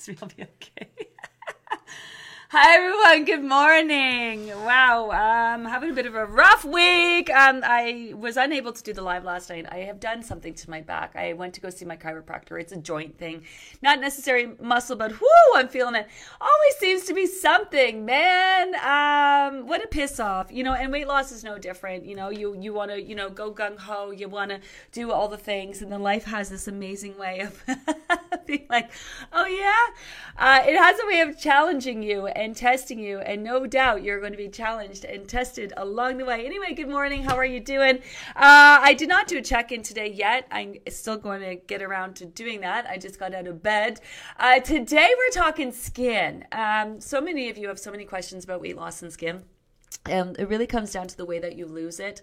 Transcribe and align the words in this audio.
I'll 0.22 0.28
be 0.28 0.42
okay. 0.42 0.88
Hi 2.48 2.74
everyone, 2.76 3.26
good 3.26 3.44
morning. 3.44 4.48
Wow, 4.48 5.10
um, 5.10 5.66
having 5.66 5.90
a 5.90 5.92
bit 5.92 6.06
of 6.06 6.14
a 6.14 6.24
rough 6.24 6.64
week. 6.64 7.28
Um, 7.28 7.60
I 7.62 8.14
was 8.16 8.38
unable 8.38 8.72
to 8.72 8.82
do 8.82 8.94
the 8.94 9.02
live 9.02 9.24
last 9.24 9.50
night. 9.50 9.66
I 9.70 9.80
have 9.80 10.00
done 10.00 10.22
something 10.22 10.54
to 10.54 10.70
my 10.70 10.80
back. 10.80 11.14
I 11.16 11.34
went 11.34 11.52
to 11.54 11.60
go 11.60 11.68
see 11.68 11.84
my 11.84 11.96
chiropractor. 11.96 12.58
It's 12.58 12.72
a 12.72 12.78
joint 12.78 13.18
thing, 13.18 13.44
not 13.82 14.00
necessarily 14.00 14.54
muscle, 14.58 14.96
but 14.96 15.12
whoo, 15.12 15.54
I'm 15.54 15.68
feeling 15.68 15.94
it. 15.94 16.08
Always 16.40 16.76
seems 16.78 17.04
to 17.04 17.14
be 17.14 17.26
something, 17.26 18.04
man. 18.06 18.74
Um, 18.76 19.68
what 19.68 19.84
a 19.84 19.86
piss 19.86 20.18
off, 20.18 20.50
you 20.50 20.64
know. 20.64 20.72
And 20.72 20.90
weight 20.90 21.08
loss 21.08 21.30
is 21.30 21.44
no 21.44 21.58
different. 21.58 22.06
You 22.06 22.16
know, 22.16 22.30
you 22.30 22.56
you 22.58 22.72
want 22.72 22.90
to 22.90 23.00
you 23.00 23.14
know 23.14 23.28
go 23.28 23.52
gung 23.52 23.78
ho. 23.78 24.12
You 24.12 24.28
want 24.30 24.50
to 24.50 24.60
do 24.92 25.12
all 25.12 25.28
the 25.28 25.38
things, 25.38 25.82
and 25.82 25.92
then 25.92 26.02
life 26.02 26.24
has 26.24 26.48
this 26.48 26.66
amazing 26.66 27.18
way 27.18 27.40
of 27.40 27.62
being 28.50 28.66
like, 28.70 28.90
oh 29.32 29.46
yeah, 29.46 29.86
uh, 30.36 30.62
it 30.66 30.76
has 30.76 30.98
a 31.00 31.06
way 31.06 31.20
of 31.20 31.38
challenging 31.38 32.02
you 32.02 32.26
and 32.26 32.56
testing 32.56 32.98
you. 32.98 33.20
And 33.20 33.42
no 33.42 33.66
doubt 33.66 34.02
you're 34.02 34.20
going 34.20 34.32
to 34.32 34.38
be 34.38 34.48
challenged 34.48 35.04
and 35.04 35.28
tested 35.28 35.72
along 35.76 36.18
the 36.18 36.24
way. 36.24 36.44
Anyway, 36.44 36.74
good 36.74 36.88
morning. 36.88 37.22
How 37.22 37.36
are 37.36 37.44
you 37.44 37.60
doing? 37.60 37.98
Uh, 38.36 38.78
I 38.82 38.94
did 38.94 39.08
not 39.08 39.28
do 39.28 39.38
a 39.38 39.42
check 39.42 39.72
in 39.72 39.82
today 39.82 40.10
yet. 40.10 40.46
I'm 40.50 40.76
still 40.88 41.16
going 41.16 41.40
to 41.42 41.56
get 41.56 41.82
around 41.82 42.16
to 42.16 42.26
doing 42.26 42.60
that. 42.60 42.86
I 42.86 42.98
just 42.98 43.18
got 43.18 43.34
out 43.34 43.46
of 43.46 43.62
bed. 43.62 44.00
Uh, 44.38 44.60
today 44.60 45.14
we're 45.16 45.32
talking 45.32 45.72
skin. 45.72 46.44
Um, 46.52 47.00
so 47.00 47.20
many 47.20 47.48
of 47.48 47.58
you 47.58 47.68
have 47.68 47.78
so 47.78 47.90
many 47.90 48.04
questions 48.04 48.44
about 48.44 48.60
weight 48.60 48.76
loss 48.76 49.02
and 49.02 49.12
skin. 49.12 49.44
And 50.06 50.38
it 50.38 50.48
really 50.48 50.66
comes 50.66 50.92
down 50.92 51.08
to 51.08 51.16
the 51.16 51.26
way 51.26 51.38
that 51.40 51.56
you 51.56 51.66
lose 51.66 52.00
it. 52.00 52.22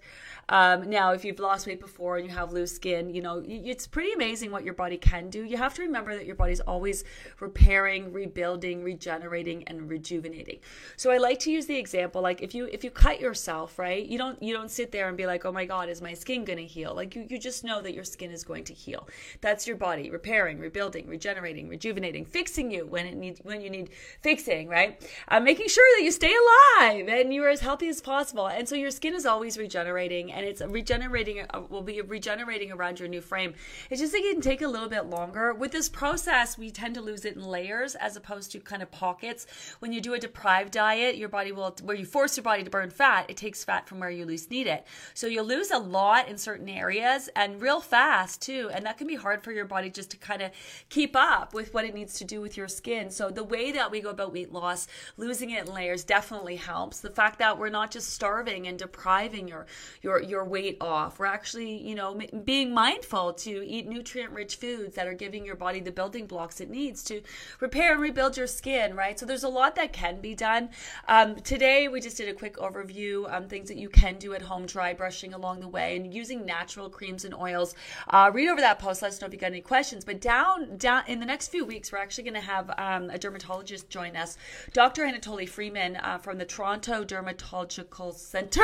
Um, 0.50 0.90
now, 0.90 1.12
if 1.12 1.26
you've 1.26 1.40
lost 1.40 1.68
weight 1.68 1.82
before 1.82 2.18
and 2.18 2.26
you 2.26 2.34
have 2.34 2.54
loose 2.54 2.73
skin, 2.73 3.14
you 3.14 3.22
know, 3.22 3.44
it's 3.46 3.86
pretty 3.86 4.14
amazing 4.14 4.50
what 4.50 4.64
your 4.64 4.73
body 4.73 4.98
can 4.98 5.30
do. 5.30 5.44
You 5.44 5.58
have 5.58 5.73
to 5.76 5.82
remember 5.82 6.16
that 6.16 6.26
your 6.26 6.36
body's 6.36 6.62
always 6.62 7.04
repairing, 7.42 8.14
rebuilding, 8.14 8.84
regenerating, 8.84 9.64
and 9.66 9.90
rejuvenating. 9.90 10.60
So 10.95 11.12
I 11.12 11.18
like 11.18 11.40
to 11.40 11.52
use 11.52 11.66
the 11.66 11.76
example, 11.76 12.22
like 12.22 12.42
if 12.42 12.56
you 12.56 12.70
if 12.72 12.84
you 12.84 12.92
cut 12.92 13.20
yourself, 13.20 13.78
right, 13.78 14.06
you 14.06 14.18
don't 14.18 14.42
you 14.42 14.54
don't 14.54 14.72
sit 14.72 14.94
there 14.94 15.10
and 15.10 15.18
be 15.18 15.26
like, 15.26 15.44
oh 15.45 15.52
my 15.52 15.66
God, 15.66 15.90
is 15.90 16.02
my 16.02 16.14
skin 16.14 16.45
gonna 16.45 16.62
heal? 16.62 16.95
Like 16.95 17.16
you, 17.16 17.28
you 17.30 17.38
just 17.38 17.66
know 17.66 17.82
that 17.82 17.94
your 17.94 18.06
skin 18.06 18.32
is 18.32 18.45
going 18.45 18.64
to 18.66 18.73
heal. 18.73 19.10
That's 19.42 19.68
your 19.68 19.76
body 19.76 20.10
repairing, 20.10 20.60
rebuilding, 20.60 21.08
regenerating, 21.08 21.68
rejuvenating, 21.68 22.23
fixing 22.23 22.72
you 22.72 22.86
when 22.86 23.06
it 23.06 23.18
needs 23.18 23.42
when 23.44 23.60
you 23.60 23.70
need 23.70 23.90
fixing, 24.22 24.70
right? 24.70 25.06
Uh, 25.28 25.42
making 25.42 25.68
sure 25.68 25.86
that 25.98 26.04
you 26.06 26.12
stay 26.12 26.34
alive 26.34 27.08
and 27.10 27.34
you're 27.34 27.57
as 27.58 27.64
healthy 27.64 27.88
as 27.88 28.02
possible. 28.02 28.46
And 28.46 28.70
so 28.70 28.76
your 28.76 28.92
skin 28.92 29.16
is 29.16 29.26
always 29.26 29.58
regenerating 29.58 30.32
and 30.32 30.46
it's 30.46 30.62
regenerating 30.62 31.44
uh, 31.50 31.62
will 31.70 31.82
be 31.82 32.02
regenerating 32.02 32.72
around 32.72 33.00
your 33.00 33.10
new 33.10 33.22
frame. 33.22 33.56
It's 33.90 34.00
just 34.00 34.14
that 34.14 34.20
it 34.20 34.32
can 34.32 34.42
take 34.42 34.62
a 34.62 34.68
little 34.68 34.88
bit 34.88 35.08
longer. 35.08 35.54
With 35.56 35.72
this 35.72 35.90
process, 35.90 36.56
we 36.56 36.70
tend 36.70 36.94
to 36.96 37.02
lose 37.02 37.26
it 37.26 37.36
in 37.36 37.42
layers 37.42 37.96
as 37.96 38.16
opposed 38.16 38.52
to 38.52 38.60
kind 38.60 38.84
of 38.84 38.92
pockets. 38.92 39.48
When 39.80 39.92
you 39.92 40.02
do 40.02 40.14
a 40.14 40.20
deprived 40.20 40.72
diet, 40.72 41.18
your 41.18 41.30
body 41.30 41.52
will 41.52 41.76
where 41.82 41.98
you 41.98 42.06
force 42.06 42.38
your 42.38 42.44
body 42.44 42.64
to 42.64 42.70
burn 42.70 42.92
fat, 42.92 43.26
it 43.28 43.38
takes 43.38 43.64
fat 43.64 43.88
from 43.88 44.00
where 44.00 44.12
you 44.12 44.26
least 44.26 44.52
need 44.52 44.67
it. 44.67 44.86
So 45.16 45.26
you'll 45.26 45.46
lose 45.46 45.72
a 45.72 45.80
lot 45.80 46.28
in 46.28 46.38
certain 46.38 46.70
areas 46.70 47.28
and 47.36 47.60
real 47.60 47.82
fast 47.82 48.40
too. 48.40 48.70
And 48.72 48.86
that 48.86 49.00
can 49.00 49.08
be 49.08 49.16
hard 49.16 49.44
for 49.44 49.52
your 49.52 49.66
body 49.66 49.90
just 49.90 50.12
to 50.12 50.17
kind 50.17 50.44
of 50.44 50.52
keep 50.90 51.16
up 51.16 51.56
with 51.56 51.73
what 51.73 51.86
it 51.86 51.96
needs 51.96 52.20
to 52.20 52.23
do 52.23 52.40
with 52.40 52.56
your 52.56 52.67
skin. 52.67 53.10
So 53.10 53.32
the 53.32 53.44
way 53.44 53.72
that 53.72 53.90
we 53.90 54.00
go 54.00 54.12
about 54.12 54.32
weight 54.32 54.54
loss, 54.54 54.88
losing 55.17 55.50
it 55.50 55.67
in 55.67 55.73
layers 55.73 56.04
definitely 56.04 56.58
helps. 56.58 57.00
The 57.00 57.10
fact 57.10 57.40
that 57.40 57.47
we're 57.56 57.70
not 57.70 57.92
just 57.92 58.10
starving 58.12 58.68
and 58.68 58.78
depriving 58.80 59.48
your 59.48 59.66
your 60.02 60.22
your 60.22 60.46
weight 60.46 60.78
off. 60.82 61.20
We're 61.20 61.26
actually, 61.26 61.78
you 61.78 61.96
know, 61.96 62.20
being 62.44 62.74
mindful 62.74 63.34
to 63.34 63.66
eat 63.68 63.88
nutrient 63.88 64.32
rich 64.32 64.58
foods 64.58 64.96
that 64.96 65.08
are 65.08 65.14
giving 65.14 65.46
your 65.46 65.56
body 65.56 65.80
the 65.80 65.92
building 65.92 66.28
blocks 66.28 66.62
it 66.62 66.70
needs 66.70 67.04
to 67.06 67.22
repair 67.60 67.94
and 67.94 68.02
rebuild 68.02 68.38
your 68.38 68.48
skin, 68.48 68.96
right? 68.96 69.20
So 69.20 69.26
there's 69.26 69.44
a 69.44 69.50
lot 69.50 69.76
that 69.76 69.94
can 69.94 70.22
be 70.22 70.36
done. 70.36 70.70
Um, 71.08 71.36
today, 71.38 71.88
we 71.88 72.02
just 72.02 72.18
did 72.18 72.30
a 72.30 72.34
quick 72.34 72.58
overview 72.58 73.28
things 73.48 73.70
that 73.70 73.78
you 73.78 73.90
can 73.90 74.16
do 74.18 74.34
at 74.34 74.42
home, 74.42 74.66
dry 74.66 74.94
brushing 74.94 75.34
along 75.34 75.60
the 75.60 75.68
way, 75.68 75.96
and 75.96 76.14
using 76.14 76.46
natural 76.46 76.90
creams 76.90 77.26
and 77.26 77.34
oils. 77.34 77.76
Uh, 78.08 78.30
read 78.34 78.50
over 78.50 78.62
that 78.62 78.80
post. 78.80 79.02
Let 79.02 79.10
us 79.10 79.22
know 79.22 79.28
if 79.28 79.34
you 79.34 79.40
got 79.40 79.48
any 79.48 79.62
questions. 79.62 80.04
But 80.06 80.22
down, 80.22 80.78
down 80.78 81.04
in 81.08 81.20
the 81.20 81.26
next 81.26 81.50
few 81.50 81.66
weeks, 81.66 81.92
we're 81.92 81.98
actually 82.00 82.26
going 82.26 82.34
to 82.36 82.42
have 82.42 82.72
um, 82.78 83.10
a 83.10 83.18
dermatologist 83.18 83.90
join 83.90 84.16
us, 84.16 84.38
Dr. 84.74 85.04
Anatoli 85.04 85.48
Freiman 85.48 86.00
uh, 86.04 86.18
from 86.18 86.38
the 86.38 86.46
Toronto 86.46 87.04
Dermatological 87.37 88.14
Center. 88.14 88.61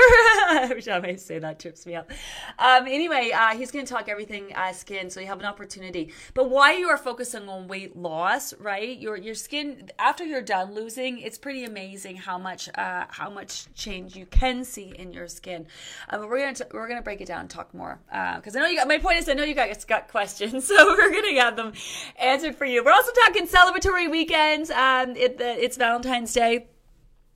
Every 0.52 0.82
time 0.82 1.06
I 1.06 1.16
say 1.16 1.40
that, 1.40 1.60
trips 1.60 1.86
me 1.86 1.96
up. 1.96 2.12
Um, 2.60 2.88
anyway, 2.88 3.32
uh, 3.32 3.56
he's 3.56 3.72
going 3.72 3.86
to 3.86 3.94
talk 3.94 4.10
everything 4.10 4.54
uh, 4.56 4.72
skin, 4.74 5.10
so 5.10 5.20
you 5.20 5.28
have 5.28 5.40
an 5.40 5.46
opportunity. 5.46 6.12
But 6.34 6.50
why 6.50 6.74
you 6.74 6.88
are 6.88 6.98
focusing 6.98 7.48
on 7.50 7.68
weight 7.68 7.96
loss, 7.96 8.54
right? 8.60 8.98
Your 8.98 9.18
your 9.18 9.36
skin 9.36 9.90
after 10.00 10.24
you're 10.24 10.42
done 10.42 10.74
losing, 10.74 11.20
it's 11.20 11.38
pretty 11.38 11.66
amazing 11.66 12.18
how 12.18 12.38
much 12.38 12.70
uh, 12.76 13.06
how 13.10 13.30
much 13.30 13.74
change 13.74 14.16
you 14.16 14.26
can 14.26 14.64
see 14.64 14.94
in 14.98 15.14
your 15.14 15.28
skin. 15.28 15.68
Uh, 16.10 16.20
but 16.20 16.30
we're 16.30 16.40
gonna 16.40 16.70
we're 16.74 16.88
gonna 16.88 17.02
break 17.02 17.22
it 17.22 17.28
down 17.28 17.42
and 17.42 17.50
talk 17.50 17.74
more 17.74 18.00
because 18.36 18.56
I 18.56 18.60
know 18.60 18.68
you 18.68 18.78
got 18.78 18.88
my 18.88 18.98
point 18.98 19.18
is 19.18 19.30
I 19.30 19.34
know 19.34 19.44
you 19.44 19.56
guys 19.56 19.86
got 19.86 20.08
questions, 20.08 20.68
so 20.68 20.96
we're 20.96 21.12
gonna 21.12 21.40
have 21.40 21.56
them 21.56 21.74
answered 22.18 22.56
for 22.56 22.66
you. 22.66 22.84
We're 22.84 22.92
also 22.92 23.12
talking 23.26 23.48
celebratory 23.48 24.10
weekends. 24.10 24.70
Um, 24.72 25.16
it, 25.16 25.38
it's 25.40 25.78
Valentine's 25.78 26.34
Day 26.34 26.68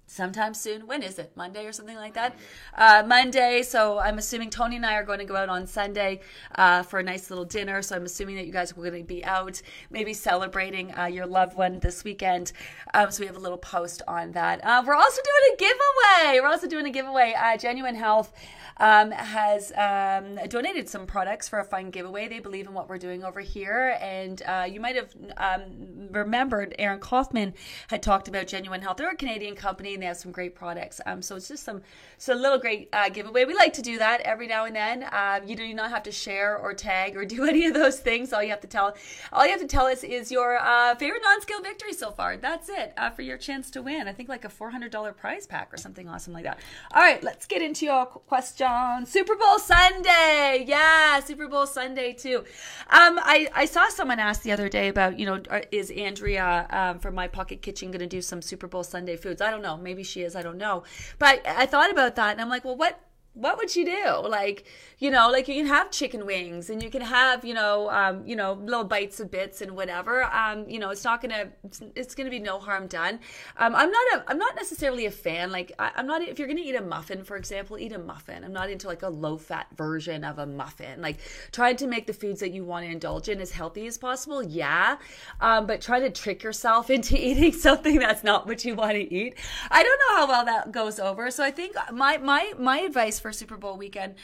sometime 0.07 0.53
soon. 0.53 0.87
When 0.87 1.03
is 1.03 1.19
it? 1.19 1.31
Monday 1.35 1.65
or 1.65 1.71
something 1.71 1.95
like 1.95 2.13
that? 2.15 2.35
Uh, 2.75 3.03
Monday. 3.05 3.61
So 3.61 3.99
I'm 3.99 4.17
assuming 4.17 4.49
Tony 4.49 4.77
and 4.77 4.85
I 4.85 4.95
are 4.95 5.03
going 5.03 5.19
to 5.19 5.25
go 5.25 5.35
out 5.35 5.49
on 5.49 5.67
Sunday 5.67 6.21
uh, 6.55 6.81
for 6.83 6.99
a 6.99 7.03
nice 7.03 7.29
little 7.29 7.45
dinner. 7.45 7.81
So 7.81 7.95
I'm 7.95 8.05
assuming 8.05 8.37
that 8.37 8.47
you 8.47 8.53
guys 8.53 8.71
are 8.71 8.75
going 8.75 8.93
to 8.93 9.03
be 9.03 9.23
out, 9.23 9.61
maybe 9.91 10.13
celebrating 10.13 10.97
uh, 10.97 11.05
your 11.05 11.27
loved 11.27 11.55
one 11.55 11.79
this 11.79 12.03
weekend. 12.03 12.53
Um, 12.93 13.11
so 13.11 13.21
we 13.21 13.27
have 13.27 13.35
a 13.35 13.39
little 13.39 13.57
post 13.57 14.01
on 14.07 14.31
that. 14.31 14.63
Uh, 14.63 14.81
we're 14.85 14.95
also 14.95 15.21
doing 15.21 15.53
a 15.53 15.57
giveaway. 15.57 16.39
We're 16.41 16.49
also 16.49 16.67
doing 16.67 16.85
a 16.87 16.91
giveaway. 16.91 17.35
Uh, 17.37 17.57
Genuine 17.57 17.95
Health 17.95 18.33
um, 18.79 19.11
has 19.11 19.71
um, 19.73 20.39
donated 20.47 20.87
some 20.87 21.05
products 21.05 21.49
for 21.49 21.59
a 21.59 21.63
fun 21.63 21.89
giveaway. 21.89 22.27
They 22.27 22.39
believe 22.39 22.67
in 22.67 22.73
what 22.73 22.87
we're 22.87 22.97
doing 22.97 23.23
over 23.23 23.41
here. 23.41 23.97
And 24.01 24.41
uh, 24.43 24.67
you 24.69 24.79
might 24.79 24.95
have 24.95 25.13
um, 25.37 26.09
remembered 26.11 26.75
Erin 26.79 26.99
Kaufman 26.99 27.53
had 27.89 28.01
talked 28.01 28.27
about 28.27 28.47
Genuine 28.47 28.81
Health. 28.81 28.97
They're 28.97 29.09
a 29.09 29.15
Canadian 29.15 29.55
company 29.55 29.96
and 29.97 30.03
they 30.03 30.07
have 30.07 30.17
some 30.17 30.31
great 30.31 30.53
products. 30.53 31.01
Um, 31.07 31.23
so 31.23 31.35
it's 31.35 31.47
just 31.47 31.63
some 31.63 31.81
so 32.19 32.33
a 32.33 32.35
little 32.35 32.59
great 32.59 32.87
uh, 32.93 33.09
giveaway. 33.09 33.45
We 33.45 33.55
like 33.55 33.73
to 33.73 33.81
do 33.81 33.97
that 33.97 34.21
every 34.21 34.45
now 34.45 34.65
and 34.65 34.75
then. 34.75 35.05
Um, 35.11 35.47
you 35.47 35.55
do 35.55 35.73
not 35.73 35.89
have 35.89 36.03
to 36.03 36.11
share 36.11 36.55
or 36.55 36.73
tag 36.73 37.17
or 37.17 37.25
do 37.37 37.45
any 37.45 37.65
of 37.65 37.73
those 37.73 37.99
things. 37.99 38.31
All 38.31 38.43
you 38.43 38.51
have 38.51 38.61
to 38.61 38.67
tell 38.67 38.95
all 39.33 39.43
you 39.43 39.51
have 39.51 39.61
to 39.61 39.67
tell 39.67 39.87
us 39.87 40.03
is 40.03 40.31
your 40.31 40.57
uh, 40.59 40.93
favorite 40.95 41.23
non-scale 41.23 41.61
victory 41.61 41.93
so 41.93 42.11
far. 42.11 42.37
That's 42.37 42.69
it 42.69 42.93
uh, 42.95 43.09
for 43.09 43.23
your 43.23 43.37
chance 43.37 43.71
to 43.71 43.81
win. 43.81 44.07
I 44.07 44.13
think 44.13 44.29
like 44.29 44.45
a 44.45 44.49
four 44.49 44.69
hundred 44.69 44.91
dollar 44.91 45.13
prize 45.13 45.47
pack 45.47 45.73
or 45.73 45.77
something 45.77 46.07
awesome 46.07 46.33
like 46.33 46.43
that. 46.43 46.59
All 46.93 47.01
right, 47.01 47.23
let's 47.23 47.47
get 47.47 47.63
into 47.63 47.85
your 47.85 48.05
question. 48.05 49.05
Super 49.05 49.35
Bowl 49.35 49.57
Sunday, 49.57 50.63
yeah, 50.67 51.19
Super 51.21 51.47
Bowl 51.47 51.65
Sunday 51.65 52.13
too. 52.13 52.43
Um, 52.89 53.19
I 53.19 53.47
I 53.55 53.65
saw 53.65 53.89
someone 53.89 54.19
ask 54.19 54.43
the 54.43 54.51
other 54.51 54.69
day 54.69 54.89
about 54.89 55.17
you 55.17 55.25
know 55.25 55.41
is 55.71 55.89
Andrea 55.89 56.67
um, 56.69 56.99
from 56.99 57.15
My 57.15 57.27
Pocket 57.27 57.61
Kitchen 57.61 57.89
going 57.91 57.99
to 57.99 58.07
do 58.07 58.21
some 58.21 58.41
Super 58.41 58.67
Bowl 58.67 58.83
Sunday 58.83 59.15
foods? 59.15 59.41
I 59.41 59.49
don't 59.49 59.61
know. 59.61 59.77
Maybe 59.87 60.03
she 60.03 60.21
is. 60.21 60.35
I 60.35 60.41
don't 60.41 60.57
know. 60.57 60.83
But 61.17 61.47
I 61.47 61.65
thought 61.65 61.89
about 61.89 62.17
that 62.17 62.33
and 62.33 62.41
I'm 62.41 62.49
like, 62.49 62.65
well, 62.65 62.75
what 62.75 62.99
what 63.37 63.57
would 63.57 63.75
you 63.75 63.85
do? 63.85 64.27
Like, 64.27 64.65
you 64.97 65.11
know, 65.11 65.29
like 65.29 65.47
you 65.47 65.55
can 65.55 65.67
have 65.67 65.91
chicken 65.91 66.25
wings 66.25 66.71
and 66.71 66.81
you 66.81 66.89
can 66.89 67.01
have, 67.01 67.45
you 67.45 67.53
know, 67.53 67.89
um, 67.91 68.25
you 68.25 68.35
know, 68.35 68.53
little 68.53 68.83
bites 68.83 69.19
of 69.19 69.29
bits 69.29 69.61
and 69.61 69.75
whatever. 69.75 70.23
Um, 70.23 70.67
you 70.67 70.79
know, 70.79 70.89
it's 70.89 71.03
not 71.03 71.21
gonna, 71.21 71.49
it's, 71.95 72.15
gonna 72.15 72.31
be 72.31 72.39
no 72.39 72.57
harm 72.57 72.87
done. 72.87 73.19
Um, 73.57 73.75
I'm 73.75 73.91
not 73.91 74.05
a, 74.15 74.23
I'm 74.27 74.39
not 74.39 74.55
necessarily 74.55 75.05
a 75.05 75.11
fan. 75.11 75.51
Like, 75.51 75.71
I, 75.77 75.91
am 75.95 76.07
not. 76.07 76.23
If 76.23 76.39
you're 76.39 76.47
gonna 76.47 76.61
eat 76.61 76.75
a 76.75 76.81
muffin, 76.81 77.23
for 77.23 77.37
example, 77.37 77.77
eat 77.77 77.93
a 77.93 77.99
muffin. 77.99 78.43
I'm 78.43 78.53
not 78.53 78.71
into 78.71 78.87
like 78.87 79.03
a 79.03 79.09
low 79.09 79.37
fat 79.37 79.67
version 79.75 80.23
of 80.23 80.39
a 80.39 80.47
muffin. 80.47 80.99
Like, 80.99 81.19
trying 81.51 81.75
to 81.77 81.87
make 81.87 82.07
the 82.07 82.13
foods 82.13 82.39
that 82.39 82.51
you 82.51 82.65
want 82.65 82.85
to 82.85 82.91
indulge 82.91 83.29
in 83.29 83.39
as 83.39 83.51
healthy 83.51 83.85
as 83.85 83.99
possible. 83.99 84.41
Yeah, 84.41 84.97
um, 85.41 85.67
but 85.67 85.79
try 85.79 85.99
to 85.99 86.09
trick 86.09 86.41
yourself 86.41 86.89
into 86.97 87.15
eating 87.15 87.53
something 87.53 87.99
that's 87.99 88.23
not 88.23 88.47
what 88.47 88.65
you 88.65 88.73
want 88.73 88.93
to 88.93 89.13
eat. 89.13 89.35
I 89.69 89.83
don't 89.83 89.99
know 90.09 90.15
how 90.15 90.27
well 90.27 90.45
that 90.45 90.71
goes 90.71 90.99
over. 90.99 91.29
So 91.29 91.43
I 91.43 91.51
think 91.51 91.75
my 91.93 92.17
my 92.17 92.53
my 92.57 92.79
advice 92.79 93.19
for 93.19 93.26
Super 93.31 93.57
Bowl 93.57 93.77
weekend 93.77 94.15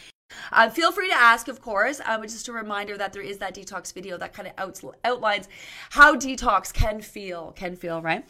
Uh, 0.51 0.69
feel 0.69 0.91
free 0.91 1.09
to 1.09 1.15
ask, 1.15 1.47
of 1.47 1.61
course. 1.61 2.01
Um, 2.05 2.23
just 2.23 2.47
a 2.47 2.53
reminder 2.53 2.97
that 2.97 3.13
there 3.13 3.21
is 3.21 3.37
that 3.39 3.55
detox 3.55 3.93
video 3.93 4.17
that 4.17 4.33
kind 4.33 4.47
of 4.47 4.53
outs- 4.57 4.83
outlines 5.03 5.47
how 5.91 6.15
detox 6.15 6.73
can 6.73 7.01
feel. 7.01 7.51
Can 7.55 7.75
feel 7.75 8.01
right. 8.01 8.23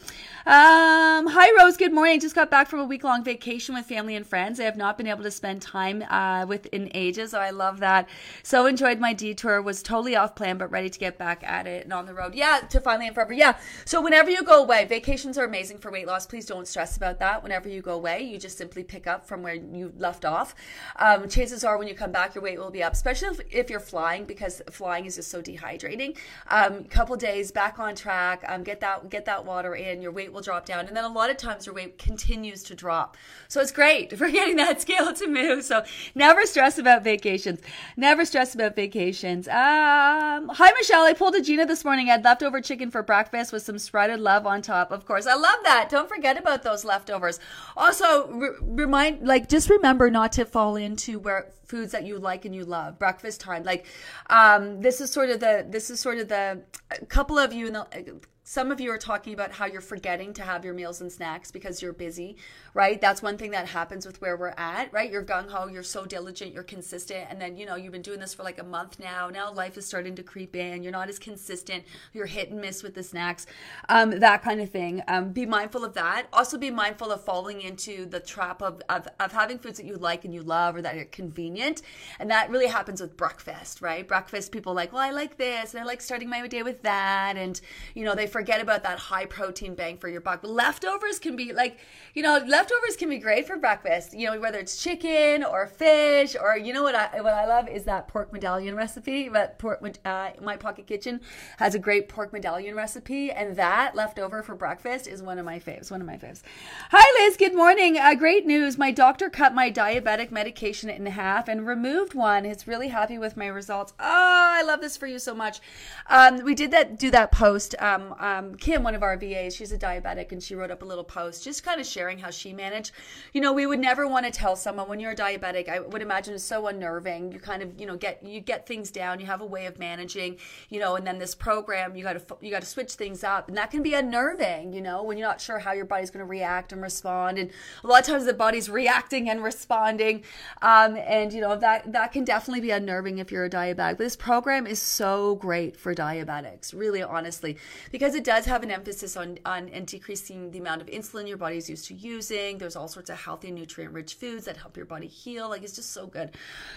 Um, 0.46 1.26
hi, 1.26 1.50
Rose. 1.58 1.76
Good 1.76 1.92
morning. 1.92 2.20
Just 2.20 2.34
got 2.34 2.50
back 2.50 2.68
from 2.68 2.80
a 2.80 2.84
week 2.84 3.04
long 3.04 3.24
vacation 3.24 3.74
with 3.74 3.86
family 3.86 4.16
and 4.16 4.26
friends. 4.26 4.60
I 4.60 4.64
have 4.64 4.76
not 4.76 4.96
been 4.98 5.06
able 5.06 5.22
to 5.22 5.30
spend 5.30 5.62
time 5.62 6.02
uh, 6.02 6.46
with 6.46 6.66
in 6.66 6.90
ages, 6.94 7.30
so 7.32 7.40
I 7.40 7.50
love 7.50 7.80
that. 7.80 8.08
So 8.42 8.66
enjoyed 8.66 9.00
my 9.00 9.12
detour. 9.12 9.62
Was 9.62 9.82
totally 9.82 10.16
off 10.16 10.34
plan, 10.34 10.58
but 10.58 10.70
ready 10.70 10.90
to 10.90 10.98
get 10.98 11.18
back 11.18 11.42
at 11.44 11.66
it 11.66 11.84
and 11.84 11.92
on 11.92 12.06
the 12.06 12.14
road. 12.14 12.34
Yeah, 12.34 12.60
to 12.70 12.80
finally 12.80 13.06
and 13.06 13.14
forever. 13.14 13.32
Yeah. 13.32 13.56
So 13.84 14.00
whenever 14.00 14.30
you 14.30 14.42
go 14.42 14.62
away, 14.62 14.84
vacations 14.84 15.38
are 15.38 15.44
amazing 15.44 15.78
for 15.78 15.90
weight 15.90 16.06
loss. 16.06 16.26
Please 16.26 16.46
don't 16.46 16.66
stress 16.68 16.96
about 16.96 17.18
that. 17.20 17.42
Whenever 17.42 17.68
you 17.68 17.80
go 17.80 17.94
away, 17.94 18.22
you 18.22 18.38
just 18.38 18.58
simply 18.58 18.84
pick 18.84 19.06
up 19.06 19.26
from 19.26 19.42
where 19.42 19.54
you 19.54 19.92
left 19.96 20.24
off. 20.24 20.54
Um, 20.96 21.28
chances 21.28 21.64
are 21.64 21.78
when 21.78 21.88
you 21.88 21.93
come 21.94 22.12
back, 22.12 22.34
your 22.34 22.42
weight 22.42 22.58
will 22.58 22.70
be 22.70 22.82
up, 22.82 22.92
especially 22.92 23.28
if, 23.28 23.40
if 23.50 23.70
you're 23.70 23.80
flying 23.80 24.24
because 24.24 24.62
flying 24.70 25.06
is 25.06 25.16
just 25.16 25.30
so 25.30 25.40
dehydrating. 25.40 26.16
Um, 26.48 26.84
couple 26.84 27.16
days 27.16 27.50
back 27.50 27.78
on 27.78 27.94
track, 27.94 28.44
um, 28.48 28.62
get 28.62 28.80
that 28.80 29.10
get 29.10 29.24
that 29.26 29.44
water 29.44 29.74
in, 29.74 30.02
your 30.02 30.12
weight 30.12 30.32
will 30.32 30.40
drop 30.42 30.66
down, 30.66 30.86
and 30.86 30.96
then 30.96 31.04
a 31.04 31.08
lot 31.08 31.30
of 31.30 31.36
times 31.36 31.66
your 31.66 31.74
weight 31.74 31.98
continues 31.98 32.62
to 32.64 32.74
drop. 32.74 33.16
So 33.48 33.60
it's 33.60 33.72
great 33.72 34.16
for 34.18 34.28
getting 34.28 34.56
that 34.56 34.80
scale 34.80 35.12
to 35.12 35.26
move. 35.26 35.64
So 35.64 35.84
never 36.14 36.46
stress 36.46 36.78
about 36.78 37.04
vacations. 37.04 37.60
Never 37.96 38.24
stress 38.24 38.54
about 38.54 38.76
vacations. 38.76 39.48
Um, 39.48 40.48
hi 40.48 40.72
Michelle, 40.72 41.04
I 41.04 41.12
pulled 41.12 41.34
a 41.34 41.40
Gina 41.40 41.66
this 41.66 41.84
morning. 41.84 42.08
I 42.08 42.12
had 42.12 42.24
leftover 42.24 42.60
chicken 42.60 42.90
for 42.90 43.02
breakfast 43.02 43.52
with 43.52 43.62
some 43.62 43.78
sprouted 43.78 44.20
love 44.20 44.46
on 44.46 44.62
top. 44.62 44.90
Of 44.90 45.06
course, 45.06 45.26
I 45.26 45.34
love 45.34 45.58
that. 45.64 45.88
Don't 45.88 46.08
forget 46.08 46.38
about 46.38 46.62
those 46.62 46.84
leftovers. 46.84 47.40
Also, 47.76 48.28
re- 48.28 48.56
remind 48.60 49.26
like 49.26 49.48
just 49.48 49.70
remember 49.70 50.10
not 50.10 50.32
to 50.32 50.44
fall 50.44 50.76
into 50.76 51.18
where 51.18 51.46
foods 51.66 51.92
that 51.92 52.04
you 52.04 52.18
like 52.18 52.44
and 52.44 52.54
you 52.54 52.64
love 52.64 52.98
breakfast 52.98 53.40
time 53.40 53.62
like 53.64 53.86
um, 54.30 54.80
this 54.80 55.00
is 55.00 55.10
sort 55.10 55.30
of 55.30 55.40
the 55.40 55.66
this 55.68 55.90
is 55.90 56.00
sort 56.00 56.18
of 56.18 56.28
the 56.28 56.62
a 56.90 57.06
couple 57.06 57.38
of 57.38 57.52
you 57.52 57.66
in 57.66 57.72
the 57.72 58.20
some 58.46 58.70
of 58.70 58.78
you 58.78 58.90
are 58.90 58.98
talking 58.98 59.32
about 59.32 59.52
how 59.52 59.64
you're 59.64 59.80
forgetting 59.80 60.34
to 60.34 60.42
have 60.42 60.66
your 60.66 60.74
meals 60.74 61.00
and 61.00 61.10
snacks 61.10 61.50
because 61.50 61.80
you're 61.80 61.94
busy, 61.94 62.36
right? 62.74 63.00
That's 63.00 63.22
one 63.22 63.38
thing 63.38 63.52
that 63.52 63.66
happens 63.68 64.04
with 64.04 64.20
where 64.20 64.36
we're 64.36 64.52
at, 64.58 64.92
right? 64.92 65.10
You're 65.10 65.24
gung 65.24 65.48
ho, 65.48 65.66
you're 65.66 65.82
so 65.82 66.04
diligent, 66.04 66.52
you're 66.52 66.62
consistent, 66.62 67.26
and 67.30 67.40
then 67.40 67.56
you 67.56 67.64
know 67.64 67.74
you've 67.74 67.92
been 67.92 68.02
doing 68.02 68.20
this 68.20 68.34
for 68.34 68.42
like 68.42 68.58
a 68.58 68.62
month 68.62 68.98
now. 69.00 69.30
Now 69.30 69.50
life 69.50 69.78
is 69.78 69.86
starting 69.86 70.14
to 70.16 70.22
creep 70.22 70.54
in. 70.54 70.82
You're 70.82 70.92
not 70.92 71.08
as 71.08 71.18
consistent. 71.18 71.84
You're 72.12 72.26
hit 72.26 72.50
and 72.50 72.60
miss 72.60 72.82
with 72.82 72.94
the 72.94 73.02
snacks, 73.02 73.46
um, 73.88 74.10
that 74.20 74.42
kind 74.42 74.60
of 74.60 74.68
thing. 74.68 75.02
Um, 75.08 75.32
be 75.32 75.46
mindful 75.46 75.82
of 75.82 75.94
that. 75.94 76.26
Also, 76.30 76.58
be 76.58 76.70
mindful 76.70 77.12
of 77.12 77.24
falling 77.24 77.62
into 77.62 78.04
the 78.04 78.20
trap 78.20 78.60
of, 78.60 78.82
of 78.90 79.08
of 79.20 79.32
having 79.32 79.58
foods 79.58 79.78
that 79.78 79.86
you 79.86 79.96
like 79.96 80.26
and 80.26 80.34
you 80.34 80.42
love 80.42 80.76
or 80.76 80.82
that 80.82 80.96
are 80.96 81.06
convenient, 81.06 81.80
and 82.18 82.30
that 82.30 82.50
really 82.50 82.68
happens 82.68 83.00
with 83.00 83.16
breakfast, 83.16 83.80
right? 83.80 84.06
Breakfast, 84.06 84.52
people 84.52 84.74
like, 84.74 84.92
well, 84.92 85.00
I 85.00 85.12
like 85.12 85.38
this, 85.38 85.72
and 85.72 85.80
I 85.80 85.86
like 85.86 86.02
starting 86.02 86.28
my 86.28 86.46
day 86.46 86.62
with 86.62 86.82
that, 86.82 87.38
and 87.38 87.58
you 87.94 88.04
know 88.04 88.14
they 88.14 88.26
forget 88.34 88.60
about 88.60 88.82
that 88.82 88.98
high 88.98 89.26
protein 89.26 89.76
bang 89.76 89.96
for 89.96 90.08
your 90.08 90.20
buck. 90.20 90.42
But 90.42 90.50
leftovers 90.50 91.20
can 91.20 91.36
be 91.36 91.52
like, 91.52 91.78
you 92.14 92.22
know, 92.22 92.42
leftovers 92.44 92.96
can 92.96 93.08
be 93.08 93.18
great 93.18 93.46
for 93.46 93.56
breakfast. 93.56 94.12
You 94.12 94.28
know, 94.28 94.40
whether 94.40 94.58
it's 94.58 94.82
chicken 94.82 95.44
or 95.44 95.68
fish 95.68 96.34
or 96.34 96.58
you 96.58 96.72
know 96.72 96.82
what 96.82 96.96
I 96.96 97.20
what 97.20 97.32
I 97.32 97.46
love 97.46 97.68
is 97.68 97.84
that 97.84 98.08
pork 98.08 98.32
medallion 98.32 98.74
recipe. 98.74 99.28
But 99.28 99.60
pork 99.60 99.80
uh, 100.04 100.30
my 100.42 100.56
pocket 100.56 100.88
kitchen 100.88 101.20
has 101.58 101.76
a 101.76 101.78
great 101.78 102.08
pork 102.08 102.32
medallion 102.32 102.74
recipe, 102.74 103.30
and 103.30 103.54
that 103.54 103.94
leftover 103.94 104.42
for 104.42 104.56
breakfast 104.56 105.06
is 105.06 105.22
one 105.22 105.38
of 105.38 105.44
my 105.44 105.60
faves. 105.60 105.92
One 105.92 106.00
of 106.00 106.06
my 106.08 106.16
faves. 106.16 106.42
Hi 106.90 107.24
Liz, 107.24 107.36
good 107.36 107.54
morning. 107.54 107.98
Uh, 107.98 108.14
great 108.16 108.46
news. 108.46 108.76
My 108.76 108.90
doctor 108.90 109.30
cut 109.30 109.54
my 109.54 109.70
diabetic 109.70 110.32
medication 110.32 110.90
in 110.90 111.06
half 111.06 111.46
and 111.46 111.68
removed 111.68 112.14
one. 112.14 112.44
He's 112.44 112.66
really 112.66 112.88
happy 112.88 113.16
with 113.16 113.36
my 113.36 113.46
results. 113.46 113.92
Oh, 114.00 114.50
I 114.58 114.62
love 114.62 114.80
this 114.80 114.96
for 114.96 115.06
you 115.06 115.20
so 115.20 115.36
much. 115.36 115.60
Um, 116.08 116.42
we 116.42 116.56
did 116.56 116.72
that 116.72 116.98
do 116.98 117.12
that 117.12 117.30
post. 117.30 117.76
Um, 117.78 118.12
um, 118.24 118.54
Kim, 118.54 118.82
one 118.82 118.94
of 118.94 119.02
our 119.02 119.18
VAs, 119.18 119.54
she's 119.54 119.70
a 119.70 119.76
diabetic, 119.76 120.32
and 120.32 120.42
she 120.42 120.54
wrote 120.54 120.70
up 120.70 120.80
a 120.80 120.84
little 120.86 121.04
post 121.04 121.44
just 121.44 121.62
kind 121.62 121.78
of 121.78 121.86
sharing 121.86 122.16
how 122.16 122.30
she 122.30 122.54
managed. 122.54 122.92
You 123.34 123.42
know, 123.42 123.52
we 123.52 123.66
would 123.66 123.78
never 123.78 124.08
want 124.08 124.24
to 124.24 124.32
tell 124.32 124.56
someone 124.56 124.88
when 124.88 124.98
you're 124.98 125.10
a 125.10 125.16
diabetic. 125.16 125.68
I 125.68 125.80
would 125.80 126.00
imagine 126.00 126.32
it's 126.32 126.42
so 126.42 126.66
unnerving. 126.66 127.32
You 127.32 127.38
kind 127.38 127.62
of, 127.62 127.78
you 127.78 127.86
know, 127.86 127.98
get 127.98 128.24
you 128.24 128.40
get 128.40 128.66
things 128.66 128.90
down. 128.90 129.20
You 129.20 129.26
have 129.26 129.42
a 129.42 129.46
way 129.46 129.66
of 129.66 129.78
managing, 129.78 130.38
you 130.70 130.80
know, 130.80 130.96
and 130.96 131.06
then 131.06 131.18
this 131.18 131.34
program, 131.34 131.96
you 131.96 132.02
got 132.02 132.14
to 132.14 132.36
you 132.40 132.50
got 132.50 132.62
to 132.62 132.66
switch 132.66 132.92
things 132.92 133.22
up, 133.24 133.48
and 133.48 133.58
that 133.58 133.70
can 133.70 133.82
be 133.82 133.92
unnerving. 133.92 134.72
You 134.72 134.80
know, 134.80 135.02
when 135.02 135.18
you're 135.18 135.28
not 135.28 135.42
sure 135.42 135.58
how 135.58 135.72
your 135.72 135.84
body's 135.84 136.10
going 136.10 136.24
to 136.24 136.30
react 136.30 136.72
and 136.72 136.80
respond, 136.80 137.38
and 137.38 137.50
a 137.82 137.86
lot 137.86 138.00
of 138.00 138.06
times 138.06 138.24
the 138.24 138.32
body's 138.32 138.70
reacting 138.70 139.28
and 139.28 139.42
responding, 139.42 140.24
um, 140.62 140.96
and 140.96 141.30
you 141.30 141.42
know 141.42 141.56
that 141.56 141.92
that 141.92 142.12
can 142.12 142.24
definitely 142.24 142.62
be 142.62 142.70
unnerving 142.70 143.18
if 143.18 143.30
you're 143.30 143.44
a 143.44 143.50
diabetic. 143.50 143.76
But 143.76 143.98
this 143.98 144.16
program 144.16 144.66
is 144.66 144.80
so 144.80 145.34
great 145.34 145.76
for 145.76 145.94
diabetics, 145.94 146.72
really, 146.74 147.02
honestly, 147.02 147.58
because 147.92 148.13
it 148.14 148.24
does 148.24 148.44
have 148.46 148.62
an 148.62 148.70
emphasis 148.70 149.16
on 149.16 149.38
on 149.44 149.68
and 149.70 149.86
decreasing 149.86 150.50
the 150.50 150.58
amount 150.58 150.82
of 150.82 150.88
insulin 150.88 151.28
your 151.28 151.36
body 151.36 151.56
is 151.56 151.68
used 151.68 151.86
to 151.86 151.94
using. 151.94 152.58
There's 152.58 152.76
all 152.76 152.88
sorts 152.88 153.10
of 153.10 153.20
healthy, 153.20 153.50
nutrient-rich 153.50 154.14
foods 154.14 154.44
that 154.44 154.56
help 154.56 154.76
your 154.76 154.86
body 154.86 155.06
heal. 155.06 155.48
Like 155.48 155.62
it's 155.62 155.74
just 155.74 155.92
so 155.92 156.06
good, 156.06 156.30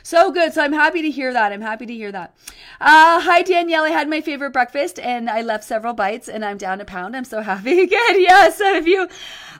so 0.04 0.31
good. 0.31 0.54
So 0.54 0.63
I'm 0.63 0.74
happy 0.74 1.01
to 1.01 1.12
hear 1.12 1.34
that. 1.34 1.51
I'm 1.51 1.62
happy 1.62 1.86
to 1.86 1.94
hear 1.94 2.12
that. 2.12 2.36
Uh, 2.81 3.22
hi 3.22 3.42
Danielle, 3.42 3.84
I 3.84 3.89
had 3.89 4.10
my 4.10 4.22
favorite 4.22 4.51
breakfast 4.51 5.00
and 5.00 5.30
I 5.30 5.42
left 5.42 5.63
several 5.63 5.94
bites 5.94 6.28
and 6.28 6.44
I'm 6.44 6.57
down 6.57 6.81
a 6.81 6.86
pound. 6.86 7.16
I'm 7.16 7.25
so 7.25 7.42
happy. 7.42 7.86
Good, 7.88 8.22
yeah. 8.22 8.48
Of 8.48 8.88
you, 8.88 9.07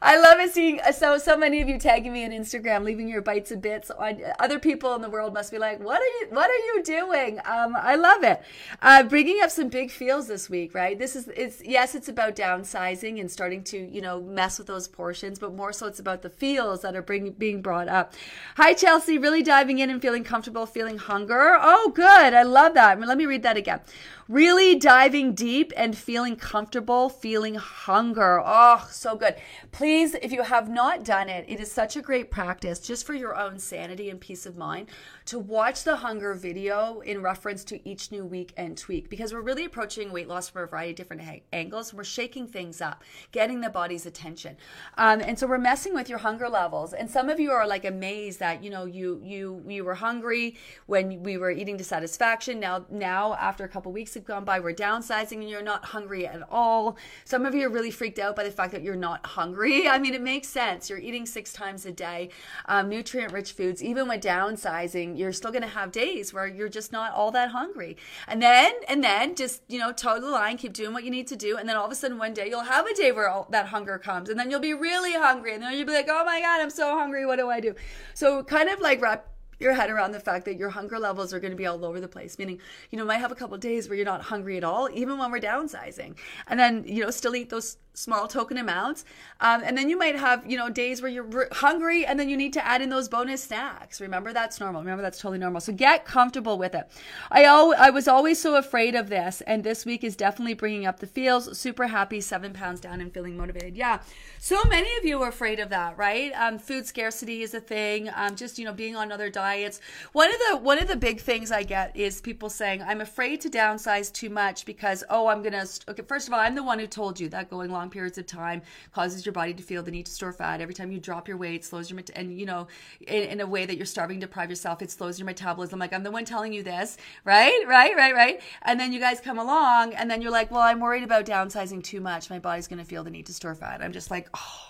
I 0.02 0.18
love 0.20 0.40
it 0.40 0.52
seeing 0.52 0.80
so 0.94 1.18
so 1.18 1.38
many 1.38 1.62
of 1.62 1.70
you 1.70 1.80
tagging 1.80 2.14
me 2.14 2.26
on 2.26 2.32
Instagram, 2.32 2.84
leaving 2.84 3.08
your 3.08 3.22
bites 3.22 3.52
and 3.52 3.62
bits. 3.62 3.92
On 3.92 4.20
other 4.40 4.60
people 4.60 4.96
in 4.96 5.02
the 5.02 5.10
world 5.10 5.34
must 5.34 5.52
be 5.52 5.60
like, 5.60 5.80
what 5.80 6.02
are 6.02 6.06
you 6.06 6.28
what 6.32 6.50
are 6.50 6.54
you 6.54 6.84
doing? 6.84 7.40
Um, 7.46 7.76
I 7.76 7.96
love 7.96 8.24
it. 8.24 8.42
Uh, 8.82 9.04
bringing 9.04 9.42
up 9.42 9.52
some 9.52 9.70
big 9.70 9.92
feels 9.92 10.28
this 10.28 10.50
week, 10.50 10.74
right? 10.74 10.98
This 10.98 11.16
is 11.16 11.28
it's 11.30 11.62
yes, 11.68 11.94
it's 11.94 12.08
about 12.08 12.36
downsizing 12.36 13.20
and 13.20 13.30
starting 13.30 13.64
to 13.66 13.78
you 13.78 14.02
know 14.02 14.22
mess 14.22 14.58
with 14.58 14.68
those 14.68 14.88
portions, 14.88 15.38
but 15.38 15.54
more 15.54 15.74
so 15.74 15.88
it's 15.88 16.00
about 16.00 16.22
the 16.22 16.30
feels 16.30 16.82
that 16.82 16.96
are 16.96 17.02
bring, 17.02 17.32
being 17.32 17.62
brought 17.62 17.88
up. 17.88 18.14
Hi 18.56 18.74
Chelsea, 18.74 19.18
really 19.18 19.44
diving 19.44 19.80
in 19.80 19.90
and 19.90 20.02
feeling 20.02 20.24
comfortable, 20.24 20.66
feeling 20.66 20.98
hunger. 20.98 21.58
Oh, 21.60 21.92
good, 21.94 22.34
I 22.34 22.44
love 22.44 22.74
that. 22.76 23.00
Let 23.00 23.18
me 23.18 23.26
read 23.26 23.44
that 23.44 23.58
again. 23.58 23.82
Really 24.28 24.76
diving 24.76 25.34
deep 25.34 25.72
and 25.78 25.98
feeling 25.98 26.36
comfortable, 26.36 27.08
feeling 27.08 27.56
hunger. 27.56 28.42
Oh, 28.44 28.86
so 28.92 29.16
good. 29.16 29.36
Please, 29.72 30.16
if 30.16 30.34
you 30.34 30.44
have 30.44 30.70
not 30.70 31.06
done 31.06 31.30
it, 31.30 31.46
it 31.48 31.62
is 31.62 31.72
such 31.72 31.96
a 31.96 32.02
great 32.02 32.30
practice 32.30 32.80
just 32.80 33.06
for 33.06 33.14
your 33.14 33.38
own 33.38 33.58
sanity 33.58 34.10
and 34.10 34.20
peace 34.20 34.46
of 34.46 34.58
mind 34.58 34.88
to 35.28 35.38
watch 35.38 35.84
the 35.84 35.98
hunger 35.98 36.34
video 36.34 37.02
in 37.02 37.22
reference 37.22 37.66
to 37.66 37.88
each 37.88 38.14
new 38.14 38.26
week 38.26 38.54
and 38.56 38.78
tweak 38.78 39.10
because 39.10 39.34
we're 39.34 39.42
really 39.42 39.66
approaching 39.66 40.14
weight 40.14 40.30
loss 40.30 40.48
from 40.48 40.64
a 40.64 40.66
variety 40.66 40.92
of 40.92 40.96
different 40.96 41.22
ha- 41.22 41.42
angles. 41.52 41.94
We're 41.94 42.06
shaking 42.06 42.48
things 42.48 42.80
up, 42.80 43.04
getting 43.34 43.60
the 43.60 43.70
body's 43.70 44.06
attention. 44.06 44.56
Um, 44.98 45.20
and 45.20 45.38
so 45.38 45.46
we're 45.46 45.58
messing 45.58 45.94
with 45.94 46.08
your 46.08 46.20
hunger 46.20 46.48
levels. 46.48 46.94
And 46.94 47.12
some 47.12 47.28
of 47.28 47.42
you 47.42 47.52
are 47.52 47.68
like 47.68 47.84
amazed 47.84 48.40
that, 48.40 48.64
you 48.64 48.70
know, 48.70 48.86
you 48.86 49.22
you 49.22 49.62
you 49.68 49.84
were 49.84 49.96
hungry 49.96 50.56
when 50.86 51.22
we 51.24 51.38
were 51.38 51.52
eating 51.52 51.78
to 51.78 51.84
satisfaction. 51.84 52.62
Now 52.62 52.86
now 52.90 53.34
after 53.34 53.66
a 53.66 53.70
couple 53.70 53.92
weeks 53.92 54.14
have 54.14 54.24
gone 54.24 54.46
by, 54.46 54.62
we're 54.62 54.74
downsizing 54.74 55.42
and 55.42 55.50
you're 55.50 55.62
not 55.62 55.84
hungry 55.84 56.26
at 56.26 56.42
all. 56.50 56.98
Some 57.26 57.46
of 57.46 57.54
you 57.54 57.68
are 57.68 57.70
really 57.70 57.92
freaked 57.92 58.20
out 58.20 58.38
by 58.38 58.46
the 58.46 58.52
fact 58.52 58.72
that 58.72 58.82
you're 58.82 58.96
not 58.96 59.26
hungry. 59.26 59.90
I 59.90 60.00
mean, 60.00 60.14
it 60.14 60.22
makes 60.22 60.48
sense. 60.48 60.90
You're 60.90 61.00
eating 61.00 61.26
six 61.26 61.52
times 61.52 61.86
a 61.86 61.92
day, 61.92 62.30
um, 62.68 62.88
nutrient 62.88 63.34
rich 63.34 63.52
foods. 63.52 63.84
Even 63.84 64.08
with 64.08 64.22
downsizing, 64.22 65.17
you're 65.18 65.34
still 65.34 65.52
going 65.52 65.64
to 65.64 65.68
have 65.68 65.92
days 65.92 66.34
where 66.34 66.48
you're 66.48 66.70
just 66.70 66.92
not 66.92 67.14
all 67.14 67.32
that 67.32 67.52
hungry. 67.52 67.98
And 68.28 68.42
then, 68.42 68.74
and 68.88 69.04
then 69.04 69.36
just, 69.36 69.62
you 69.68 69.80
know, 69.80 69.92
toe 69.92 70.20
the 70.20 70.30
line, 70.30 70.58
keep 70.58 70.74
doing 70.74 70.94
what 70.94 71.04
you 71.04 71.12
need 71.12 71.28
to 71.28 71.36
do. 71.36 71.58
And 71.58 71.68
then 71.68 71.76
all 71.76 71.86
of 71.86 71.92
a 71.92 71.96
sudden 71.96 72.18
one 72.18 72.34
day 72.34 72.50
you'll 72.50 72.62
have 72.62 72.86
a 72.86 72.94
day 72.94 73.12
where 73.12 73.30
all 73.30 73.48
that 73.52 73.68
hunger 73.68 73.98
comes 73.98 74.30
and 74.30 74.40
then 74.40 74.52
you'll 74.52 74.60
be 74.60 74.74
really 74.74 75.14
hungry. 75.14 75.54
And 75.54 75.64
then 75.64 75.74
you'll 75.74 75.88
be 75.88 75.94
like, 75.94 76.08
oh 76.10 76.24
my 76.26 76.42
God, 76.42 76.62
I'm 76.62 76.70
so 76.70 76.98
hungry. 76.98 77.26
What 77.26 77.38
do 77.38 77.50
I 77.50 77.60
do? 77.60 77.76
So 78.14 78.44
kind 78.44 78.70
of 78.70 78.80
like 78.80 79.02
wrap 79.02 79.28
your 79.60 79.74
head 79.74 79.90
around 79.90 80.12
the 80.12 80.20
fact 80.20 80.46
that 80.46 80.58
your 80.58 80.70
hunger 80.70 81.00
levels 81.00 81.34
are 81.34 81.40
going 81.40 81.52
to 81.52 81.58
be 81.58 81.66
all 81.66 81.84
over 81.84 82.00
the 82.00 82.08
place 82.08 82.38
meaning 82.38 82.60
you 82.92 82.98
know 82.98 83.06
might 83.06 83.18
have 83.18 83.32
a 83.32 83.36
couple 83.36 83.58
days 83.58 83.90
where 83.90 83.96
you're 83.96 84.06
not 84.06 84.22
hungry 84.22 84.58
at 84.58 84.64
all 84.64 84.90
even 84.94 85.18
when 85.18 85.32
we're 85.32 85.40
downsizing. 85.40 86.18
And 86.48 86.60
then 86.60 86.84
you 86.86 87.04
know 87.04 87.12
still 87.12 87.36
eat 87.36 87.50
those 87.50 87.78
small 87.94 88.28
token 88.28 88.58
amounts. 88.58 89.06
Um, 89.42 89.64
and 89.66 89.76
then 89.76 89.90
you 89.90 89.98
might 89.98 90.16
have 90.16 90.46
you 90.50 90.58
know 90.58 90.70
days 90.70 91.02
where 91.02 91.10
you're 91.10 91.48
hungry 91.52 92.06
and 92.06 92.20
then 92.20 92.30
you 92.30 92.38
need 92.38 92.54
to 92.54 92.66
add 92.66 92.82
in 92.82 92.90
those 92.90 93.10
bonus 93.10 93.44
snacks. 93.44 94.00
Remember 94.00 94.34
that's 94.34 94.60
normal. 94.60 94.82
Remember 94.82 95.02
that's 95.02 95.20
totally 95.20 95.40
normal. 95.40 95.62
So 95.62 95.74
get 95.74 96.06
comfortable 96.06 96.58
with 96.58 96.76
it. 96.76 96.90
I 97.32 97.44
al- 97.46 97.76
i 97.78 97.90
was 97.90 98.08
always 98.08 98.40
so 98.40 98.56
afraid 98.56 98.96
of 98.96 99.10
this 99.10 99.42
and 99.42 99.64
this 99.64 99.86
week 99.86 100.04
is 100.04 100.16
definitely 100.16 100.54
bringing 100.54 100.86
up 100.86 101.00
the 101.00 101.08
feels. 101.08 101.58
Super 101.58 101.88
happy 101.88 102.22
seven 102.22 102.54
pounds 102.54 102.80
down 102.80 103.02
and 103.02 103.14
feeling 103.14 103.38
motivated. 103.38 103.76
Yeah 103.76 104.00
so 104.40 104.64
many 104.66 104.90
of 104.98 105.06
you 105.06 105.22
are 105.24 105.30
afraid 105.30 105.60
of 105.60 105.70
that 105.70 105.98
right? 105.98 106.32
Um, 106.36 106.60
food 106.60 106.86
scarcity 106.86 107.42
is 107.42 107.54
a 107.54 107.60
thing. 107.60 108.10
Um, 108.16 108.36
just 108.36 108.60
you 108.60 108.66
know 108.66 108.74
being 108.74 108.96
on 108.96 109.08
another 109.08 109.30
diets 109.30 109.47
diets. 109.48 109.80
One 110.12 110.30
of 110.34 110.40
the 110.46 110.58
one 110.58 110.80
of 110.80 110.88
the 110.88 110.96
big 110.96 111.20
things 111.22 111.52
I 111.52 111.64
get 111.64 111.96
is 111.96 112.22
people 112.22 112.50
saying, 112.50 112.82
"I'm 112.82 113.02
afraid 113.02 113.38
to 113.42 113.50
downsize 113.50 114.12
too 114.12 114.30
much 114.30 114.66
because 114.66 115.04
oh, 115.10 115.28
I'm 115.28 115.42
gonna." 115.42 115.66
Okay, 115.90 116.04
first 116.14 116.28
of 116.28 116.34
all, 116.34 116.40
I'm 116.40 116.56
the 116.56 116.64
one 116.72 116.80
who 116.80 116.88
told 116.88 117.20
you 117.20 117.30
that 117.30 117.50
going 117.50 117.72
long 117.72 117.90
periods 117.90 118.18
of 118.18 118.26
time 118.26 118.62
causes 118.92 119.26
your 119.26 119.34
body 119.34 119.54
to 119.54 119.64
feel 119.64 119.84
the 119.84 119.92
need 119.92 120.06
to 120.08 120.12
store 120.12 120.34
fat. 120.34 120.62
Every 120.62 120.74
time 120.74 120.92
you 120.92 121.00
drop 121.00 121.28
your 121.28 121.38
weight, 121.38 121.64
slows 121.64 121.90
your 121.90 121.96
met- 121.96 122.10
and 122.16 122.38
you 122.40 122.46
know, 122.46 122.68
in, 123.16 123.24
in 123.34 123.40
a 123.42 123.48
way 123.48 123.66
that 123.66 123.78
you're 123.78 123.86
starving 123.86 124.20
deprive 124.20 124.50
yourself, 124.50 124.82
it 124.82 124.92
slows 124.92 125.18
your 125.20 125.26
metabolism. 125.26 125.80
Like 125.80 125.94
I'm 125.94 126.04
the 126.04 126.12
one 126.12 126.26
telling 126.26 126.54
you 126.54 126.64
this, 126.64 126.98
right, 127.24 127.64
right, 127.68 127.96
right, 127.96 128.14
right. 128.14 128.42
And 128.64 128.80
then 128.80 128.92
you 128.92 129.00
guys 129.00 129.20
come 129.20 129.40
along, 129.40 129.94
and 129.94 130.10
then 130.10 130.22
you're 130.22 130.38
like, 130.40 130.52
"Well, 130.52 130.62
I'm 130.62 130.80
worried 130.80 131.04
about 131.04 131.26
downsizing 131.26 131.84
too 131.84 132.02
much. 132.02 132.30
My 132.30 132.40
body's 132.40 132.68
gonna 132.68 132.86
feel 132.86 133.04
the 133.04 133.12
need 133.12 133.28
to 133.28 133.34
store 133.34 133.56
fat." 133.56 133.82
I'm 133.82 133.94
just 133.94 134.12
like, 134.12 134.28
oh 134.34 134.67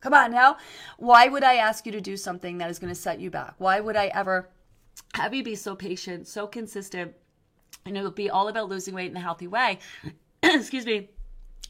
Come 0.00 0.14
on 0.14 0.30
now. 0.30 0.56
Why 0.98 1.28
would 1.28 1.44
I 1.44 1.56
ask 1.56 1.86
you 1.86 1.92
to 1.92 2.00
do 2.00 2.16
something 2.16 2.58
that 2.58 2.70
is 2.70 2.78
going 2.78 2.92
to 2.92 3.00
set 3.00 3.20
you 3.20 3.30
back? 3.30 3.54
Why 3.58 3.80
would 3.80 3.96
I 3.96 4.06
ever 4.06 4.48
have 5.14 5.34
you 5.34 5.42
be 5.42 5.54
so 5.54 5.74
patient, 5.74 6.26
so 6.26 6.46
consistent, 6.46 7.14
and 7.84 7.96
it'll 7.96 8.10
be 8.10 8.30
all 8.30 8.48
about 8.48 8.68
losing 8.68 8.94
weight 8.94 9.10
in 9.10 9.16
a 9.16 9.20
healthy 9.20 9.46
way? 9.46 9.78
Excuse 10.42 10.86
me 10.86 11.10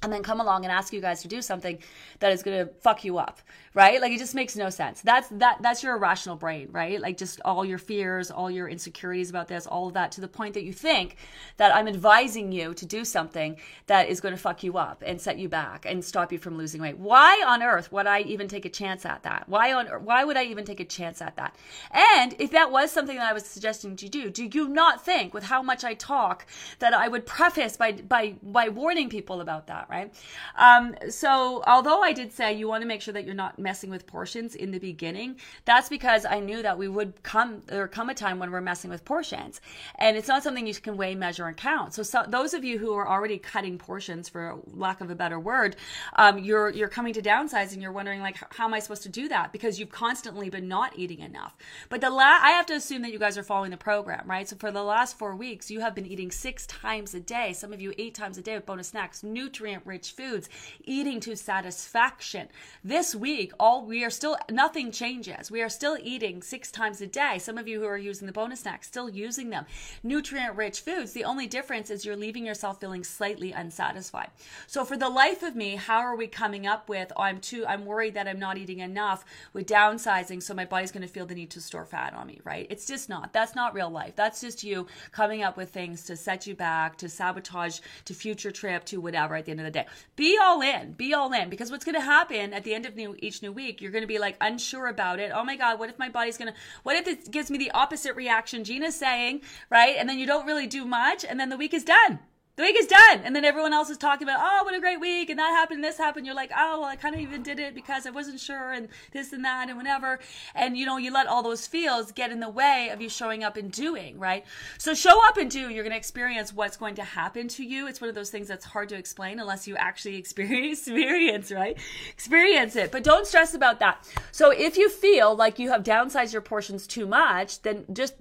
and 0.03 0.13
then 0.13 0.23
come 0.23 0.41
along 0.41 0.65
and 0.65 0.73
ask 0.73 0.93
you 0.93 1.01
guys 1.01 1.23
to 1.23 1.29
do 1.29 1.43
something 1.43 1.79
that 2.21 2.33
is 2.33 2.43
going 2.43 2.67
to 2.67 2.73
fuck 2.81 3.05
you 3.05 3.19
up 3.19 3.41
right? 3.73 4.01
Like 4.01 4.13
it 4.13 4.19
just 4.19 4.35
makes 4.35 4.57
no 4.57 4.69
sense. 4.69 5.01
That's 5.01 5.29
that 5.29 5.59
that's 5.61 5.83
your 5.83 5.97
irrational 5.97 6.37
brain 6.37 6.69
right? 6.73 7.01
Like 7.01 7.17
just 7.17 7.41
all 7.45 7.65
your 7.65 7.79
fears 7.79 8.31
all 8.31 8.51
your 8.51 8.69
insecurities 8.69 9.31
about 9.31 9.49
this 9.49 9.67
all 9.67 9.89
of 9.89 9.95
that 9.95 10.13
to 10.13 10.21
the 10.21 10.29
point 10.29 10.55
that 10.55 10.65
you 10.65 10.73
think 10.73 11.17
that 11.57 11.75
i'm 11.75 11.89
advising 11.89 12.53
you 12.53 12.75
to 12.75 12.87
do 12.87 13.05
something 13.05 13.57
that 13.87 14.09
is 14.09 14.21
going 14.21 14.35
to 14.35 14.41
fuck 14.41 14.63
you 14.63 14.79
up 14.79 15.03
and 15.07 15.21
set 15.21 15.39
you 15.39 15.49
back 15.49 15.85
and 15.87 16.05
stop 16.05 16.33
you 16.33 16.39
from 16.39 16.57
losing 16.57 16.81
weight. 16.81 16.99
Why 16.99 17.43
on 17.47 17.63
earth 17.63 17.93
would 17.93 18.07
i 18.07 18.21
even 18.21 18.49
take 18.49 18.65
a 18.65 18.69
chance 18.69 19.05
at 19.05 19.23
that? 19.23 19.49
Why 19.49 19.73
on 19.73 19.87
why 19.87 20.25
would 20.25 20.37
i 20.37 20.45
even 20.45 20.65
take 20.65 20.81
a 20.81 20.85
chance 20.85 21.21
at 21.21 21.37
that? 21.37 21.55
And 21.93 22.35
if 22.39 22.51
that 22.53 22.71
was 22.71 22.91
something 22.91 23.17
that 23.17 23.29
i 23.29 23.33
was 23.33 23.45
suggesting 23.45 23.97
to 23.97 24.09
do 24.09 24.31
do 24.31 24.45
you 24.45 24.69
not 24.69 25.05
think 25.05 25.35
with 25.35 25.45
how 25.45 25.63
much 25.63 25.85
i 25.85 25.95
talk 25.95 26.47
that 26.79 26.95
i 26.95 27.09
would 27.09 27.27
preface 27.27 27.77
by 27.77 27.93
by 27.93 28.35
by 28.43 28.69
warning 28.69 29.09
people 29.09 29.41
about 29.41 29.67
that 29.67 29.89
right? 29.91 30.15
Um, 30.57 30.95
so, 31.09 31.63
although 31.67 32.03
I 32.03 32.13
did 32.13 32.33
say 32.33 32.53
you 32.53 32.69
want 32.69 32.83
to 32.83 32.89
make 32.89 33.03
sure 33.03 33.13
that 33.15 33.25
you're 33.25 33.35
not 33.35 33.59
messing 33.59 33.91
with 33.91 34.07
portions 34.07 34.55
in 34.55 34.71
the 34.71 34.79
beginning, 34.79 35.37
that's 35.65 35.89
because 35.89 36.25
I 36.25 36.41
knew 36.41 36.63
that 36.63 36.79
we 36.79 36.89
would 36.89 37.23
come 37.23 37.63
there 37.67 37.89
come 37.89 38.09
a 38.09 38.15
time 38.15 38.39
when 38.39 38.51
we're 38.51 38.61
messing 38.61 38.91
with 38.91 39.05
portions, 39.05 39.61
and 39.97 40.17
it's 40.17 40.29
not 40.29 40.43
something 40.43 40.67
you 40.67 40.75
can 40.75 40.97
weigh, 40.97 41.15
measure, 41.15 41.47
and 41.47 41.57
count. 41.57 41.95
So, 41.95 42.03
so 42.03 42.25
those 42.27 42.55
of 42.55 42.65
you 42.65 42.79
who 42.79 42.95
are 42.95 43.09
already 43.09 43.39
cutting 43.39 43.79
portions, 43.79 44.29
for 44.29 44.59
lack 44.73 45.01
of 45.01 45.11
a 45.11 45.15
better 45.15 45.39
word, 45.39 45.77
um, 46.17 46.39
you're 46.39 46.71
you're 46.71 46.89
coming 46.89 47.13
to 47.15 47.23
downsize 47.23 47.73
and 47.73 47.83
you're 47.83 47.93
wondering 47.93 48.21
like, 48.21 48.37
how 48.55 48.67
am 48.67 48.75
I 48.75 48.79
supposed 48.79 49.03
to 49.03 49.09
do 49.09 49.29
that? 49.29 49.53
Because 49.53 49.79
you've 49.79 49.91
constantly 49.91 50.51
been 50.51 50.69
not 50.69 50.99
eating 50.99 51.21
enough. 51.21 51.57
But 51.89 52.01
the 52.01 52.11
la- 52.11 52.41
I 52.43 52.51
have 52.51 52.67
to 52.67 52.75
assume 52.75 53.03
that 53.03 53.13
you 53.13 53.19
guys 53.19 53.37
are 53.37 53.43
following 53.43 53.71
the 53.71 53.77
program, 53.77 54.25
right? 54.27 54.49
So 54.49 54.57
for 54.57 54.71
the 54.71 54.83
last 54.83 55.19
four 55.19 55.35
weeks, 55.35 55.71
you 55.71 55.81
have 55.81 55.95
been 55.95 56.07
eating 56.07 56.31
six 56.31 56.67
times 56.67 57.15
a 57.15 57.21
day. 57.21 57.53
Some 57.53 57.73
of 57.73 57.81
you 57.81 57.93
eight 57.99 58.15
times 58.15 58.39
a 58.39 58.43
day 58.43 58.55
with 58.55 58.67
bonus 58.67 58.89
snacks, 58.89 59.23
nutrient 59.23 59.80
rich 59.85 60.13
foods, 60.13 60.49
eating 60.85 61.21
to 61.21 61.37
satisfaction. 61.37 62.49
This 62.85 63.15
week, 63.15 63.53
all 63.59 63.85
we 63.85 64.05
are 64.05 64.11
still 64.11 64.37
nothing 64.51 64.93
changes. 64.93 65.51
We 65.51 65.63
are 65.63 65.69
still 65.69 65.99
eating 66.03 66.43
six 66.43 66.71
times 66.71 67.01
a 67.01 67.07
day. 67.07 67.39
Some 67.39 67.59
of 67.59 67.69
you 67.69 67.81
who 67.81 67.87
are 67.87 67.99
using 67.99 68.27
the 68.27 68.33
bonus 68.33 68.61
snacks 68.61 68.87
still 68.87 69.09
using 69.09 69.51
them. 69.51 69.67
Nutrient 70.03 70.57
rich 70.57 70.81
foods. 70.81 71.13
The 71.13 71.25
only 71.25 71.47
difference 71.47 71.91
is 71.91 72.05
you're 72.05 72.17
leaving 72.17 72.47
yourself 72.47 72.81
feeling 72.81 73.05
slightly 73.05 73.53
unsatisfied. 73.53 74.31
So 74.67 74.85
for 74.85 74.97
the 74.97 75.09
life 75.09 75.43
of 75.43 75.57
me, 75.57 75.77
how 75.77 75.99
are 75.99 76.17
we 76.17 76.27
coming 76.27 76.67
up 76.67 76.89
with 76.89 77.13
oh, 77.17 77.23
I'm 77.23 77.41
too 77.41 77.65
I'm 77.67 77.85
worried 77.85 78.15
that 78.15 78.29
I'm 78.29 78.39
not 78.39 78.59
eating 78.59 78.81
enough 78.81 79.25
with 79.53 79.67
downsizing 79.67 80.43
so 80.43 80.55
my 80.55 80.65
body's 80.65 80.93
going 80.93 81.07
to 81.07 81.13
feel 81.13 81.27
the 81.27 81.35
need 81.35 81.51
to 81.51 81.61
store 81.61 81.85
fat 81.85 82.15
on 82.15 82.27
me, 82.27 82.41
right? 82.45 82.67
It's 82.71 82.87
just 82.87 83.09
not. 83.09 83.33
That's 83.33 83.55
not 83.55 83.75
real 83.75 83.91
life. 83.91 84.17
That's 84.17 84.41
just 84.41 84.65
you 84.65 84.87
coming 85.13 85.43
up 85.43 85.57
with 85.57 85.71
things 85.71 86.05
to 86.05 86.17
set 86.17 86.47
you 86.47 86.55
back, 86.55 86.97
to 86.99 87.09
sabotage, 87.09 87.81
to 88.05 88.15
future 88.15 88.51
trip, 88.51 88.85
to 88.87 89.01
whatever 89.01 89.37
at 89.37 89.45
the 89.45 89.51
end 89.51 89.61
of 89.61 89.65
the 89.65 89.70
day. 89.71 89.87
Be 90.17 90.39
all 90.41 90.61
in. 90.61 90.93
Be 90.93 91.15
all 91.15 91.33
in 91.33 91.49
because 91.49 91.71
what's 91.71 91.85
going 91.85 91.95
to 91.95 92.01
happen 92.01 92.53
at 92.53 92.65
the 92.65 92.75
end 92.75 92.87
of 92.87 92.97
new, 92.97 93.17
each 93.19 93.43
new 93.43 93.53
week, 93.53 93.81
you're 93.81 93.93
going 93.93 94.03
to 94.03 94.09
be 94.09 94.19
like 94.19 94.37
unsure 94.41 94.89
about 94.89 95.19
it. 95.19 95.33
Oh 95.35 95.45
my 95.45 95.57
God, 95.57 95.79
what 95.79 95.91
if 95.91 95.99
my 95.99 96.09
body's 96.09 96.39
going 96.39 96.53
to, 96.53 96.59
what 96.83 96.97
if 96.97 97.07
it 97.07 97.31
gives 97.31 97.51
me 97.51 97.59
the 97.59 97.71
opposite 97.73 98.15
reaction 98.17 98.65
Gina's 98.65 98.95
saying, 98.95 99.43
right? 99.71 99.97
And 99.99 100.09
then 100.09 100.19
you 100.19 100.27
don't 100.27 100.47
really 100.47 100.67
do 100.67 100.85
much 100.85 101.25
and 101.25 101.39
then 101.39 101.49
the 101.49 101.57
week 101.57 101.75
is 101.75 101.85
done 101.85 102.19
the 102.61 102.67
week 102.67 102.77
is 102.79 102.87
done. 102.87 103.23
And 103.25 103.35
then 103.35 103.45
everyone 103.45 103.73
else 103.73 103.89
is 103.89 103.97
talking 103.97 104.29
about, 104.29 104.39
oh, 104.41 104.65
what 104.65 104.75
a 104.75 104.81
great 104.81 105.01
week. 105.01 105.31
And 105.31 105.39
that 105.39 105.51
happened, 105.51 105.83
this 105.83 105.97
happened. 105.97 106.27
You're 106.27 106.35
like, 106.35 106.51
oh, 106.55 106.81
well, 106.81 106.89
I 106.89 106.97
kind 106.97 107.15
of 107.15 107.21
even 107.21 107.43
did 107.43 107.59
it 107.59 107.75
because 107.75 108.07
I 108.07 108.11
wasn't 108.11 108.39
sure 108.39 108.73
and 108.73 108.89
this 109.13 109.33
and 109.33 109.45
that 109.45 109.69
and 109.69 109.79
whatever. 109.79 110.21
And, 110.55 110.77
you 110.77 110.85
know, 110.85 110.99
you 110.99 111.11
let 111.13 111.27
all 111.27 111.43
those 111.43 111.67
feels 111.67 112.13
get 112.13 112.31
in 112.31 112.41
the 112.41 112.51
way 112.51 112.91
of 112.93 113.01
you 113.01 113.09
showing 113.09 113.43
up 113.45 113.57
and 113.57 113.73
doing, 113.73 114.19
right? 114.19 114.45
So 114.79 114.95
show 114.95 115.27
up 115.27 115.39
and 115.39 115.51
do. 115.51 115.71
You're 115.71 115.85
going 115.85 115.93
to 115.93 115.97
experience 115.97 116.53
what's 116.53 116.77
going 116.77 116.97
to 116.97 117.03
happen 117.03 117.49
to 117.49 117.65
you. 117.65 117.87
It's 117.87 118.01
one 118.01 118.11
of 118.11 118.15
those 118.15 118.31
things 118.31 118.49
that's 118.49 118.67
hard 118.67 118.91
to 118.91 118.97
explain 118.97 119.41
unless 119.41 119.67
you 119.67 119.77
actually 119.77 120.17
experience, 120.19 120.81
experience, 120.81 121.51
right? 121.51 121.79
Experience 122.11 122.77
it. 122.77 122.93
But 122.93 123.05
don't 123.05 123.27
stress 123.27 123.55
about 123.55 123.81
that. 123.81 124.07
So 124.33 124.51
if 124.51 124.77
you 124.77 124.91
feel 124.91 125.35
like 125.35 125.59
you 125.59 125.71
have 125.71 125.83
downsized 125.83 126.35
your 126.35 126.43
portions 126.43 126.87
too 126.87 127.07
much, 127.07 127.63
then 127.63 127.87
just 127.93 128.15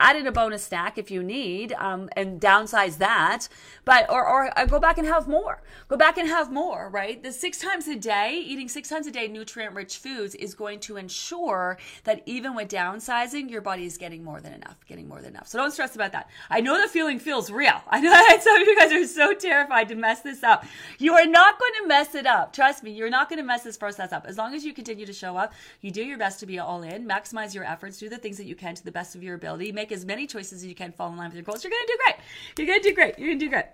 add 0.00 0.16
in 0.16 0.26
a 0.26 0.32
bonus 0.32 0.64
stack 0.64 0.98
if 0.98 1.10
you 1.10 1.22
need 1.22 1.72
um, 1.74 2.08
and 2.16 2.40
downsize 2.40 2.98
that 2.98 3.48
but 3.84 4.08
or, 4.10 4.26
or 4.26 4.58
uh, 4.58 4.64
go 4.66 4.78
back 4.78 4.98
and 4.98 5.06
have 5.06 5.28
more. 5.28 5.62
Go 5.88 5.96
back 5.96 6.18
and 6.18 6.28
have 6.28 6.52
more 6.52 6.88
right? 6.90 7.22
The 7.22 7.32
six 7.32 7.58
times 7.58 7.88
a 7.88 7.96
day 7.96 8.42
eating 8.44 8.68
six 8.68 8.88
times 8.88 9.06
a 9.06 9.10
day 9.10 9.28
nutrient 9.28 9.74
rich 9.74 9.98
foods 9.98 10.34
is 10.34 10.54
going 10.54 10.80
to 10.80 10.96
ensure 10.96 11.78
that 12.04 12.22
even 12.26 12.54
with 12.54 12.68
downsizing 12.68 13.50
your 13.50 13.60
body 13.60 13.86
is 13.86 13.96
getting 13.98 14.24
more 14.24 14.40
than 14.40 14.52
enough 14.52 14.76
getting 14.86 15.08
more 15.08 15.20
than 15.20 15.30
enough. 15.32 15.48
So 15.48 15.58
don't 15.58 15.70
stress 15.70 15.94
about 15.94 16.12
that. 16.12 16.28
I 16.50 16.60
know 16.60 16.80
the 16.80 16.88
feeling 16.88 17.18
feels 17.18 17.50
real. 17.50 17.80
I 17.88 18.00
know 18.00 18.10
that 18.10 18.42
some 18.42 18.60
of 18.60 18.66
you 18.66 18.78
guys 18.78 18.92
are 18.92 19.06
so 19.06 19.34
terrified 19.34 19.88
to 19.88 19.94
mess 19.94 20.20
this 20.20 20.42
up. 20.42 20.64
You 20.98 21.14
are 21.14 21.26
not 21.26 21.58
going 21.58 21.72
to 21.82 21.88
mess 21.88 22.14
it 22.14 22.26
up. 22.26 22.52
Trust 22.52 22.82
me 22.82 22.92
you're 22.92 23.10
not 23.10 23.28
going 23.28 23.38
to 23.38 23.44
mess 23.44 23.62
this 23.62 23.76
process 23.76 24.12
up. 24.12 24.26
As 24.26 24.38
long 24.38 24.54
as 24.54 24.64
you 24.64 24.72
continue 24.72 25.06
to 25.06 25.12
show 25.12 25.36
up 25.36 25.52
you 25.80 25.90
do 25.90 26.02
your 26.02 26.18
best 26.18 26.40
to 26.40 26.46
be 26.46 26.58
all 26.58 26.82
in 26.82 27.06
maximize 27.06 27.54
your 27.54 27.64
efforts 27.64 27.98
do 27.98 28.08
the 28.08 28.18
things 28.18 28.36
that 28.36 28.46
you 28.46 28.54
can 28.54 28.74
to 28.74 28.84
the 28.84 28.92
best 28.92 29.14
of 29.14 29.22
your 29.22 29.34
ability 29.34 29.72
make 29.72 29.91
as 29.92 30.04
many 30.04 30.26
choices 30.26 30.62
as 30.62 30.66
you 30.66 30.74
can 30.74 30.92
fall 30.92 31.10
in 31.10 31.16
line 31.16 31.28
with 31.28 31.36
your 31.36 31.44
goals, 31.44 31.62
you're 31.64 31.70
going 31.70 31.86
to 31.86 31.92
do 31.92 31.98
great. 32.04 32.16
You're 32.58 32.66
going 32.66 32.82
to 32.82 32.88
do 32.88 32.94
great. 32.94 33.18
You're 33.18 33.28
going 33.28 33.38
to 33.38 33.44
do 33.44 33.50
great. 33.50 33.66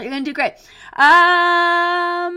You're 0.00 0.10
going 0.10 0.24
to 0.24 0.30
do 0.30 0.34
great. 0.34 0.54
Um, 0.96 2.34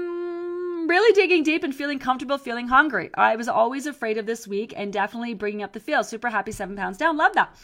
really 0.88 1.14
digging 1.14 1.44
deep 1.44 1.64
and 1.64 1.76
feeling 1.76 2.00
comfortable, 2.00 2.38
feeling 2.38 2.68
hungry. 2.68 3.10
I 3.16 3.36
was 3.36 3.48
always 3.48 3.86
afraid 3.86 4.18
of 4.18 4.26
this 4.26 4.48
week 4.48 4.74
and 4.76 4.92
definitely 4.92 5.34
bringing 5.34 5.64
up 5.64 5.74
the 5.74 5.80
feel. 5.80 6.04
Super 6.04 6.30
happy, 6.30 6.52
seven 6.52 6.76
pounds 6.76 6.98
down. 6.98 7.18
Love 7.18 7.34
that. 7.34 7.56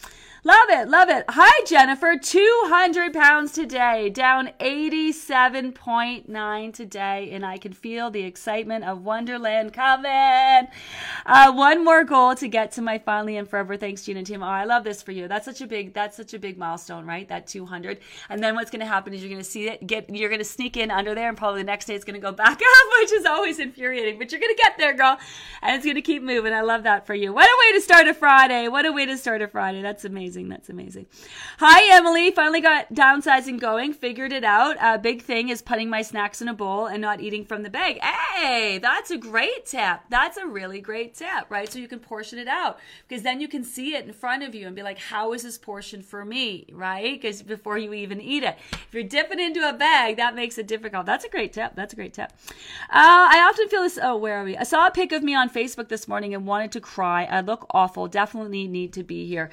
Love 0.44 0.70
it, 0.70 0.88
love 0.88 1.08
it. 1.08 1.24
Hi, 1.30 1.64
Jennifer. 1.66 2.16
200 2.16 3.12
pounds 3.12 3.50
today, 3.50 4.08
down 4.08 4.50
87.9 4.60 6.72
today, 6.72 7.30
and 7.32 7.44
I 7.44 7.58
can 7.58 7.72
feel 7.72 8.08
the 8.08 8.22
excitement 8.22 8.84
of 8.84 9.02
Wonderland 9.02 9.72
coming. 9.72 10.68
Uh, 11.26 11.52
one 11.52 11.84
more 11.84 12.04
goal 12.04 12.36
to 12.36 12.46
get 12.46 12.70
to 12.72 12.82
my 12.82 12.98
finally 12.98 13.36
and 13.36 13.50
forever. 13.50 13.76
Thanks, 13.76 14.04
Gina 14.04 14.18
and 14.18 14.26
Tim. 14.28 14.44
Oh, 14.44 14.46
I 14.46 14.64
love 14.64 14.84
this 14.84 15.02
for 15.02 15.10
you. 15.10 15.26
That's 15.26 15.44
such 15.44 15.60
a 15.60 15.66
big, 15.66 15.92
that's 15.92 16.16
such 16.16 16.34
a 16.34 16.38
big 16.38 16.56
milestone, 16.56 17.04
right? 17.04 17.28
That 17.28 17.48
200. 17.48 17.98
And 18.28 18.40
then 18.40 18.54
what's 18.54 18.70
going 18.70 18.78
to 18.78 18.86
happen 18.86 19.12
is 19.12 19.20
you're 19.20 19.30
going 19.30 19.42
to 19.42 19.44
see 19.44 19.68
it 19.68 19.88
get, 19.88 20.08
you're 20.08 20.28
going 20.28 20.38
to 20.38 20.44
sneak 20.44 20.76
in 20.76 20.92
under 20.92 21.16
there, 21.16 21.28
and 21.28 21.36
probably 21.36 21.62
the 21.62 21.66
next 21.66 21.86
day 21.86 21.96
it's 21.96 22.04
going 22.04 22.14
to 22.14 22.20
go 22.20 22.30
back 22.30 22.52
up, 22.52 22.60
which 23.00 23.10
is 23.10 23.26
always 23.26 23.58
infuriating. 23.58 24.20
But 24.20 24.30
you're 24.30 24.40
going 24.40 24.54
to 24.54 24.62
get 24.62 24.78
there, 24.78 24.94
girl, 24.94 25.18
and 25.62 25.74
it's 25.74 25.84
going 25.84 25.96
to 25.96 26.02
keep 26.02 26.22
moving. 26.22 26.52
I 26.52 26.60
love 26.60 26.84
that 26.84 27.08
for 27.08 27.14
you. 27.14 27.32
What 27.32 27.44
a 27.44 27.56
way 27.66 27.76
to 27.76 27.80
start 27.80 28.06
a 28.06 28.14
Friday! 28.14 28.68
What 28.68 28.86
a 28.86 28.92
way 28.92 29.04
to 29.04 29.18
start 29.18 29.42
a 29.42 29.48
Friday. 29.48 29.82
That's 29.82 30.04
amazing 30.04 30.27
amazing. 30.28 30.48
That's 30.50 30.68
amazing. 30.68 31.06
Hi, 31.58 31.96
Emily. 31.96 32.30
Finally 32.30 32.60
got 32.60 32.92
downsizing 32.92 33.58
going. 33.58 33.94
Figured 33.94 34.30
it 34.30 34.44
out. 34.44 34.76
A 34.76 34.86
uh, 34.86 34.98
big 34.98 35.22
thing 35.22 35.48
is 35.48 35.62
putting 35.62 35.88
my 35.88 36.02
snacks 36.02 36.42
in 36.42 36.48
a 36.48 36.54
bowl 36.54 36.86
and 36.86 37.00
not 37.00 37.22
eating 37.22 37.46
from 37.46 37.62
the 37.62 37.70
bag. 37.70 37.98
Hey, 38.02 38.78
that's 38.78 39.10
a 39.10 39.16
great 39.16 39.64
tip. 39.64 40.00
That's 40.10 40.36
a 40.36 40.46
really 40.46 40.82
great 40.82 41.14
tip, 41.14 41.46
right? 41.48 41.70
So 41.72 41.78
you 41.78 41.88
can 41.88 41.98
portion 41.98 42.38
it 42.38 42.46
out 42.46 42.78
because 43.08 43.22
then 43.22 43.40
you 43.40 43.48
can 43.48 43.64
see 43.64 43.94
it 43.94 44.04
in 44.04 44.12
front 44.12 44.42
of 44.42 44.54
you 44.54 44.66
and 44.66 44.76
be 44.76 44.82
like, 44.82 44.98
how 44.98 45.32
is 45.32 45.42
this 45.42 45.56
portion 45.56 46.02
for 46.02 46.26
me, 46.26 46.66
right? 46.72 47.18
Because 47.18 47.42
before 47.42 47.78
you 47.78 47.94
even 47.94 48.20
eat 48.20 48.42
it, 48.42 48.58
if 48.72 48.88
you're 48.92 49.02
dipping 49.02 49.40
into 49.40 49.66
a 49.66 49.72
bag, 49.72 50.16
that 50.16 50.34
makes 50.34 50.58
it 50.58 50.66
difficult. 50.66 51.06
That's 51.06 51.24
a 51.24 51.30
great 51.30 51.54
tip. 51.54 51.72
That's 51.74 51.94
a 51.94 51.96
great 51.96 52.12
tip. 52.12 52.32
Uh, 52.90 53.32
I 53.32 53.46
often 53.48 53.68
feel 53.68 53.82
this. 53.82 53.98
Oh, 54.00 54.16
where 54.16 54.36
are 54.36 54.44
we? 54.44 54.58
I 54.58 54.64
saw 54.64 54.86
a 54.86 54.90
pic 54.90 55.12
of 55.12 55.22
me 55.22 55.34
on 55.34 55.48
Facebook 55.48 55.88
this 55.88 56.06
morning 56.06 56.34
and 56.34 56.46
wanted 56.46 56.72
to 56.72 56.80
cry. 56.80 57.24
I 57.24 57.40
look 57.40 57.66
awful. 57.70 58.08
Definitely 58.08 58.68
need 58.68 58.92
to 58.92 59.02
be 59.02 59.26
here. 59.26 59.48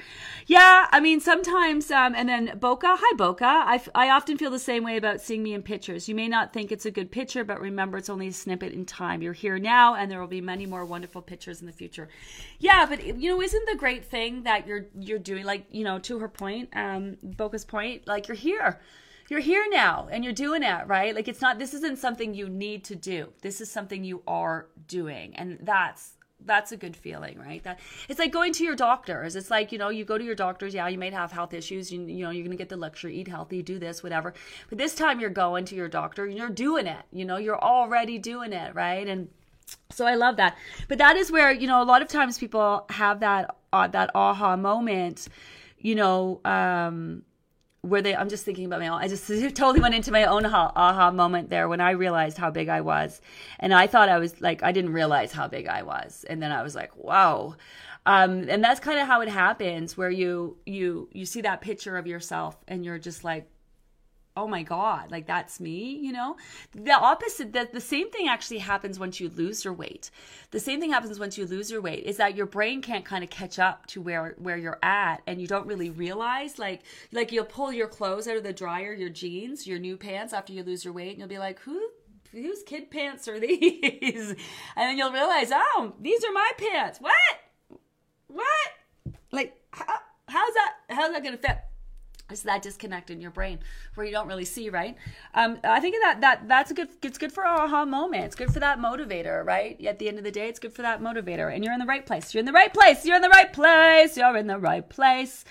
Yeah, 0.46 0.65
yeah, 0.66 0.88
I 0.90 1.00
mean, 1.00 1.20
sometimes, 1.20 1.90
um, 1.92 2.14
and 2.16 2.28
then 2.28 2.58
Boca, 2.58 2.96
hi 2.98 3.16
Boca. 3.16 3.44
I, 3.44 3.80
I 3.94 4.10
often 4.10 4.36
feel 4.36 4.50
the 4.50 4.58
same 4.58 4.82
way 4.82 4.96
about 4.96 5.20
seeing 5.20 5.42
me 5.42 5.54
in 5.54 5.62
pictures. 5.62 6.08
You 6.08 6.14
may 6.16 6.26
not 6.26 6.52
think 6.52 6.72
it's 6.72 6.86
a 6.86 6.90
good 6.90 7.12
picture, 7.12 7.44
but 7.44 7.60
remember, 7.60 7.98
it's 7.98 8.08
only 8.08 8.28
a 8.28 8.32
snippet 8.32 8.72
in 8.72 8.84
time. 8.84 9.22
You're 9.22 9.32
here 9.32 9.58
now, 9.58 9.94
and 9.94 10.10
there 10.10 10.20
will 10.20 10.26
be 10.26 10.40
many 10.40 10.66
more 10.66 10.84
wonderful 10.84 11.22
pictures 11.22 11.60
in 11.60 11.66
the 11.66 11.72
future. 11.72 12.08
Yeah, 12.58 12.84
but 12.86 13.04
you 13.04 13.30
know, 13.30 13.40
isn't 13.40 13.66
the 13.66 13.76
great 13.76 14.04
thing 14.04 14.42
that 14.42 14.66
you're 14.66 14.86
you're 14.98 15.20
doing? 15.20 15.44
Like, 15.44 15.66
you 15.70 15.84
know, 15.84 16.00
to 16.00 16.18
her 16.18 16.28
point, 16.28 16.70
um, 16.74 17.16
Boca's 17.22 17.64
point, 17.64 18.06
like 18.08 18.26
you're 18.26 18.36
here 18.36 18.80
you're 19.28 19.40
here 19.40 19.66
now 19.70 20.08
and 20.10 20.22
you're 20.22 20.32
doing 20.32 20.62
it, 20.62 20.86
right? 20.86 21.12
Like 21.14 21.26
it's 21.26 21.40
not 21.40 21.58
this 21.58 21.74
isn't 21.74 21.98
something 21.98 22.32
you 22.32 22.48
need 22.48 22.84
to 22.84 22.94
do. 22.94 23.32
This 23.42 23.60
is 23.60 23.70
something 23.70 24.04
you 24.04 24.22
are 24.26 24.68
doing. 24.86 25.34
And 25.34 25.58
that's 25.62 26.12
that's 26.44 26.70
a 26.72 26.76
good 26.76 26.96
feeling, 26.96 27.38
right? 27.38 27.62
That 27.64 27.80
it's 28.08 28.18
like 28.18 28.30
going 28.32 28.52
to 28.54 28.64
your 28.64 28.76
doctors. 28.76 29.36
It's 29.36 29.50
like 29.50 29.72
you 29.72 29.78
know, 29.78 29.88
you 29.88 30.04
go 30.04 30.18
to 30.18 30.24
your 30.24 30.34
doctors. 30.34 30.74
Yeah, 30.74 30.86
you 30.88 30.98
might 30.98 31.12
have 31.12 31.32
health 31.32 31.54
issues. 31.54 31.92
You, 31.92 32.02
you 32.02 32.24
know, 32.24 32.30
you're 32.30 32.44
gonna 32.44 32.56
get 32.56 32.68
the 32.68 32.76
lecture, 32.76 33.08
eat 33.08 33.28
healthy, 33.28 33.62
do 33.62 33.78
this, 33.78 34.02
whatever. 34.02 34.34
But 34.68 34.78
this 34.78 34.94
time 34.94 35.20
you're 35.20 35.30
going 35.30 35.64
to 35.66 35.74
your 35.74 35.88
doctor 35.88 36.24
and 36.24 36.36
you're 36.36 36.50
doing 36.50 36.86
it. 36.86 37.04
You 37.12 37.24
know, 37.24 37.36
you're 37.36 37.60
already 37.60 38.18
doing 38.18 38.52
it, 38.52 38.74
right? 38.74 39.06
And 39.06 39.28
so 39.90 40.06
I 40.06 40.14
love 40.14 40.36
that. 40.36 40.56
But 40.88 40.98
that 40.98 41.16
is 41.16 41.32
where 41.32 41.50
you 41.52 41.66
know 41.66 41.82
a 41.82 41.84
lot 41.84 42.02
of 42.02 42.08
times 42.08 42.38
people 42.38 42.86
have 42.90 43.20
that 43.20 43.54
uh, 43.72 43.88
that 43.88 44.10
aha 44.14 44.56
moment. 44.56 45.28
You 45.78 45.94
know. 45.96 46.40
um 46.44 47.22
where 47.86 48.02
they 48.02 48.14
i'm 48.16 48.28
just 48.28 48.44
thinking 48.44 48.66
about 48.66 48.80
my 48.80 48.88
own 48.88 49.00
i 49.00 49.08
just 49.08 49.26
totally 49.56 49.80
went 49.80 49.94
into 49.94 50.12
my 50.12 50.24
own 50.24 50.44
aha, 50.44 50.72
aha 50.74 51.10
moment 51.10 51.50
there 51.50 51.68
when 51.68 51.80
i 51.80 51.90
realized 51.90 52.36
how 52.36 52.50
big 52.50 52.68
i 52.68 52.80
was. 52.80 53.20
And 53.58 53.72
i 53.72 53.86
thought 53.86 54.08
i 54.08 54.18
was 54.18 54.40
like 54.40 54.62
i 54.62 54.72
didn't 54.72 54.92
realize 54.92 55.32
how 55.32 55.48
big 55.48 55.66
i 55.66 55.82
was. 55.82 56.24
And 56.28 56.42
then 56.42 56.52
i 56.52 56.62
was 56.62 56.74
like 56.74 56.96
wow 56.96 57.56
um, 58.06 58.48
and 58.48 58.62
that's 58.62 58.78
kind 58.78 59.00
of 59.00 59.08
how 59.08 59.20
it 59.20 59.28
happens 59.28 59.96
where 59.96 60.10
you 60.10 60.56
you 60.64 61.08
you 61.12 61.26
see 61.26 61.40
that 61.40 61.60
picture 61.60 61.96
of 61.96 62.06
yourself 62.06 62.56
and 62.68 62.84
you're 62.84 63.00
just 63.00 63.24
like 63.24 63.48
oh 64.36 64.46
my 64.46 64.62
god 64.62 65.10
like 65.10 65.26
that's 65.26 65.60
me 65.60 65.96
you 66.06 66.12
know? 66.12 66.36
The 66.72 66.92
opposite 66.92 67.52
that 67.52 67.72
the 67.72 67.80
same 67.80 68.10
thing 68.10 68.28
actually 68.28 68.58
happens 68.58 68.98
once 68.98 69.20
you 69.20 69.30
lose 69.30 69.64
your 69.64 69.74
weight. 69.74 70.10
The 70.50 70.60
same 70.60 70.80
thing 70.80 70.90
happens 70.90 71.18
once 71.18 71.36
you 71.36 71.46
lose 71.46 71.70
your 71.70 71.80
weight 71.80 72.04
is 72.04 72.16
that 72.18 72.36
your 72.36 72.46
brain 72.46 72.82
can't 72.82 73.04
kind 73.04 73.24
of 73.24 73.30
catch 73.30 73.58
up 73.58 73.86
to 73.86 74.00
where 74.00 74.34
where 74.38 74.56
you're 74.56 74.78
at 74.82 75.22
and 75.26 75.40
you 75.40 75.46
don't 75.46 75.66
really 75.66 75.90
realize 75.90 76.58
like 76.58 76.82
like 77.12 77.32
you'll 77.32 77.44
pull 77.44 77.72
your 77.72 77.88
clothes 77.88 78.28
out 78.28 78.36
of 78.36 78.42
the 78.42 78.52
dryer 78.52 78.92
your 78.92 79.08
jeans 79.08 79.66
your 79.66 79.78
new 79.78 79.96
pants 79.96 80.32
after 80.32 80.52
you 80.52 80.62
lose 80.62 80.84
your 80.84 80.94
weight 80.94 81.10
and 81.10 81.18
you'll 81.18 81.28
be 81.28 81.38
like 81.38 81.58
who 81.60 81.88
whose 82.32 82.62
kid 82.62 82.90
pants 82.90 83.28
are 83.28 83.40
these? 83.46 84.30
And 84.30 84.36
then 84.76 84.98
you'll 84.98 85.12
realize 85.12 85.50
oh 85.52 85.94
these 86.00 86.24
are 86.24 86.32
my 86.32 86.50
pants. 86.58 87.00
What? 87.00 87.12
What? 88.28 89.14
Like 89.32 89.56
how, 89.70 89.98
how's 90.28 90.54
that 90.54 90.72
how's 90.90 91.12
that 91.12 91.24
gonna 91.24 91.36
fit 91.36 91.58
it's 92.28 92.42
that 92.42 92.62
disconnect 92.62 93.10
in 93.10 93.20
your 93.20 93.30
brain 93.30 93.58
where 93.94 94.04
you 94.04 94.12
don't 94.12 94.26
really 94.26 94.44
see 94.44 94.68
right? 94.68 94.96
Um, 95.34 95.58
i 95.64 95.80
think 95.80 95.94
that 96.02 96.20
that 96.20 96.48
that's 96.48 96.70
a 96.70 96.74
good 96.74 96.88
it's 97.02 97.18
good 97.18 97.32
for 97.32 97.46
aha 97.46 97.84
moment. 97.84 98.24
It's 98.24 98.36
good 98.36 98.52
for 98.52 98.60
that 98.60 98.78
motivator 98.78 99.44
right? 99.44 99.80
At 99.84 99.98
the 99.98 100.08
end 100.08 100.18
of 100.18 100.24
the 100.24 100.32
day 100.32 100.48
it's 100.48 100.58
good 100.58 100.72
for 100.72 100.82
that 100.82 101.00
motivator. 101.00 101.54
And 101.54 101.64
you're 101.64 101.72
in 101.72 101.80
the 101.80 101.86
right 101.86 102.04
place. 102.04 102.34
You're 102.34 102.40
in 102.40 102.46
the 102.46 102.52
right 102.52 102.72
place. 102.72 103.04
You're 103.04 103.16
in 103.16 103.22
the 103.22 103.28
right 103.28 103.52
place. 103.52 104.16
You're 104.16 104.36
in 104.36 104.46
the 104.46 104.58
right 104.58 104.88
place 104.88 105.44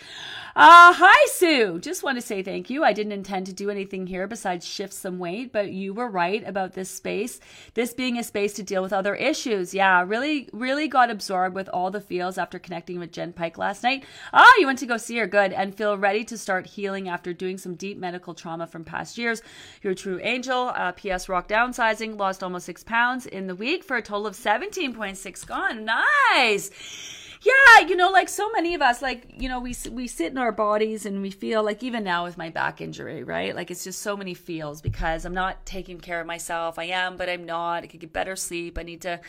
uh, 0.57 0.93
hi, 0.93 1.27
Sue. 1.31 1.79
Just 1.79 2.01
want 2.01 2.17
to 2.17 2.21
say 2.21 2.41
thank 2.41 2.69
you. 2.69 2.81
I 2.85 2.93
didn't 2.93 3.11
intend 3.11 3.45
to 3.47 3.53
do 3.53 3.69
anything 3.69 4.07
here 4.07 4.25
besides 4.25 4.65
shift 4.65 4.93
some 4.93 5.19
weight, 5.19 5.51
but 5.51 5.73
you 5.73 5.93
were 5.93 6.07
right 6.07 6.47
about 6.47 6.71
this 6.71 6.89
space. 6.89 7.41
This 7.73 7.93
being 7.93 8.17
a 8.17 8.23
space 8.23 8.53
to 8.53 8.63
deal 8.63 8.81
with 8.81 8.93
other 8.93 9.15
issues. 9.15 9.73
Yeah, 9.73 10.05
really, 10.07 10.47
really 10.53 10.87
got 10.87 11.11
absorbed 11.11 11.55
with 11.55 11.67
all 11.73 11.91
the 11.91 11.99
feels 11.99 12.37
after 12.37 12.57
connecting 12.57 12.99
with 12.99 13.11
Jen 13.11 13.33
Pike 13.33 13.57
last 13.57 13.83
night. 13.83 14.05
Ah, 14.31 14.45
oh, 14.47 14.57
you 14.57 14.65
went 14.65 14.79
to 14.79 14.85
go 14.85 14.95
see 14.95 15.17
her. 15.17 15.27
Good. 15.27 15.51
And 15.51 15.75
feel 15.75 15.97
ready 15.97 16.23
to 16.23 16.37
start 16.37 16.67
healing 16.67 17.09
after 17.09 17.33
doing 17.33 17.57
some 17.57 17.75
deep 17.75 17.97
medical 17.97 18.33
trauma 18.33 18.65
from 18.65 18.85
past 18.85 19.17
years. 19.17 19.41
You're 19.81 19.91
a 19.91 19.95
true 19.95 20.21
angel. 20.23 20.71
Uh, 20.73 20.93
P.S. 20.93 21.27
Rock 21.27 21.49
downsizing. 21.49 22.17
Lost 22.17 22.43
almost 22.43 22.65
six 22.65 22.81
pounds 22.81 23.25
in 23.25 23.47
the 23.47 23.55
week 23.55 23.83
for 23.83 23.97
a 23.97 24.01
total 24.01 24.27
of 24.27 24.35
17.6 24.35 25.45
gone. 25.45 25.83
Nice 25.83 27.24
yeah, 27.45 27.87
you 27.87 27.95
know, 27.95 28.09
like 28.09 28.27
so 28.27 28.49
many 28.51 28.73
of 28.73 28.81
us, 28.81 29.03
like 29.03 29.35
you 29.37 29.47
know, 29.47 29.59
we 29.59 29.75
we 29.91 30.07
sit 30.07 30.31
in 30.31 30.37
our 30.39 30.51
bodies 30.51 31.05
and 31.05 31.21
we 31.21 31.29
feel 31.29 31.63
like 31.63 31.83
even 31.83 32.03
now 32.03 32.23
with 32.23 32.37
my 32.37 32.49
back 32.49 32.81
injury, 32.81 33.23
right? 33.23 33.55
Like 33.55 33.69
it's 33.69 33.83
just 33.83 34.01
so 34.01 34.17
many 34.17 34.33
feels 34.33 34.81
because 34.81 35.25
I'm 35.25 35.33
not 35.33 35.63
taking 35.63 35.99
care 35.99 36.19
of 36.19 36.25
myself. 36.25 36.79
I 36.79 36.85
am, 36.85 37.17
but 37.17 37.29
I'm 37.29 37.45
not. 37.45 37.83
I 37.83 37.87
could 37.87 37.99
get 37.99 38.11
better 38.11 38.35
sleep. 38.35 38.79
I 38.79 38.83
need 38.83 39.01
to. 39.01 39.19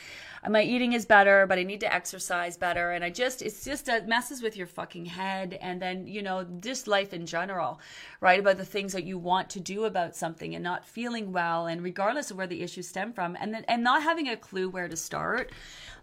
My 0.49 0.63
eating 0.63 0.93
is 0.93 1.05
better, 1.05 1.47
but 1.47 1.59
I 1.59 1.65
need 1.65 1.81
to 1.81 1.93
exercise 1.93 2.57
better. 2.57 2.93
And 2.93 3.03
I 3.03 3.11
just, 3.11 3.43
it's 3.43 3.65
just 3.65 3.89
it 3.89 4.07
messes 4.07 4.43
with 4.43 4.57
your 4.57 4.67
fucking 4.67 5.07
head, 5.07 5.59
and 5.61 5.83
then 5.83 6.07
you 6.07 6.23
know, 6.23 6.45
just 6.61 6.87
life 6.87 7.13
in 7.13 7.27
general, 7.27 7.81
right? 8.21 8.39
About 8.39 8.57
the 8.57 8.65
things 8.65 8.93
that 8.93 9.05
you 9.05 9.19
want 9.19 9.51
to 9.51 9.61
do 9.61 9.85
about 9.85 10.15
something 10.15 10.55
and 10.55 10.63
not 10.63 10.85
feeling 10.85 11.33
well, 11.33 11.67
and 11.67 11.83
regardless 11.83 12.31
of 12.31 12.37
where 12.37 12.47
the 12.47 12.63
issues 12.63 12.89
stem 12.89 13.13
from, 13.13 13.37
and 13.41 13.53
then 13.53 13.65
and 13.67 13.83
not 13.83 14.03
having 14.03 14.29
a 14.29 14.37
clue 14.37 14.69
where 14.69 14.89
to 14.89 14.97
start 14.97 15.51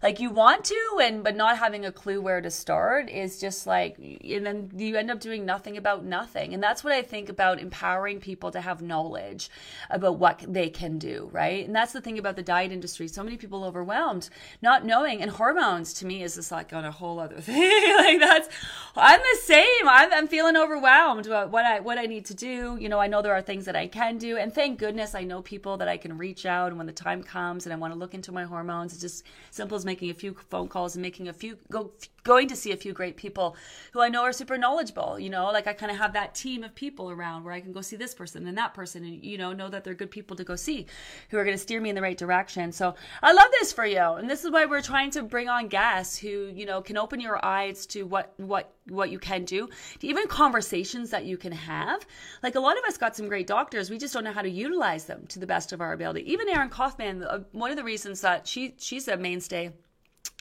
like 0.04 0.20
you 0.20 0.28
want 0.28 0.64
to 0.66 1.00
and 1.02 1.24
but 1.24 1.34
not 1.34 1.56
having 1.56 1.86
a 1.86 1.90
clue 1.90 2.20
where 2.20 2.42
to 2.42 2.50
start 2.50 3.08
is 3.08 3.40
just 3.40 3.66
like 3.66 3.96
and 3.98 4.44
then 4.44 4.70
you 4.76 4.96
end 4.96 5.10
up 5.10 5.18
doing 5.18 5.46
nothing 5.46 5.78
about 5.78 6.04
nothing 6.04 6.52
and 6.52 6.62
that's 6.62 6.84
what 6.84 6.92
i 6.92 7.00
think 7.00 7.30
about 7.30 7.58
empowering 7.58 8.20
people 8.20 8.50
to 8.50 8.60
have 8.60 8.82
knowledge 8.82 9.48
about 9.88 10.18
what 10.18 10.44
they 10.46 10.68
can 10.68 10.98
do 10.98 11.30
right 11.32 11.66
and 11.66 11.74
that's 11.74 11.92
the 11.92 12.02
thing 12.02 12.18
about 12.18 12.36
the 12.36 12.42
diet 12.42 12.70
industry 12.70 13.08
so 13.08 13.24
many 13.24 13.36
people 13.38 13.64
overwhelmed 13.64 14.28
not 14.62 14.84
knowing 14.84 15.20
and 15.20 15.30
hormones 15.32 15.92
to 15.94 16.06
me 16.06 16.22
is 16.22 16.34
just 16.34 16.50
like 16.50 16.72
on 16.72 16.84
a 16.84 16.90
whole 16.90 17.18
other 17.18 17.40
thing 17.40 17.96
like 17.96 18.18
that's 18.18 18.48
i'm 18.96 19.20
the 19.20 19.40
same 19.42 19.88
I'm, 19.88 20.12
I'm 20.12 20.28
feeling 20.28 20.56
overwhelmed 20.56 21.26
about 21.26 21.50
what 21.50 21.64
i 21.64 21.80
what 21.80 21.98
i 21.98 22.06
need 22.06 22.24
to 22.26 22.34
do 22.34 22.76
you 22.80 22.88
know 22.88 22.98
i 22.98 23.06
know 23.06 23.22
there 23.22 23.34
are 23.34 23.42
things 23.42 23.64
that 23.66 23.76
i 23.76 23.86
can 23.86 24.18
do 24.18 24.36
and 24.36 24.54
thank 24.54 24.78
goodness 24.78 25.14
i 25.14 25.24
know 25.24 25.42
people 25.42 25.76
that 25.78 25.88
i 25.88 25.96
can 25.96 26.16
reach 26.18 26.46
out 26.46 26.68
and 26.68 26.76
when 26.78 26.86
the 26.86 26.92
time 26.92 27.22
comes 27.22 27.66
and 27.66 27.72
i 27.72 27.76
want 27.76 27.92
to 27.92 27.98
look 27.98 28.14
into 28.14 28.32
my 28.32 28.44
hormones 28.44 28.92
it's 28.92 29.00
just 29.00 29.24
simple 29.50 29.76
as 29.76 29.84
making 29.84 30.10
a 30.10 30.14
few 30.14 30.34
phone 30.50 30.68
calls 30.68 30.94
and 30.94 31.02
making 31.02 31.28
a 31.28 31.32
few 31.32 31.58
go 31.70 31.90
going 32.24 32.48
to 32.48 32.56
see 32.56 32.72
a 32.72 32.76
few 32.76 32.92
great 32.92 33.16
people 33.16 33.54
who 33.92 34.00
I 34.00 34.08
know 34.08 34.22
are 34.22 34.32
super 34.32 34.58
knowledgeable. 34.58 35.18
You 35.18 35.30
know, 35.30 35.44
like 35.52 35.66
I 35.66 35.74
kind 35.74 35.92
of 35.92 35.98
have 35.98 36.14
that 36.14 36.34
team 36.34 36.64
of 36.64 36.74
people 36.74 37.10
around 37.10 37.44
where 37.44 37.52
I 37.52 37.60
can 37.60 37.72
go 37.72 37.82
see 37.82 37.96
this 37.96 38.14
person 38.14 38.46
and 38.46 38.58
that 38.58 38.74
person 38.74 39.04
and, 39.04 39.22
you 39.22 39.38
know, 39.38 39.52
know 39.52 39.68
that 39.68 39.84
they're 39.84 39.94
good 39.94 40.10
people 40.10 40.34
to 40.36 40.44
go 40.44 40.56
see 40.56 40.86
who 41.28 41.38
are 41.38 41.44
going 41.44 41.56
to 41.56 41.62
steer 41.62 41.80
me 41.80 41.90
in 41.90 41.94
the 41.94 42.02
right 42.02 42.16
direction. 42.16 42.72
So 42.72 42.94
I 43.22 43.32
love 43.32 43.48
this 43.60 43.72
for 43.72 43.86
you. 43.86 44.00
And 44.24 44.30
this 44.30 44.42
is 44.42 44.50
why 44.50 44.64
we're 44.64 44.80
trying 44.80 45.10
to 45.10 45.22
bring 45.22 45.50
on 45.50 45.68
guests 45.68 46.16
who, 46.16 46.50
you 46.54 46.64
know, 46.64 46.80
can 46.80 46.96
open 46.96 47.20
your 47.20 47.44
eyes 47.44 47.84
to 47.88 48.04
what, 48.04 48.32
what, 48.38 48.72
what 48.88 49.10
you 49.10 49.18
can 49.18 49.44
do, 49.44 49.68
to 49.98 50.06
even 50.06 50.26
conversations 50.28 51.10
that 51.10 51.26
you 51.26 51.36
can 51.36 51.52
have. 51.52 52.06
Like 52.42 52.54
a 52.54 52.60
lot 52.60 52.78
of 52.78 52.84
us 52.84 52.96
got 52.96 53.14
some 53.14 53.28
great 53.28 53.46
doctors, 53.46 53.90
we 53.90 53.98
just 53.98 54.14
don't 54.14 54.24
know 54.24 54.32
how 54.32 54.40
to 54.40 54.48
utilize 54.48 55.04
them 55.04 55.26
to 55.26 55.38
the 55.38 55.46
best 55.46 55.74
of 55.74 55.82
our 55.82 55.92
ability. 55.92 56.22
Even 56.32 56.48
Erin 56.48 56.70
Kaufman, 56.70 57.22
uh, 57.22 57.40
one 57.52 57.70
of 57.70 57.76
the 57.76 57.84
reasons 57.84 58.22
that 58.22 58.48
she 58.48 58.74
she's 58.78 59.08
a 59.08 59.18
mainstay 59.18 59.74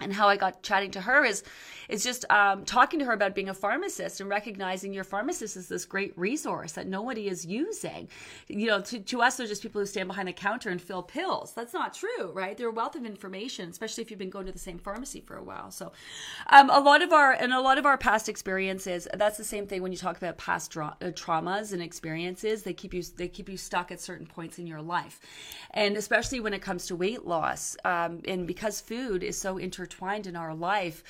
and 0.01 0.11
how 0.11 0.27
I 0.27 0.37
got 0.37 0.63
chatting 0.63 0.91
to 0.91 1.01
her 1.01 1.23
is 1.23 1.43
is 1.89 2.01
just 2.01 2.25
um, 2.31 2.63
talking 2.63 2.99
to 2.99 3.05
her 3.05 3.11
about 3.11 3.35
being 3.35 3.49
a 3.49 3.53
pharmacist 3.53 4.21
and 4.21 4.29
recognizing 4.29 4.93
your 4.93 5.03
pharmacist 5.03 5.57
is 5.57 5.67
this 5.67 5.83
great 5.85 6.17
resource 6.17 6.71
that 6.71 6.87
nobody 6.87 7.27
is 7.27 7.45
using. 7.45 8.07
You 8.47 8.67
know, 8.67 8.81
to, 8.81 8.99
to 8.99 9.21
us, 9.21 9.35
they're 9.35 9.47
just 9.47 9.61
people 9.61 9.81
who 9.81 9.85
stand 9.85 10.07
behind 10.07 10.29
the 10.29 10.33
counter 10.33 10.69
and 10.69 10.81
fill 10.81 11.03
pills. 11.03 11.53
That's 11.53 11.73
not 11.73 11.93
true, 11.93 12.31
right? 12.31 12.57
They're 12.57 12.69
a 12.69 12.71
wealth 12.71 12.95
of 12.95 13.05
information, 13.05 13.69
especially 13.69 14.01
if 14.01 14.09
you've 14.09 14.17
been 14.17 14.29
going 14.29 14.45
to 14.45 14.51
the 14.51 14.59
same 14.59 14.79
pharmacy 14.79 15.19
for 15.19 15.35
a 15.35 15.43
while. 15.43 15.71
So, 15.71 15.91
um, 16.47 16.69
a 16.69 16.79
lot 16.79 17.01
of 17.01 17.11
our 17.11 17.33
and 17.33 17.53
a 17.53 17.61
lot 17.61 17.77
of 17.77 17.85
our 17.85 17.97
past 17.97 18.29
experiences. 18.29 19.07
That's 19.13 19.37
the 19.37 19.43
same 19.43 19.67
thing 19.67 19.81
when 19.81 19.91
you 19.91 19.97
talk 19.97 20.17
about 20.17 20.37
past 20.37 20.75
uh, 20.77 20.93
traumas 21.01 21.73
and 21.73 21.81
experiences. 21.81 22.63
They 22.63 22.73
keep 22.73 22.93
you 22.93 23.03
they 23.17 23.27
keep 23.27 23.49
you 23.49 23.57
stuck 23.57 23.91
at 23.91 23.99
certain 23.99 24.25
points 24.25 24.57
in 24.57 24.67
your 24.67 24.81
life, 24.81 25.19
and 25.71 25.97
especially 25.97 26.39
when 26.39 26.53
it 26.53 26.61
comes 26.61 26.87
to 26.87 26.95
weight 26.95 27.25
loss. 27.25 27.75
Um, 27.83 28.21
and 28.25 28.47
because 28.47 28.79
food 28.79 29.21
is 29.21 29.37
so 29.37 29.57
inter 29.57 29.82
intertwined 29.83 30.25
in 30.25 30.35
our 30.35 30.53
life 30.55 31.03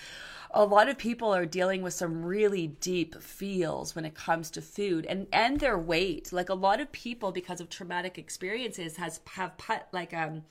a 0.55 0.63
lot 0.63 0.87
of 0.87 0.99
people 0.99 1.33
are 1.33 1.47
dealing 1.47 1.81
with 1.81 1.95
some 1.95 2.23
really 2.23 2.67
deep 2.67 3.19
feels 3.21 3.95
when 3.95 4.05
it 4.05 4.13
comes 4.13 4.51
to 4.51 4.61
food 4.61 5.05
and 5.07 5.25
and 5.33 5.59
their 5.59 5.79
weight. 5.79 6.31
Like 6.31 6.49
a 6.49 6.53
lot 6.53 6.79
of 6.79 6.91
people 6.91 7.31
because 7.31 7.59
of 7.59 7.69
traumatic 7.69 8.19
experiences 8.19 8.97
has 8.97 9.19
have 9.31 9.57
put 9.57 9.81
like 9.91 10.13
um, 10.13 10.43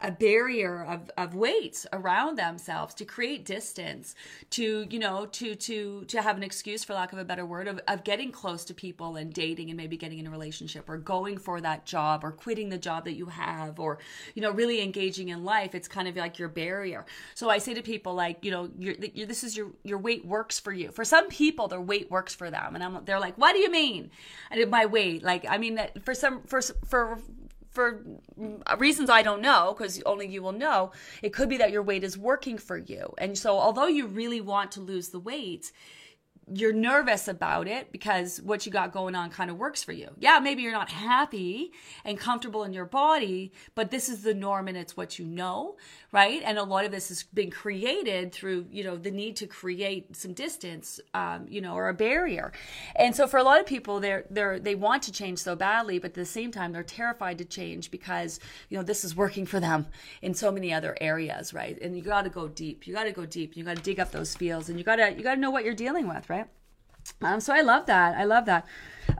a 0.00 0.10
barrier 0.10 0.82
of, 0.82 1.10
of 1.18 1.34
weight 1.34 1.84
around 1.92 2.38
themselves 2.38 2.94
to 2.94 3.04
create 3.04 3.44
distance 3.44 4.14
to 4.50 4.86
you 4.88 4.98
know 4.98 5.26
to 5.26 5.54
to 5.54 6.04
to 6.06 6.22
have 6.22 6.38
an 6.38 6.42
excuse 6.42 6.82
for 6.82 6.94
lack 6.94 7.12
of 7.12 7.18
a 7.18 7.24
better 7.24 7.44
word 7.44 7.68
of, 7.68 7.80
of 7.86 8.02
getting 8.02 8.32
close 8.32 8.64
to 8.64 8.72
people 8.72 9.16
and 9.16 9.34
dating 9.34 9.68
and 9.68 9.76
maybe 9.76 9.98
getting 9.98 10.18
in 10.18 10.26
a 10.26 10.30
relationship 10.30 10.88
or 10.88 10.96
going 10.96 11.36
for 11.36 11.60
that 11.60 11.84
job 11.84 12.24
or 12.24 12.32
quitting 12.32 12.70
the 12.70 12.78
job 12.78 13.04
that 13.04 13.12
you 13.12 13.26
have 13.26 13.78
or 13.78 13.98
you 14.34 14.40
know 14.40 14.50
really 14.50 14.80
engaging 14.80 15.28
in 15.28 15.44
life. 15.44 15.74
It's 15.74 15.88
kind 15.88 16.08
of 16.08 16.16
like 16.16 16.38
your 16.38 16.48
barrier. 16.48 17.04
So 17.34 17.50
i 17.50 17.58
say 17.58 17.69
to 17.74 17.82
people 17.82 18.14
like 18.14 18.44
you 18.44 18.50
know 18.50 18.70
you're, 18.78 18.94
you're 19.14 19.26
this 19.26 19.44
is 19.44 19.56
your 19.56 19.72
your 19.84 19.98
weight 19.98 20.24
works 20.24 20.58
for 20.58 20.72
you. 20.72 20.90
For 20.90 21.04
some 21.04 21.28
people, 21.28 21.68
their 21.68 21.80
weight 21.80 22.10
works 22.10 22.34
for 22.34 22.50
them, 22.50 22.74
and 22.74 22.84
I'm, 22.84 23.04
they're 23.04 23.20
like, 23.20 23.36
"What 23.36 23.52
do 23.52 23.58
you 23.58 23.70
mean?" 23.70 24.10
And 24.50 24.70
my 24.70 24.86
weight, 24.86 25.22
like, 25.22 25.46
I 25.48 25.58
mean, 25.58 25.76
that 25.76 26.02
for 26.04 26.14
some, 26.14 26.42
for 26.42 26.60
for 26.86 27.18
for 27.70 28.02
reasons 28.78 29.08
I 29.08 29.22
don't 29.22 29.40
know, 29.40 29.74
because 29.76 30.02
only 30.04 30.26
you 30.26 30.42
will 30.42 30.52
know, 30.52 30.92
it 31.22 31.32
could 31.32 31.48
be 31.48 31.56
that 31.58 31.70
your 31.70 31.82
weight 31.82 32.04
is 32.04 32.18
working 32.18 32.58
for 32.58 32.76
you. 32.76 33.14
And 33.18 33.38
so, 33.38 33.58
although 33.58 33.86
you 33.86 34.06
really 34.06 34.40
want 34.40 34.72
to 34.72 34.80
lose 34.80 35.10
the 35.10 35.20
weight, 35.20 35.70
you're 36.52 36.72
nervous 36.72 37.28
about 37.28 37.68
it 37.68 37.92
because 37.92 38.42
what 38.42 38.66
you 38.66 38.72
got 38.72 38.92
going 38.92 39.14
on 39.14 39.30
kind 39.30 39.50
of 39.50 39.56
works 39.56 39.84
for 39.84 39.92
you. 39.92 40.08
Yeah, 40.18 40.40
maybe 40.40 40.62
you're 40.62 40.72
not 40.72 40.90
happy 40.90 41.72
and 42.04 42.18
comfortable 42.18 42.64
in 42.64 42.72
your 42.72 42.86
body, 42.86 43.52
but 43.74 43.90
this 43.90 44.08
is 44.08 44.22
the 44.22 44.34
norm 44.34 44.66
and 44.66 44.76
it's 44.76 44.96
what 44.96 45.18
you 45.18 45.24
know, 45.24 45.76
right? 46.10 46.42
And 46.44 46.58
a 46.58 46.64
lot 46.64 46.84
of 46.84 46.90
this 46.90 47.08
has 47.08 47.22
been 47.22 47.50
created 47.50 48.32
through, 48.32 48.66
you 48.70 48.82
know, 48.82 48.96
the 48.96 49.12
need 49.12 49.36
to 49.36 49.46
create 49.46 50.16
some 50.16 50.32
distance, 50.32 50.98
um, 51.14 51.46
you 51.48 51.60
know, 51.60 51.74
or 51.74 51.88
a 51.88 51.94
barrier. 51.94 52.52
And 52.96 53.14
so 53.14 53.28
for 53.28 53.38
a 53.38 53.44
lot 53.44 53.60
of 53.60 53.66
people, 53.66 54.00
they're 54.00 54.24
they're 54.28 54.58
they 54.58 54.74
want 54.74 55.04
to 55.04 55.12
change 55.12 55.38
so 55.38 55.54
badly, 55.54 55.98
but 55.98 56.10
at 56.10 56.14
the 56.14 56.24
same 56.24 56.50
time, 56.50 56.72
they're 56.72 56.82
terrified 56.82 57.38
to 57.38 57.44
change 57.44 57.90
because 57.92 58.40
you 58.68 58.76
know 58.76 58.82
this 58.82 59.04
is 59.04 59.14
working 59.14 59.46
for 59.46 59.60
them 59.60 59.86
in 60.20 60.34
so 60.34 60.50
many 60.50 60.72
other 60.72 60.96
areas, 61.00 61.54
right? 61.54 61.80
And 61.80 61.96
you 61.96 62.02
got 62.02 62.22
to 62.22 62.30
go 62.30 62.48
deep. 62.48 62.86
You 62.86 62.94
got 62.94 63.04
to 63.04 63.12
go 63.12 63.24
deep. 63.24 63.56
You 63.56 63.62
got 63.62 63.76
to 63.76 63.82
dig 63.82 64.00
up 64.00 64.10
those 64.10 64.34
feels, 64.34 64.68
and 64.68 64.78
you 64.78 64.84
got 64.84 64.96
to 64.96 65.12
you 65.12 65.22
got 65.22 65.36
to 65.36 65.40
know 65.40 65.50
what 65.50 65.64
you're 65.64 65.74
dealing 65.74 66.08
with, 66.08 66.28
right? 66.28 66.39
Um, 67.22 67.40
so 67.40 67.52
I 67.52 67.60
love 67.60 67.86
that. 67.86 68.16
I 68.16 68.24
love 68.24 68.46
that. 68.46 68.66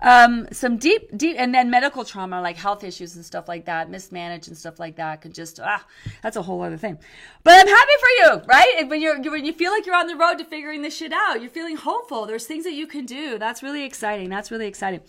Um, 0.02 0.48
some 0.52 0.76
deep, 0.76 1.16
deep, 1.16 1.36
and 1.38 1.54
then 1.54 1.70
medical 1.70 2.04
trauma, 2.04 2.40
like 2.40 2.56
health 2.56 2.84
issues 2.84 3.16
and 3.16 3.24
stuff 3.24 3.48
like 3.48 3.66
that, 3.66 3.90
mismanaged 3.90 4.48
and 4.48 4.56
stuff 4.56 4.78
like 4.78 4.96
that, 4.96 5.20
could 5.20 5.34
just 5.34 5.60
ah, 5.60 5.84
that's 6.22 6.36
a 6.36 6.42
whole 6.42 6.62
other 6.62 6.76
thing. 6.76 6.98
But 7.42 7.54
I'm 7.58 7.68
happy 7.68 7.92
for 8.00 8.08
you, 8.08 8.42
right? 8.46 8.88
When 8.88 9.00
you're 9.00 9.20
when 9.20 9.44
you 9.44 9.52
feel 9.52 9.72
like 9.72 9.86
you're 9.86 9.96
on 9.96 10.06
the 10.06 10.16
road 10.16 10.38
to 10.38 10.44
figuring 10.44 10.82
this 10.82 10.96
shit 10.96 11.12
out, 11.12 11.40
you're 11.40 11.50
feeling 11.50 11.76
hopeful. 11.76 12.26
There's 12.26 12.46
things 12.46 12.64
that 12.64 12.72
you 12.72 12.86
can 12.86 13.06
do. 13.06 13.38
That's 13.38 13.62
really 13.62 13.84
exciting. 13.84 14.28
That's 14.28 14.50
really 14.50 14.66
exciting. 14.66 15.00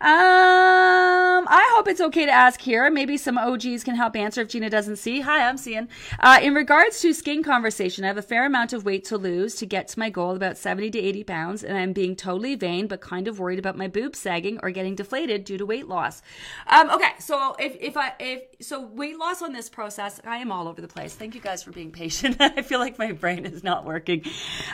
Um, 0.00 1.46
I 1.48 1.72
hope 1.74 1.88
it's 1.88 2.00
okay 2.00 2.26
to 2.26 2.32
ask 2.32 2.60
here. 2.60 2.90
Maybe 2.90 3.16
some 3.16 3.38
OGs 3.38 3.84
can 3.84 3.96
help 3.96 4.16
answer 4.16 4.42
if 4.42 4.48
Gina 4.48 4.70
doesn't 4.70 4.96
see. 4.96 5.20
Hi, 5.20 5.48
I'm 5.48 5.56
seeing. 5.56 5.88
Uh, 6.20 6.38
in 6.42 6.54
regards 6.54 7.00
to 7.00 7.12
skin 7.12 7.42
conversation, 7.42 8.04
I 8.04 8.08
have 8.08 8.18
a 8.18 8.22
fair 8.22 8.46
amount 8.46 8.72
of 8.72 8.84
weight 8.84 9.04
to 9.06 9.16
lose 9.16 9.54
to 9.56 9.66
get 9.66 9.88
to 9.88 9.98
my 9.98 10.10
goal, 10.10 10.34
about 10.36 10.56
70 10.56 10.90
to 10.92 10.98
80 10.98 11.24
pounds, 11.24 11.64
and 11.64 11.76
I'm 11.76 11.92
being 11.92 12.16
totally 12.16 12.54
vain, 12.54 12.86
but 12.86 13.00
kind 13.00 13.28
of 13.28 13.38
worried 13.38 13.58
about 13.58 13.76
my 13.76 13.88
boobs 13.88 14.21
sagging 14.22 14.58
or 14.62 14.70
getting 14.70 14.94
deflated 14.94 15.44
due 15.44 15.58
to 15.58 15.66
weight 15.66 15.88
loss. 15.88 16.22
Um, 16.66 16.90
okay, 16.90 17.12
so 17.18 17.56
if, 17.58 17.76
if 17.80 17.96
I 17.96 18.12
if 18.20 18.42
so 18.60 18.80
weight 18.80 19.18
loss 19.18 19.42
on 19.42 19.52
this 19.52 19.68
process, 19.68 20.20
I 20.24 20.38
am 20.38 20.52
all 20.52 20.68
over 20.68 20.80
the 20.80 20.88
place. 20.88 21.14
Thank 21.14 21.34
you 21.34 21.40
guys 21.40 21.62
for 21.62 21.72
being 21.72 21.90
patient. 21.90 22.36
I 22.40 22.62
feel 22.62 22.78
like 22.78 22.98
my 22.98 23.12
brain 23.12 23.44
is 23.44 23.62
not 23.62 23.84
working. 23.84 24.24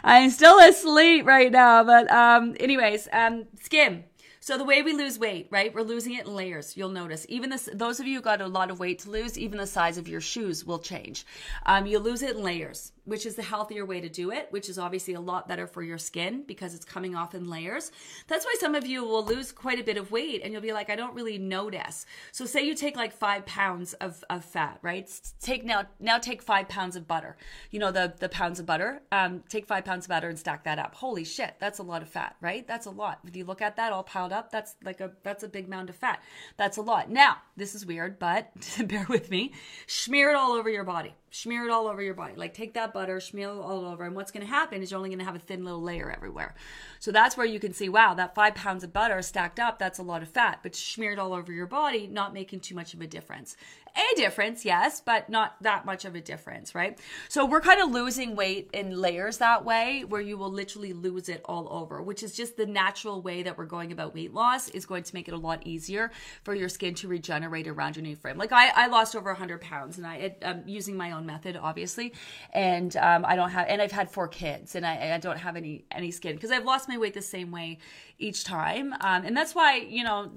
I'm 0.04 0.30
still 0.30 0.58
asleep 0.60 1.26
right 1.26 1.50
now, 1.50 1.82
but 1.84 2.10
um, 2.10 2.54
anyways, 2.60 3.08
um, 3.12 3.46
skim. 3.60 4.04
So 4.40 4.56
the 4.56 4.64
way 4.64 4.80
we 4.82 4.94
lose 4.94 5.18
weight, 5.18 5.48
right? 5.50 5.74
We're 5.74 5.82
losing 5.82 6.14
it 6.14 6.26
in 6.26 6.34
layers. 6.34 6.74
You'll 6.74 6.88
notice. 6.88 7.26
Even 7.28 7.50
this, 7.50 7.68
those 7.70 8.00
of 8.00 8.06
you 8.06 8.16
who 8.16 8.22
got 8.22 8.40
a 8.40 8.46
lot 8.46 8.70
of 8.70 8.78
weight 8.78 9.00
to 9.00 9.10
lose, 9.10 9.36
even 9.36 9.58
the 9.58 9.66
size 9.66 9.98
of 9.98 10.08
your 10.08 10.22
shoes 10.22 10.64
will 10.64 10.78
change. 10.78 11.26
Um, 11.66 11.84
you 11.84 11.98
lose 11.98 12.22
it 12.22 12.34
in 12.34 12.42
layers 12.42 12.92
which 13.08 13.24
is 13.24 13.36
the 13.36 13.42
healthier 13.42 13.86
way 13.86 14.02
to 14.02 14.08
do 14.08 14.30
it, 14.30 14.48
which 14.50 14.68
is 14.68 14.78
obviously 14.78 15.14
a 15.14 15.20
lot 15.20 15.48
better 15.48 15.66
for 15.66 15.82
your 15.82 15.96
skin 15.96 16.44
because 16.46 16.74
it's 16.74 16.84
coming 16.84 17.16
off 17.16 17.34
in 17.34 17.48
layers. 17.48 17.90
That's 18.26 18.44
why 18.44 18.54
some 18.60 18.74
of 18.74 18.86
you 18.86 19.02
will 19.02 19.24
lose 19.24 19.50
quite 19.50 19.80
a 19.80 19.82
bit 19.82 19.96
of 19.96 20.10
weight 20.10 20.42
and 20.44 20.52
you'll 20.52 20.60
be 20.60 20.74
like, 20.74 20.90
I 20.90 20.96
don't 20.96 21.14
really 21.14 21.38
notice. 21.38 22.04
So 22.32 22.44
say 22.44 22.66
you 22.66 22.74
take 22.74 22.96
like 22.96 23.14
five 23.14 23.46
pounds 23.46 23.94
of, 23.94 24.22
of 24.28 24.44
fat, 24.44 24.78
right? 24.82 25.10
Take 25.40 25.64
now, 25.64 25.86
now 25.98 26.18
take 26.18 26.42
five 26.42 26.68
pounds 26.68 26.96
of 26.96 27.08
butter. 27.08 27.38
You 27.70 27.80
know, 27.80 27.90
the, 27.90 28.12
the 28.18 28.28
pounds 28.28 28.60
of 28.60 28.66
butter, 28.66 29.00
um, 29.10 29.42
take 29.48 29.66
five 29.66 29.86
pounds 29.86 30.04
of 30.04 30.10
butter 30.10 30.28
and 30.28 30.38
stack 30.38 30.64
that 30.64 30.78
up. 30.78 30.94
Holy 30.94 31.24
shit. 31.24 31.54
That's 31.58 31.78
a 31.78 31.82
lot 31.82 32.02
of 32.02 32.10
fat, 32.10 32.36
right? 32.42 32.68
That's 32.68 32.84
a 32.84 32.90
lot. 32.90 33.20
If 33.26 33.34
you 33.34 33.46
look 33.46 33.62
at 33.62 33.76
that 33.76 33.90
all 33.90 34.02
piled 34.02 34.34
up, 34.34 34.52
that's 34.52 34.76
like 34.84 35.00
a, 35.00 35.12
that's 35.22 35.42
a 35.42 35.48
big 35.48 35.66
mound 35.66 35.88
of 35.88 35.96
fat. 35.96 36.22
That's 36.58 36.76
a 36.76 36.82
lot. 36.82 37.10
Now, 37.10 37.38
this 37.56 37.74
is 37.74 37.86
weird, 37.86 38.18
but 38.18 38.52
bear 38.84 39.06
with 39.08 39.30
me. 39.30 39.52
Smear 39.86 40.28
it 40.28 40.36
all 40.36 40.52
over 40.52 40.68
your 40.68 40.84
body 40.84 41.14
smear 41.30 41.64
it 41.64 41.70
all 41.70 41.86
over 41.86 42.02
your 42.02 42.14
body. 42.14 42.34
Like 42.36 42.54
take 42.54 42.74
that 42.74 42.92
butter, 42.92 43.20
smear 43.20 43.48
it 43.48 43.58
all 43.58 43.84
over, 43.84 44.04
and 44.04 44.14
what's 44.14 44.30
going 44.30 44.44
to 44.44 44.52
happen 44.52 44.82
is 44.82 44.90
you're 44.90 44.98
only 44.98 45.10
going 45.10 45.18
to 45.18 45.24
have 45.24 45.36
a 45.36 45.40
thin 45.40 45.64
little 45.64 45.82
layer 45.82 46.10
everywhere. 46.10 46.54
So 47.00 47.12
that's 47.12 47.36
where 47.36 47.46
you 47.46 47.60
can 47.60 47.72
see, 47.72 47.88
wow, 47.88 48.14
that 48.14 48.34
five 48.34 48.54
pounds 48.54 48.84
of 48.84 48.92
butter 48.92 49.20
stacked 49.22 49.60
up, 49.60 49.78
that's 49.78 49.98
a 49.98 50.02
lot 50.02 50.22
of 50.22 50.28
fat, 50.28 50.60
but 50.62 50.74
smeared 50.74 51.18
all 51.18 51.32
over 51.32 51.52
your 51.52 51.66
body, 51.66 52.06
not 52.06 52.34
making 52.34 52.60
too 52.60 52.74
much 52.74 52.94
of 52.94 53.00
a 53.00 53.06
difference 53.06 53.56
a 53.96 54.16
difference, 54.16 54.64
yes, 54.64 55.00
but 55.00 55.28
not 55.28 55.56
that 55.62 55.84
much 55.84 56.04
of 56.04 56.14
a 56.14 56.20
difference, 56.20 56.74
right? 56.74 56.98
So 57.28 57.44
we're 57.44 57.60
kind 57.60 57.80
of 57.80 57.90
losing 57.90 58.36
weight 58.36 58.70
in 58.72 58.90
layers 58.90 59.38
that 59.38 59.64
way, 59.64 60.04
where 60.04 60.20
you 60.20 60.36
will 60.36 60.50
literally 60.50 60.92
lose 60.92 61.28
it 61.28 61.40
all 61.44 61.68
over, 61.70 62.02
which 62.02 62.22
is 62.22 62.34
just 62.34 62.56
the 62.56 62.66
natural 62.66 63.22
way 63.22 63.42
that 63.42 63.58
we're 63.58 63.66
going 63.66 63.92
about 63.92 64.14
weight 64.14 64.32
loss 64.34 64.68
is 64.70 64.86
going 64.86 65.02
to 65.02 65.14
make 65.14 65.28
it 65.28 65.34
a 65.34 65.38
lot 65.38 65.66
easier 65.66 66.10
for 66.44 66.54
your 66.54 66.68
skin 66.68 66.94
to 66.94 67.08
regenerate 67.08 67.66
around 67.66 67.96
your 67.96 68.02
new 68.02 68.16
frame. 68.16 68.38
Like 68.38 68.52
I, 68.52 68.70
I 68.74 68.86
lost 68.88 69.16
over 69.16 69.30
100 69.30 69.60
pounds, 69.60 69.98
and 69.98 70.06
I 70.06 70.34
am 70.42 70.62
using 70.66 70.96
my 70.96 71.12
own 71.12 71.26
method, 71.26 71.56
obviously, 71.56 72.12
and 72.52 72.96
um, 72.96 73.24
I 73.24 73.36
don't 73.36 73.50
have, 73.50 73.66
and 73.68 73.80
I've 73.82 73.92
had 73.92 74.10
four 74.10 74.28
kids, 74.28 74.74
and 74.74 74.86
I, 74.86 75.14
I 75.14 75.18
don't 75.18 75.38
have 75.38 75.56
any 75.56 75.84
any 75.90 76.10
skin 76.10 76.34
because 76.34 76.50
I've 76.50 76.64
lost 76.64 76.88
my 76.88 76.98
weight 76.98 77.14
the 77.14 77.22
same 77.22 77.50
way 77.50 77.78
each 78.18 78.44
time, 78.44 78.92
um, 79.00 79.24
and 79.24 79.36
that's 79.36 79.54
why 79.54 79.76
you 79.76 80.04
know 80.04 80.30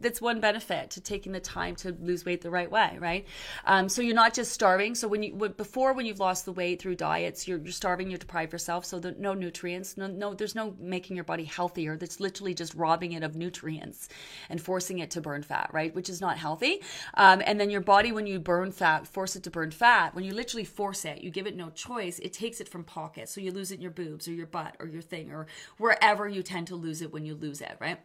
that's 0.00 0.20
one 0.20 0.40
benefit 0.40 0.90
to 0.90 1.00
taking 1.00 1.32
the 1.32 1.40
time 1.40 1.76
to 1.76 1.96
lose 2.00 2.24
weight 2.24 2.40
the 2.42 2.50
right 2.50 2.70
way, 2.70 2.96
right? 2.98 3.26
Um, 3.64 3.88
so 3.88 4.02
you're 4.02 4.14
not 4.14 4.34
just 4.34 4.52
starving. 4.52 4.94
So 4.94 5.08
when 5.08 5.22
you 5.22 5.32
before 5.56 5.92
when 5.92 6.06
you've 6.06 6.20
lost 6.20 6.44
the 6.44 6.52
weight 6.52 6.80
through 6.80 6.96
diets, 6.96 7.46
you're, 7.46 7.58
you're 7.58 7.72
starving, 7.72 8.10
you're 8.10 8.18
deprived 8.18 8.52
yourself. 8.52 8.84
So 8.84 8.98
the, 8.98 9.12
no 9.12 9.34
nutrients, 9.34 9.96
no, 9.96 10.06
no, 10.06 10.34
there's 10.34 10.54
no 10.54 10.74
making 10.80 11.16
your 11.16 11.24
body 11.24 11.44
healthier. 11.44 11.96
That's 11.96 12.20
literally 12.20 12.54
just 12.54 12.74
robbing 12.74 13.12
it 13.12 13.22
of 13.22 13.36
nutrients 13.36 14.08
and 14.48 14.60
forcing 14.60 14.98
it 14.98 15.10
to 15.12 15.20
burn 15.20 15.42
fat, 15.42 15.70
right? 15.72 15.94
Which 15.94 16.08
is 16.08 16.20
not 16.20 16.38
healthy. 16.38 16.80
Um, 17.14 17.42
and 17.44 17.60
then 17.60 17.70
your 17.70 17.80
body, 17.80 18.12
when 18.12 18.26
you 18.26 18.38
burn 18.38 18.72
fat, 18.72 19.06
force 19.06 19.36
it 19.36 19.42
to 19.44 19.50
burn 19.50 19.70
fat. 19.70 20.14
When 20.14 20.24
you 20.24 20.34
literally 20.34 20.64
force 20.64 21.04
it, 21.04 21.22
you 21.22 21.30
give 21.30 21.46
it 21.46 21.56
no 21.56 21.70
choice. 21.70 22.18
It 22.18 22.32
takes 22.32 22.60
it 22.60 22.68
from 22.68 22.84
pocket. 22.84 23.28
So 23.28 23.40
you 23.40 23.52
lose 23.52 23.70
it 23.70 23.76
in 23.76 23.82
your 23.82 23.90
boobs 23.90 24.28
or 24.28 24.32
your 24.32 24.46
butt 24.46 24.76
or 24.78 24.86
your 24.86 25.02
thing 25.02 25.30
or 25.30 25.46
wherever 25.78 26.28
you 26.28 26.42
tend 26.42 26.66
to 26.68 26.76
lose 26.76 27.02
it 27.02 27.12
when 27.12 27.24
you 27.24 27.34
lose 27.34 27.60
it, 27.60 27.76
right? 27.80 27.98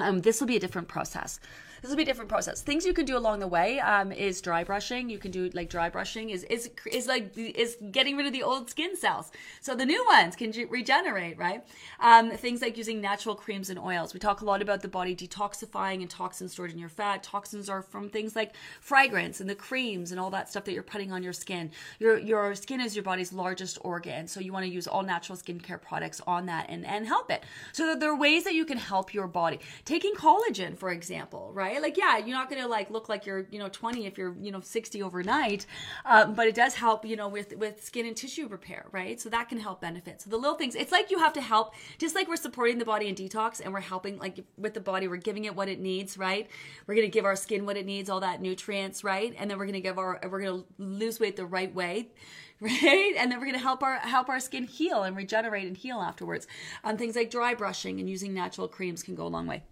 Um, 0.00 0.20
this 0.20 0.40
will 0.40 0.46
be 0.46 0.56
a 0.56 0.60
different 0.60 0.88
process. 0.88 1.40
This 1.80 1.90
will 1.90 1.96
be 1.96 2.02
a 2.02 2.06
different 2.06 2.28
process. 2.28 2.62
Things 2.62 2.84
you 2.84 2.92
can 2.92 3.04
do 3.04 3.16
along 3.16 3.38
the 3.40 3.46
way 3.46 3.80
um, 3.80 4.12
is 4.12 4.40
dry 4.40 4.64
brushing. 4.64 5.08
You 5.08 5.18
can 5.18 5.30
do 5.30 5.50
like 5.54 5.70
dry 5.70 5.88
brushing 5.88 6.30
is 6.30 6.44
is 6.44 6.70
is 6.90 7.06
like 7.06 7.36
is 7.36 7.76
getting 7.90 8.16
rid 8.16 8.26
of 8.26 8.32
the 8.32 8.42
old 8.42 8.68
skin 8.70 8.96
cells, 8.96 9.30
so 9.60 9.74
the 9.74 9.86
new 9.86 10.04
ones 10.06 10.36
can 10.36 10.52
regenerate. 10.68 11.38
Right? 11.38 11.64
Um, 12.00 12.30
things 12.30 12.62
like 12.62 12.76
using 12.76 13.00
natural 13.00 13.34
creams 13.34 13.70
and 13.70 13.78
oils. 13.78 14.14
We 14.14 14.20
talk 14.20 14.40
a 14.40 14.44
lot 14.44 14.62
about 14.62 14.82
the 14.82 14.88
body 14.88 15.14
detoxifying 15.14 16.00
and 16.00 16.10
toxins 16.10 16.52
stored 16.52 16.72
in 16.72 16.78
your 16.78 16.88
fat. 16.88 17.22
Toxins 17.22 17.68
are 17.68 17.82
from 17.82 18.08
things 18.08 18.34
like 18.34 18.54
fragrance 18.80 19.40
and 19.40 19.48
the 19.48 19.54
creams 19.54 20.10
and 20.10 20.20
all 20.20 20.30
that 20.30 20.48
stuff 20.48 20.64
that 20.64 20.72
you're 20.72 20.82
putting 20.82 21.12
on 21.12 21.22
your 21.22 21.32
skin. 21.32 21.70
Your 21.98 22.18
your 22.18 22.54
skin 22.54 22.80
is 22.80 22.96
your 22.96 23.04
body's 23.04 23.32
largest 23.32 23.78
organ, 23.82 24.26
so 24.26 24.40
you 24.40 24.52
want 24.52 24.64
to 24.64 24.70
use 24.70 24.86
all 24.86 25.02
natural 25.02 25.38
skincare 25.38 25.80
products 25.80 26.20
on 26.26 26.46
that 26.46 26.66
and 26.68 26.84
and 26.86 27.06
help 27.06 27.30
it. 27.30 27.44
So 27.72 27.94
there 27.94 28.10
are 28.10 28.18
ways 28.18 28.44
that 28.44 28.54
you 28.54 28.64
can 28.64 28.78
help 28.78 29.14
your 29.14 29.26
body. 29.26 29.60
Taking 29.84 30.14
collagen, 30.14 30.76
for 30.76 30.90
example, 30.90 31.50
right? 31.54 31.67
Right? 31.68 31.82
Like, 31.82 31.96
yeah, 31.96 32.18
you're 32.18 32.36
not 32.36 32.48
going 32.48 32.62
to 32.62 32.68
like 32.68 32.90
look 32.90 33.08
like 33.08 33.26
you're, 33.26 33.46
you 33.50 33.58
know, 33.58 33.68
20 33.68 34.06
if 34.06 34.16
you're, 34.16 34.34
you 34.40 34.50
know, 34.50 34.60
60 34.60 35.02
overnight. 35.02 35.66
Um, 36.04 36.34
but 36.34 36.46
it 36.46 36.54
does 36.54 36.74
help, 36.74 37.04
you 37.04 37.16
know, 37.16 37.28
with, 37.28 37.56
with 37.56 37.84
skin 37.84 38.06
and 38.06 38.16
tissue 38.16 38.48
repair, 38.48 38.86
right? 38.92 39.20
So 39.20 39.28
that 39.28 39.48
can 39.48 39.58
help 39.58 39.80
benefit. 39.80 40.22
So 40.22 40.30
the 40.30 40.36
little 40.36 40.56
things, 40.56 40.74
it's 40.74 40.92
like 40.92 41.10
you 41.10 41.18
have 41.18 41.32
to 41.34 41.40
help, 41.40 41.74
just 41.98 42.14
like 42.14 42.28
we're 42.28 42.36
supporting 42.36 42.78
the 42.78 42.84
body 42.84 43.08
in 43.08 43.14
detox 43.14 43.60
and 43.62 43.72
we're 43.72 43.80
helping 43.80 44.18
like 44.18 44.44
with 44.56 44.74
the 44.74 44.80
body, 44.80 45.08
we're 45.08 45.16
giving 45.16 45.44
it 45.44 45.54
what 45.54 45.68
it 45.68 45.80
needs, 45.80 46.16
right? 46.16 46.48
We're 46.86 46.94
going 46.94 47.06
to 47.06 47.12
give 47.12 47.24
our 47.24 47.36
skin 47.36 47.66
what 47.66 47.76
it 47.76 47.86
needs, 47.86 48.08
all 48.08 48.20
that 48.20 48.40
nutrients, 48.40 49.04
right? 49.04 49.34
And 49.38 49.50
then 49.50 49.58
we're 49.58 49.66
going 49.66 49.74
to 49.74 49.80
give 49.80 49.98
our, 49.98 50.18
we're 50.28 50.40
going 50.40 50.62
to 50.62 50.66
lose 50.78 51.20
weight 51.20 51.36
the 51.36 51.46
right 51.46 51.74
way 51.74 52.08
right? 52.60 53.14
And 53.16 53.30
then 53.30 53.38
we're 53.38 53.46
gonna 53.46 53.58
help 53.58 53.84
our 53.84 53.98
help 53.98 54.28
our 54.28 54.40
skin 54.40 54.64
heal 54.64 55.04
and 55.04 55.16
regenerate 55.16 55.68
and 55.68 55.76
heal 55.76 56.00
afterwards. 56.00 56.48
Um, 56.82 56.96
things 56.96 57.14
like 57.14 57.30
dry 57.30 57.54
brushing 57.54 58.00
and 58.00 58.10
using 58.10 58.34
natural 58.34 58.66
creams 58.66 59.04
can 59.04 59.14
go 59.14 59.24
a 59.24 59.28
long 59.28 59.46
way. 59.46 59.62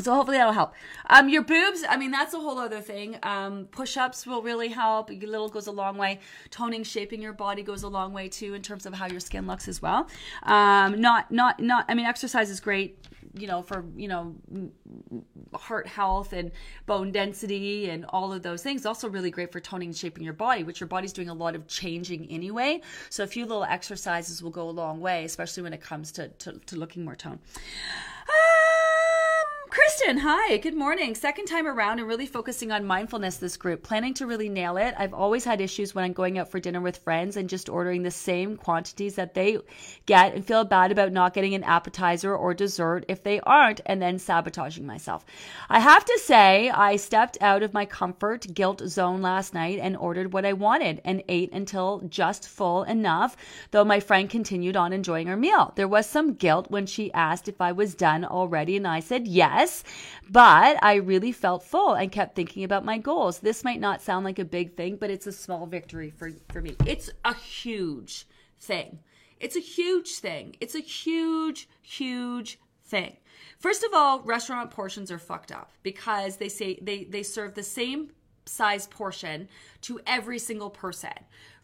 So 0.00 0.14
hopefully 0.14 0.38
that'll 0.38 0.54
help. 0.54 0.72
Um, 1.10 1.28
your 1.28 1.42
boobs, 1.42 1.84
I 1.86 1.98
mean, 1.98 2.10
that's 2.10 2.32
a 2.32 2.38
whole 2.38 2.58
other 2.58 2.80
thing. 2.80 3.18
Um, 3.22 3.66
push-ups 3.70 4.26
will 4.26 4.40
really 4.40 4.68
help. 4.68 5.10
A 5.10 5.14
little 5.14 5.50
goes 5.50 5.66
a 5.66 5.72
long 5.72 5.98
way. 5.98 6.20
Toning, 6.50 6.82
shaping 6.82 7.20
your 7.20 7.34
body 7.34 7.62
goes 7.62 7.82
a 7.82 7.88
long 7.88 8.14
way 8.14 8.28
too 8.28 8.54
in 8.54 8.62
terms 8.62 8.86
of 8.86 8.94
how 8.94 9.06
your 9.06 9.20
skin 9.20 9.46
looks 9.46 9.68
as 9.68 9.82
well. 9.82 10.08
Um, 10.44 10.98
not, 11.00 11.30
not, 11.30 11.60
not. 11.60 11.84
I 11.88 11.94
mean, 11.94 12.06
exercise 12.06 12.48
is 12.48 12.58
great. 12.58 12.98
You 13.34 13.46
know, 13.46 13.62
for 13.62 13.84
you 13.96 14.08
know, 14.08 14.34
heart 15.54 15.86
health 15.86 16.34
and 16.34 16.52
bone 16.84 17.12
density 17.12 17.88
and 17.88 18.04
all 18.10 18.32
of 18.32 18.42
those 18.42 18.62
things. 18.62 18.84
Also, 18.84 19.08
really 19.08 19.30
great 19.30 19.52
for 19.52 19.60
toning 19.60 19.88
and 19.88 19.96
shaping 19.96 20.22
your 20.22 20.34
body, 20.34 20.64
which 20.64 20.80
your 20.80 20.86
body's 20.86 21.14
doing 21.14 21.30
a 21.30 21.34
lot 21.34 21.54
of 21.54 21.66
changing 21.66 22.30
anyway. 22.30 22.80
So 23.08 23.24
a 23.24 23.26
few 23.26 23.46
little 23.46 23.64
exercises 23.64 24.42
will 24.42 24.50
go 24.50 24.68
a 24.68 24.70
long 24.70 25.00
way, 25.00 25.24
especially 25.24 25.62
when 25.62 25.72
it 25.72 25.80
comes 25.80 26.12
to 26.12 26.28
to, 26.28 26.52
to 26.58 26.76
looking 26.76 27.04
more 27.04 27.16
toned. 27.16 27.38
Hi, 30.04 30.56
good 30.56 30.74
morning. 30.74 31.14
Second 31.14 31.46
time 31.46 31.66
around 31.66 31.98
and 31.98 32.08
really 32.08 32.26
focusing 32.26 32.72
on 32.72 32.84
mindfulness 32.84 33.36
this 33.36 33.56
group. 33.56 33.82
Planning 33.82 34.14
to 34.14 34.26
really 34.26 34.48
nail 34.48 34.76
it. 34.76 34.94
I've 34.98 35.14
always 35.14 35.44
had 35.44 35.60
issues 35.60 35.94
when 35.94 36.04
I'm 36.04 36.12
going 36.12 36.38
out 36.38 36.50
for 36.50 36.60
dinner 36.60 36.80
with 36.80 36.98
friends 36.98 37.36
and 37.36 37.48
just 37.48 37.68
ordering 37.68 38.02
the 38.02 38.10
same 38.10 38.56
quantities 38.56 39.14
that 39.14 39.34
they 39.34 39.58
get 40.06 40.34
and 40.34 40.44
feel 40.44 40.64
bad 40.64 40.92
about 40.92 41.12
not 41.12 41.34
getting 41.34 41.54
an 41.54 41.64
appetizer 41.64 42.34
or 42.36 42.52
dessert 42.52 43.04
if 43.08 43.22
they 43.22 43.40
aren't 43.40 43.80
and 43.86 44.02
then 44.02 44.18
sabotaging 44.18 44.86
myself. 44.86 45.24
I 45.68 45.78
have 45.78 46.04
to 46.04 46.20
say, 46.22 46.68
I 46.68 46.96
stepped 46.96 47.38
out 47.40 47.62
of 47.62 47.72
my 47.72 47.86
comfort 47.86 48.52
guilt 48.52 48.82
zone 48.86 49.22
last 49.22 49.54
night 49.54 49.78
and 49.80 49.96
ordered 49.96 50.32
what 50.32 50.44
I 50.44 50.52
wanted 50.52 51.00
and 51.04 51.22
ate 51.28 51.52
until 51.52 52.00
just 52.08 52.48
full 52.48 52.82
enough, 52.84 53.36
though 53.70 53.84
my 53.84 54.00
friend 54.00 54.28
continued 54.28 54.76
on 54.76 54.92
enjoying 54.92 55.28
her 55.28 55.36
meal. 55.36 55.72
There 55.76 55.88
was 55.88 56.06
some 56.06 56.34
guilt 56.34 56.70
when 56.70 56.86
she 56.86 57.12
asked 57.12 57.48
if 57.48 57.60
I 57.60 57.72
was 57.72 57.94
done 57.94 58.24
already 58.24 58.76
and 58.76 58.86
I 58.86 59.00
said 59.00 59.26
yes, 59.26 59.84
but 60.30 60.82
I 60.82 60.94
really 60.94 61.32
felt 61.32 61.64
full 61.64 61.94
and 61.94 62.10
kept 62.10 62.36
thinking 62.36 62.64
about 62.64 62.84
my 62.84 62.98
goals. 62.98 63.40
This 63.40 63.64
might 63.64 63.80
not 63.80 64.02
sound 64.02 64.24
like 64.24 64.38
a 64.38 64.44
big 64.44 64.76
thing, 64.76 64.96
but 64.96 65.10
it's 65.10 65.26
a 65.26 65.32
small 65.32 65.66
victory 65.66 66.10
for, 66.10 66.30
for 66.50 66.60
me. 66.60 66.76
It's 66.86 67.10
a 67.24 67.34
huge 67.34 68.26
thing. 68.60 69.00
It's 69.40 69.56
a 69.56 69.60
huge 69.60 70.14
thing. 70.16 70.56
It's 70.60 70.74
a 70.74 70.80
huge, 70.80 71.68
huge 71.82 72.58
thing. 72.84 73.16
First 73.58 73.82
of 73.82 73.90
all, 73.94 74.20
restaurant 74.22 74.70
portions 74.70 75.10
are 75.10 75.18
fucked 75.18 75.52
up 75.52 75.72
because 75.82 76.36
they 76.36 76.48
say 76.48 76.78
they, 76.80 77.04
they 77.04 77.22
serve 77.22 77.54
the 77.54 77.62
same 77.62 78.10
size 78.44 78.86
portion 78.86 79.48
to 79.82 80.00
every 80.06 80.38
single 80.38 80.70
person 80.70 81.12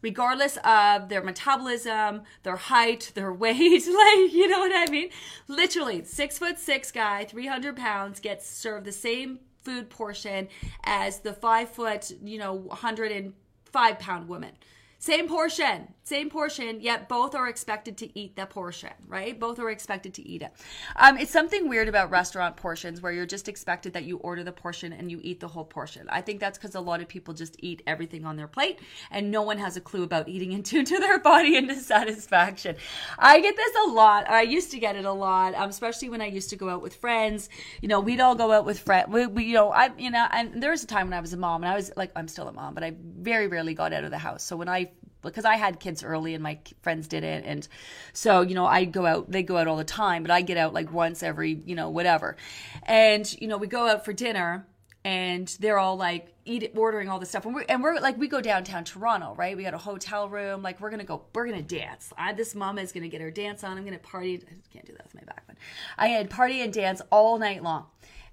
regardless 0.02 0.56
of 0.64 1.08
their 1.08 1.22
metabolism, 1.22 2.22
their 2.42 2.56
height, 2.56 3.12
their 3.14 3.32
weight. 3.44 3.86
like, 3.86 4.32
you 4.32 4.48
know 4.48 4.60
what 4.60 4.72
I 4.74 4.90
mean? 4.90 5.10
Literally, 5.46 6.04
six 6.04 6.38
foot 6.38 6.58
six 6.58 6.90
guy, 6.92 7.24
300 7.24 7.76
pounds, 7.76 8.20
gets 8.20 8.48
served 8.48 8.86
the 8.86 8.92
same 8.92 9.40
food 9.62 9.90
portion 9.90 10.48
as 10.84 11.20
the 11.20 11.32
five 11.32 11.68
foot, 11.70 12.10
you 12.22 12.38
know, 12.38 12.54
105 12.54 13.98
pound 13.98 14.28
woman. 14.28 14.52
Same 15.00 15.28
portion, 15.28 15.94
same 16.02 16.28
portion, 16.28 16.80
yet 16.80 17.08
both 17.08 17.36
are 17.36 17.48
expected 17.48 17.96
to 17.98 18.18
eat 18.18 18.34
that 18.34 18.50
portion, 18.50 18.90
right? 19.06 19.38
Both 19.38 19.60
are 19.60 19.70
expected 19.70 20.12
to 20.14 20.28
eat 20.28 20.42
it. 20.42 20.50
Um, 20.96 21.18
it's 21.18 21.30
something 21.30 21.68
weird 21.68 21.86
about 21.86 22.10
restaurant 22.10 22.56
portions 22.56 23.00
where 23.00 23.12
you're 23.12 23.24
just 23.24 23.48
expected 23.48 23.92
that 23.92 24.06
you 24.06 24.16
order 24.16 24.42
the 24.42 24.50
portion 24.50 24.92
and 24.92 25.08
you 25.08 25.20
eat 25.22 25.38
the 25.38 25.46
whole 25.46 25.64
portion. 25.64 26.08
I 26.08 26.20
think 26.20 26.40
that's 26.40 26.58
because 26.58 26.74
a 26.74 26.80
lot 26.80 27.00
of 27.00 27.06
people 27.06 27.32
just 27.32 27.54
eat 27.60 27.80
everything 27.86 28.24
on 28.24 28.34
their 28.34 28.48
plate 28.48 28.80
and 29.12 29.30
no 29.30 29.42
one 29.42 29.58
has 29.58 29.76
a 29.76 29.80
clue 29.80 30.02
about 30.02 30.28
eating 30.28 30.50
into 30.58 30.82
to 30.82 30.98
their 30.98 31.20
body 31.20 31.56
and 31.56 31.68
to 31.68 31.76
satisfaction. 31.76 32.74
I 33.20 33.40
get 33.40 33.54
this 33.54 33.76
a 33.86 33.90
lot. 33.90 34.28
I 34.28 34.42
used 34.42 34.72
to 34.72 34.80
get 34.80 34.96
it 34.96 35.04
a 35.04 35.12
lot, 35.12 35.54
um, 35.54 35.70
especially 35.70 36.08
when 36.08 36.20
I 36.20 36.26
used 36.26 36.50
to 36.50 36.56
go 36.56 36.68
out 36.68 36.82
with 36.82 36.96
friends. 36.96 37.50
You 37.82 37.88
know, 37.88 38.00
we'd 38.00 38.18
all 38.18 38.34
go 38.34 38.50
out 38.50 38.64
with 38.64 38.80
friends. 38.80 39.10
We, 39.10 39.26
we, 39.26 39.44
you 39.44 39.54
know, 39.54 39.70
I, 39.70 39.92
you 39.96 40.10
know, 40.10 40.26
and 40.32 40.60
there 40.60 40.72
was 40.72 40.82
a 40.82 40.88
time 40.88 41.06
when 41.06 41.14
I 41.14 41.20
was 41.20 41.34
a 41.34 41.36
mom 41.36 41.62
and 41.62 41.70
I 41.70 41.76
was 41.76 41.92
like, 41.96 42.10
I'm 42.16 42.26
still 42.26 42.48
a 42.48 42.52
mom, 42.52 42.74
but 42.74 42.82
I 42.82 42.96
very 43.00 43.46
rarely 43.46 43.74
got 43.74 43.92
out 43.92 44.02
of 44.02 44.10
the 44.10 44.18
house. 44.18 44.42
So 44.42 44.56
when 44.56 44.68
I 44.68 44.87
because 45.30 45.44
I 45.44 45.56
had 45.56 45.80
kids 45.80 46.02
early 46.02 46.34
and 46.34 46.42
my 46.42 46.58
friends 46.82 47.08
didn't. 47.08 47.44
And 47.44 47.66
so, 48.12 48.42
you 48.42 48.54
know, 48.54 48.66
I 48.66 48.84
go 48.84 49.06
out, 49.06 49.30
they 49.30 49.42
go 49.42 49.56
out 49.56 49.66
all 49.66 49.76
the 49.76 49.84
time, 49.84 50.22
but 50.22 50.30
I 50.30 50.42
get 50.42 50.56
out 50.56 50.74
like 50.74 50.92
once 50.92 51.22
every, 51.22 51.60
you 51.64 51.74
know, 51.74 51.90
whatever. 51.90 52.36
And, 52.84 53.30
you 53.40 53.48
know, 53.48 53.56
we 53.58 53.66
go 53.66 53.88
out 53.88 54.04
for 54.04 54.12
dinner 54.12 54.66
and 55.04 55.48
they're 55.60 55.78
all 55.78 55.96
like 55.96 56.34
eat 56.44 56.72
ordering 56.76 57.08
all 57.08 57.18
this 57.18 57.30
stuff. 57.30 57.46
And 57.46 57.54
we're, 57.54 57.64
and 57.68 57.82
we're 57.82 57.98
like 58.00 58.18
we 58.18 58.28
go 58.28 58.40
downtown 58.40 58.84
toronto 58.84 59.34
right? 59.36 59.56
We 59.56 59.62
got 59.62 59.74
a 59.74 59.78
hotel 59.78 60.28
room. 60.28 60.62
Like 60.62 60.80
we're 60.80 60.90
gonna 60.90 61.04
go 61.04 61.22
we're 61.34 61.46
gonna 61.46 61.62
dance. 61.62 62.12
I, 62.16 62.32
this 62.32 62.54
mama 62.54 62.82
is 62.82 62.92
gonna 62.92 63.08
get 63.08 63.20
her 63.20 63.30
dance 63.30 63.64
on. 63.64 63.78
I'm 63.78 63.84
gonna 63.84 63.98
party. 63.98 64.42
I 64.46 64.72
can't 64.72 64.84
do 64.84 64.92
that 64.92 65.04
with 65.04 65.14
my 65.14 65.22
back 65.22 65.44
but 65.46 65.56
i 65.96 66.08
had 66.08 66.30
party 66.30 66.62
and 66.62 66.72
dance 66.72 67.00
all 67.10 67.38
night 67.38 67.62
long. 67.62 67.86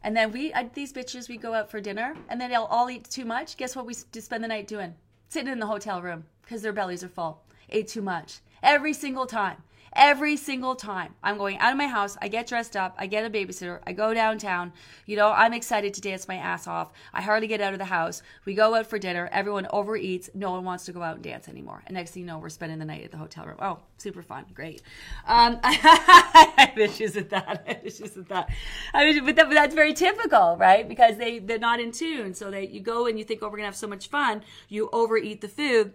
And 0.04 0.16
then 0.16 0.32
we 0.32 0.54
I, 0.54 0.70
these 0.74 0.92
bitches 0.92 1.30
we 1.30 1.38
go 1.38 1.54
out 1.54 1.70
for 1.72 1.80
dinner 1.80 2.16
and 2.30 2.42
then 2.42 2.50
they'll 2.50 2.64
all 2.64 2.90
eat 2.90 3.10
too 3.10 3.26
much. 3.26 3.58
Guess 3.58 3.76
what 3.76 3.86
we 3.86 3.94
spend 3.94 4.44
the 4.44 4.48
night 4.48 4.68
doing 4.68 4.96
sitting 5.30 5.52
in 5.52 5.60
the 5.60 5.68
hotel 5.68 6.02
room 6.02 6.26
because 6.42 6.62
their 6.62 6.74
bellies 6.74 7.04
are 7.04 7.10
full. 7.10 7.44
Ate 7.70 7.88
too 7.88 8.02
much. 8.02 8.40
Every 8.62 8.94
single 8.94 9.26
time. 9.26 9.58
Every 9.96 10.36
single 10.36 10.76
time 10.76 11.16
I'm 11.24 11.38
going 11.38 11.58
out 11.60 11.72
of 11.72 11.78
my 11.78 11.88
house, 11.88 12.18
I 12.22 12.28
get 12.28 12.48
dressed 12.48 12.76
up, 12.76 12.96
I 12.98 13.08
get 13.08 13.26
a 13.26 13.30
babysitter, 13.30 13.80
I 13.88 13.94
go 13.94 14.14
downtown. 14.14 14.74
You 15.06 15.16
know, 15.16 15.32
I'm 15.32 15.54
excited 15.54 15.94
to 15.94 16.02
dance 16.02 16.28
my 16.28 16.36
ass 16.36 16.68
off. 16.68 16.92
I 17.14 17.22
hardly 17.22 17.48
get 17.48 17.62
out 17.62 17.72
of 17.72 17.80
the 17.80 17.86
house. 17.86 18.22
We 18.44 18.56
go 18.56 18.76
out 18.76 18.88
for 18.88 19.00
dinner. 19.00 19.30
Everyone 19.32 19.66
overeats. 19.72 20.30
No 20.36 20.52
one 20.52 20.66
wants 20.66 20.84
to 20.86 20.92
go 20.92 21.02
out 21.02 21.16
and 21.16 21.24
dance 21.24 21.48
anymore. 21.48 21.82
And 21.88 21.96
next 21.96 22.12
thing 22.12 22.24
you 22.24 22.28
know, 22.28 22.40
we're 22.40 22.50
spending 22.50 22.78
the 22.78 22.86
night 22.86 23.06
at 23.06 23.12
the 23.12 23.18
hotel 23.18 23.46
room. 23.46 23.58
Oh, 23.62 23.80
super 23.98 24.22
fun. 24.22 24.46
Great. 24.54 24.82
Um, 25.28 25.60
I 25.64 26.54
have 26.58 26.78
issues 26.78 27.16
with 27.16 27.30
that. 27.30 27.64
I 27.66 27.74
have 27.74 27.86
issues 27.86 28.16
with 28.18 28.28
that. 28.28 28.50
I 28.94 29.06
mean, 29.06 29.24
but, 29.26 29.38
that, 29.38 29.48
but 29.48 29.54
that's 29.54 29.76
very 29.76 29.94
typical, 29.94 30.58
right? 30.58 30.88
Because 30.88 31.16
they, 31.16 31.40
they're 31.40 31.58
not 31.58 31.80
in 31.80 31.94
tune. 31.94 32.34
So 32.34 32.52
they, 32.52 32.68
you 32.68 32.82
go 32.82 33.08
and 33.08 33.18
you 33.18 33.24
think, 33.24 33.42
oh, 33.42 33.46
we're 33.46 33.52
going 33.52 33.62
to 33.62 33.68
have 33.68 33.76
so 33.78 33.88
much 33.88 34.10
fun. 34.10 34.44
You 34.68 34.90
overeat 34.92 35.40
the 35.40 35.48
food 35.48 35.94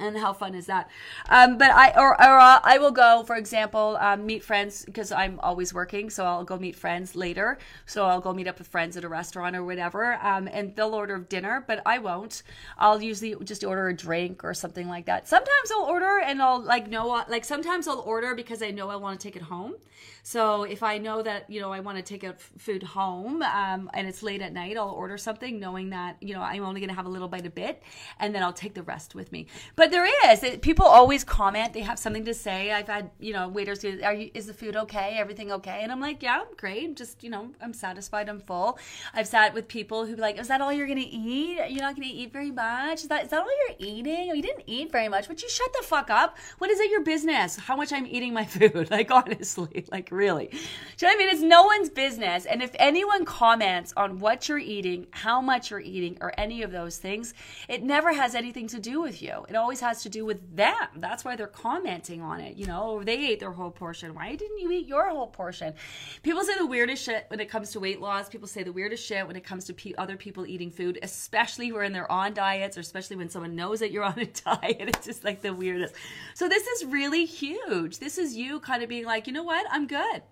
and 0.00 0.16
how 0.18 0.32
fun 0.32 0.54
is 0.54 0.66
that? 0.66 0.90
Um, 1.28 1.58
but 1.58 1.70
I 1.70 1.92
or, 1.96 2.10
or 2.20 2.38
uh, 2.38 2.60
I 2.62 2.78
will 2.78 2.90
go, 2.90 3.22
for 3.24 3.36
example, 3.36 3.96
um, 4.00 4.26
meet 4.26 4.42
friends 4.42 4.84
because 4.84 5.12
I'm 5.12 5.38
always 5.40 5.74
working, 5.74 6.10
so 6.10 6.24
I'll 6.24 6.44
go 6.44 6.56
meet 6.58 6.76
friends 6.76 7.14
later. 7.14 7.58
So 7.86 8.06
I'll 8.06 8.20
go 8.20 8.32
meet 8.32 8.48
up 8.48 8.58
with 8.58 8.68
friends 8.68 8.96
at 8.96 9.04
a 9.04 9.08
restaurant 9.08 9.56
or 9.56 9.64
whatever, 9.64 10.14
um, 10.22 10.48
and 10.52 10.74
they'll 10.74 10.94
order 10.94 11.18
dinner, 11.18 11.64
but 11.66 11.82
I 11.86 11.98
won't. 11.98 12.42
I'll 12.78 13.02
usually 13.02 13.34
just 13.44 13.64
order 13.64 13.88
a 13.88 13.94
drink 13.94 14.44
or 14.44 14.54
something 14.54 14.88
like 14.88 15.06
that. 15.06 15.28
Sometimes 15.28 15.70
I'll 15.70 15.84
order 15.84 16.20
and 16.24 16.40
I'll 16.42 16.60
like 16.60 16.88
know 16.88 17.24
like 17.28 17.44
sometimes 17.44 17.88
I'll 17.88 18.00
order 18.00 18.34
because 18.34 18.62
I 18.62 18.70
know 18.70 18.88
I 18.90 18.96
want 18.96 19.18
to 19.18 19.22
take 19.26 19.36
it 19.36 19.42
home. 19.42 19.74
So 20.22 20.64
if 20.64 20.82
I 20.82 20.98
know 20.98 21.22
that 21.22 21.48
you 21.50 21.60
know 21.60 21.72
I 21.72 21.80
want 21.80 21.98
to 21.98 22.02
take 22.02 22.24
out 22.24 22.40
food 22.40 22.82
home 22.82 23.42
um, 23.42 23.90
and 23.94 24.06
it's 24.06 24.22
late 24.22 24.42
at 24.42 24.52
night, 24.52 24.76
I'll 24.76 24.90
order 24.90 25.18
something 25.18 25.58
knowing 25.58 25.90
that 25.90 26.16
you 26.20 26.34
know 26.34 26.42
I'm 26.42 26.64
only 26.64 26.80
going 26.80 26.88
to 26.88 26.94
have 26.94 27.06
a 27.06 27.10
little 27.10 27.28
bite 27.28 27.46
a 27.46 27.50
bit, 27.50 27.82
and 28.18 28.34
then 28.34 28.42
I'll 28.42 28.52
take 28.52 28.74
the 28.74 28.82
rest 28.82 29.14
with 29.14 29.32
me. 29.32 29.46
But 29.76 29.89
there 29.90 30.06
is 30.30 30.42
it, 30.42 30.62
people 30.62 30.86
always 30.86 31.24
comment; 31.24 31.72
they 31.72 31.80
have 31.80 31.98
something 31.98 32.24
to 32.24 32.34
say. 32.34 32.72
I've 32.72 32.88
had 32.88 33.10
you 33.18 33.32
know 33.32 33.48
waiters 33.48 33.84
"Are 33.84 34.14
you? 34.14 34.30
Is 34.34 34.46
the 34.46 34.54
food 34.54 34.76
okay? 34.76 35.16
Everything 35.18 35.52
okay?" 35.52 35.80
And 35.82 35.92
I'm 35.92 36.00
like, 36.00 36.22
"Yeah, 36.22 36.40
I'm 36.40 36.56
great. 36.56 36.96
Just 36.96 37.22
you 37.24 37.30
know, 37.30 37.50
I'm 37.60 37.72
satisfied. 37.72 38.28
I'm 38.28 38.40
full." 38.40 38.78
I've 39.14 39.26
sat 39.26 39.54
with 39.54 39.68
people 39.68 40.06
who 40.06 40.16
be 40.16 40.22
like, 40.22 40.38
"Is 40.38 40.48
that 40.48 40.60
all 40.60 40.72
you're 40.72 40.86
to 40.86 41.00
eat? 41.00 41.58
You're 41.70 41.82
not 41.82 41.96
to 41.96 42.04
eat 42.06 42.32
very 42.32 42.50
much? 42.50 43.02
Is 43.02 43.08
that 43.08 43.24
is 43.24 43.30
that 43.30 43.40
all 43.40 43.48
you're 43.68 43.76
eating? 43.78 44.28
Oh, 44.30 44.34
you 44.34 44.42
didn't 44.42 44.64
eat 44.66 44.92
very 44.92 45.08
much. 45.08 45.28
Would 45.28 45.42
you 45.42 45.48
shut 45.48 45.72
the 45.78 45.84
fuck 45.86 46.10
up? 46.10 46.38
What 46.58 46.70
is 46.70 46.80
it 46.80 46.90
your 46.90 47.02
business? 47.02 47.56
How 47.56 47.76
much 47.76 47.92
I'm 47.92 48.06
eating 48.06 48.32
my 48.32 48.44
food? 48.56 48.88
Like 49.00 49.10
honestly, 49.10 49.86
like 49.92 50.10
really. 50.10 50.46
Do 50.48 50.56
you 50.56 51.08
know 51.08 51.08
what 51.08 51.14
I 51.14 51.18
mean? 51.18 51.28
It's 51.30 51.42
no 51.42 51.62
one's 51.62 51.88
business. 51.88 52.44
And 52.44 52.62
if 52.62 52.70
anyone 52.74 53.24
comments 53.24 53.92
on 53.96 54.18
what 54.18 54.48
you're 54.48 54.58
eating, 54.58 55.06
how 55.10 55.40
much 55.40 55.70
you're 55.70 55.80
eating, 55.80 56.18
or 56.20 56.32
any 56.36 56.62
of 56.62 56.72
those 56.72 56.98
things, 56.98 57.34
it 57.68 57.82
never 57.82 58.12
has 58.12 58.34
anything 58.34 58.66
to 58.68 58.80
do 58.80 59.00
with 59.00 59.22
you. 59.22 59.46
It 59.48 59.56
always 59.56 59.79
has 59.80 60.02
to 60.02 60.08
do 60.08 60.24
with 60.24 60.56
them. 60.56 60.74
That's 60.96 61.24
why 61.24 61.36
they're 61.36 61.46
commenting 61.46 62.22
on 62.22 62.40
it. 62.40 62.56
You 62.56 62.66
know, 62.66 62.82
oh, 62.82 63.04
they 63.04 63.28
ate 63.28 63.40
their 63.40 63.52
whole 63.52 63.70
portion. 63.70 64.14
Why 64.14 64.34
didn't 64.34 64.58
you 64.58 64.70
eat 64.70 64.86
your 64.86 65.08
whole 65.10 65.26
portion? 65.26 65.74
People 66.22 66.42
say 66.44 66.56
the 66.58 66.66
weirdest 66.66 67.04
shit 67.04 67.26
when 67.28 67.40
it 67.40 67.48
comes 67.48 67.70
to 67.72 67.80
weight 67.80 68.00
loss. 68.00 68.28
People 68.28 68.48
say 68.48 68.62
the 68.62 68.72
weirdest 68.72 69.04
shit 69.04 69.26
when 69.26 69.36
it 69.36 69.44
comes 69.44 69.64
to 69.66 69.74
pe- 69.74 69.94
other 69.98 70.16
people 70.16 70.46
eating 70.46 70.70
food, 70.70 70.98
especially 71.02 71.72
when 71.72 71.92
they're 71.92 72.10
on 72.10 72.34
diets 72.34 72.76
or 72.76 72.80
especially 72.80 73.16
when 73.16 73.28
someone 73.28 73.56
knows 73.56 73.80
that 73.80 73.90
you're 73.90 74.04
on 74.04 74.18
a 74.18 74.26
diet. 74.44 74.76
It's 74.80 75.06
just 75.06 75.24
like 75.24 75.42
the 75.42 75.54
weirdest. 75.54 75.94
So 76.34 76.48
this 76.48 76.66
is 76.66 76.84
really 76.86 77.24
huge. 77.24 77.98
This 77.98 78.18
is 78.18 78.36
you 78.36 78.60
kind 78.60 78.82
of 78.82 78.88
being 78.88 79.04
like, 79.04 79.26
you 79.26 79.32
know 79.32 79.42
what? 79.42 79.66
I'm 79.70 79.86
good. 79.86 80.22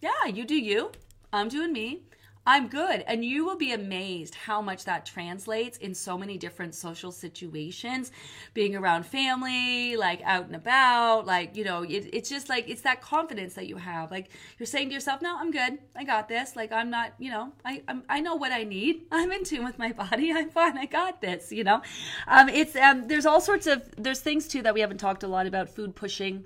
Yeah, 0.00 0.26
you 0.26 0.44
do 0.44 0.56
you. 0.56 0.92
I'm 1.32 1.48
doing 1.48 1.72
me. 1.72 2.02
I'm 2.50 2.66
good. 2.66 3.04
And 3.06 3.24
you 3.24 3.44
will 3.44 3.54
be 3.54 3.74
amazed 3.74 4.34
how 4.34 4.60
much 4.60 4.84
that 4.86 5.06
translates 5.06 5.78
in 5.78 5.94
so 5.94 6.18
many 6.18 6.36
different 6.36 6.74
social 6.74 7.12
situations, 7.12 8.10
being 8.54 8.74
around 8.74 9.06
family, 9.06 9.94
like 9.96 10.20
out 10.24 10.46
and 10.46 10.56
about, 10.56 11.26
like, 11.26 11.56
you 11.56 11.62
know, 11.62 11.84
it, 11.84 12.10
it's 12.12 12.28
just 12.28 12.48
like, 12.48 12.68
it's 12.68 12.80
that 12.80 13.02
confidence 13.02 13.54
that 13.54 13.68
you 13.68 13.76
have. 13.76 14.10
Like 14.10 14.30
you're 14.58 14.66
saying 14.66 14.88
to 14.88 14.94
yourself, 14.94 15.22
no, 15.22 15.36
I'm 15.38 15.52
good. 15.52 15.78
I 15.94 16.02
got 16.02 16.28
this. 16.28 16.56
Like 16.56 16.72
I'm 16.72 16.90
not, 16.90 17.12
you 17.20 17.30
know, 17.30 17.52
I, 17.64 17.84
I'm, 17.86 18.02
I 18.08 18.18
know 18.18 18.34
what 18.34 18.50
I 18.50 18.64
need. 18.64 19.02
I'm 19.12 19.30
in 19.30 19.44
tune 19.44 19.64
with 19.64 19.78
my 19.78 19.92
body. 19.92 20.32
I'm 20.32 20.50
fine. 20.50 20.76
I 20.76 20.86
got 20.86 21.20
this, 21.20 21.52
you 21.52 21.62
know? 21.62 21.82
Um, 22.26 22.48
it's, 22.48 22.74
um, 22.74 23.06
there's 23.06 23.26
all 23.26 23.40
sorts 23.40 23.68
of, 23.68 23.88
there's 23.96 24.18
things 24.18 24.48
too 24.48 24.62
that 24.62 24.74
we 24.74 24.80
haven't 24.80 24.98
talked 24.98 25.22
a 25.22 25.28
lot 25.28 25.46
about 25.46 25.68
food 25.68 25.94
pushing 25.94 26.44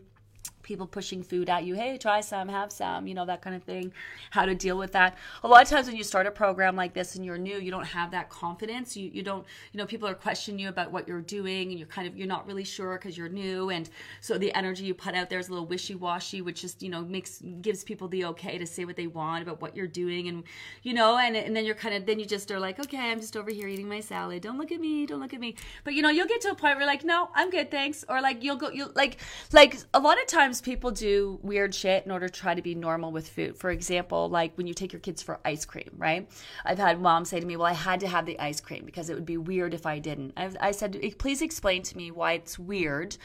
people 0.64 0.86
pushing 0.86 1.22
food 1.22 1.48
at 1.48 1.64
you 1.64 1.74
hey 1.74 1.96
try 1.96 2.20
some 2.20 2.48
have 2.48 2.72
some 2.72 3.06
you 3.06 3.14
know 3.14 3.24
that 3.24 3.40
kind 3.40 3.54
of 3.54 3.62
thing 3.62 3.92
how 4.30 4.44
to 4.44 4.54
deal 4.54 4.76
with 4.76 4.92
that. 4.92 5.16
A 5.42 5.48
lot 5.48 5.62
of 5.62 5.68
times 5.68 5.86
when 5.86 5.96
you 5.96 6.02
start 6.02 6.26
a 6.26 6.30
program 6.30 6.74
like 6.74 6.94
this 6.94 7.14
and 7.14 7.24
you're 7.24 7.38
new 7.38 7.58
you 7.58 7.70
don't 7.70 7.86
have 7.86 8.10
that 8.10 8.28
confidence. 8.30 8.96
You, 8.96 9.10
you 9.12 9.22
don't 9.22 9.44
you 9.72 9.78
know 9.78 9.86
people 9.86 10.08
are 10.08 10.14
questioning 10.14 10.58
you 10.58 10.68
about 10.68 10.90
what 10.90 11.06
you're 11.06 11.20
doing 11.20 11.70
and 11.70 11.78
you're 11.78 11.88
kind 11.88 12.08
of 12.08 12.16
you're 12.16 12.26
not 12.26 12.46
really 12.46 12.64
sure 12.64 12.98
because 12.98 13.16
you're 13.16 13.28
new. 13.28 13.70
And 13.70 13.88
so 14.20 14.38
the 14.38 14.52
energy 14.54 14.84
you 14.84 14.94
put 14.94 15.14
out 15.14 15.30
there 15.30 15.38
is 15.38 15.48
a 15.48 15.52
little 15.52 15.66
wishy-washy 15.66 16.40
which 16.42 16.62
just 16.62 16.82
you 16.82 16.88
know 16.88 17.02
makes 17.02 17.42
gives 17.60 17.84
people 17.84 18.08
the 18.08 18.24
okay 18.26 18.58
to 18.58 18.66
say 18.66 18.84
what 18.84 18.96
they 18.96 19.06
want 19.06 19.42
about 19.42 19.60
what 19.60 19.76
you're 19.76 19.86
doing 19.86 20.28
and 20.28 20.44
you 20.82 20.94
know 20.94 21.18
and, 21.18 21.36
and 21.36 21.54
then 21.56 21.64
you're 21.64 21.74
kind 21.74 21.94
of 21.94 22.06
then 22.06 22.18
you 22.18 22.26
just 22.26 22.50
are 22.50 22.58
like 22.60 22.78
okay 22.80 23.10
i'm 23.10 23.20
just 23.20 23.36
over 23.36 23.50
here 23.50 23.68
eating 23.68 23.88
my 23.88 24.00
salad. 24.00 24.42
Don't 24.42 24.58
look 24.58 24.72
at 24.72 24.80
me 24.80 25.06
don't 25.06 25.20
look 25.20 25.34
at 25.34 25.40
me. 25.40 25.54
But 25.84 25.94
you 25.94 26.02
know 26.02 26.10
you'll 26.10 26.26
get 26.26 26.40
to 26.42 26.50
a 26.50 26.54
point 26.54 26.76
where 26.76 26.86
like 26.86 27.04
no 27.04 27.28
i'm 27.34 27.50
good 27.50 27.70
thanks. 27.70 28.04
Or 28.08 28.20
like 28.20 28.42
you'll 28.42 28.56
go 28.56 28.70
you'll 28.70 28.92
like 28.94 29.18
like 29.52 29.78
a 29.92 30.00
lot 30.00 30.20
of 30.20 30.26
times 30.26 30.53
times 30.54 30.60
people 30.60 30.90
do 30.92 31.38
weird 31.42 31.74
shit 31.74 32.04
in 32.04 32.12
order 32.12 32.28
to 32.28 32.40
try 32.40 32.54
to 32.54 32.62
be 32.62 32.74
normal 32.74 33.10
with 33.10 33.28
food. 33.28 33.56
For 33.56 33.70
example, 33.70 34.28
like 34.28 34.56
when 34.56 34.66
you 34.66 34.74
take 34.74 34.92
your 34.92 35.00
kids 35.00 35.22
for 35.22 35.40
ice 35.44 35.64
cream, 35.64 35.90
right? 35.96 36.28
I've 36.64 36.78
had 36.78 37.00
moms 37.00 37.30
say 37.30 37.40
to 37.40 37.46
me, 37.46 37.56
"Well, 37.56 37.66
I 37.66 37.72
had 37.72 38.00
to 38.00 38.08
have 38.08 38.26
the 38.26 38.38
ice 38.38 38.60
cream 38.60 38.84
because 38.84 39.10
it 39.10 39.14
would 39.14 39.26
be 39.26 39.36
weird 39.36 39.74
if 39.74 39.86
I 39.86 39.98
didn't." 39.98 40.32
I've, 40.36 40.56
i 40.60 40.70
said, 40.70 40.96
"Please 41.18 41.42
explain 41.42 41.82
to 41.82 41.96
me 41.96 42.10
why 42.10 42.34
it's 42.34 42.58
weird 42.58 43.16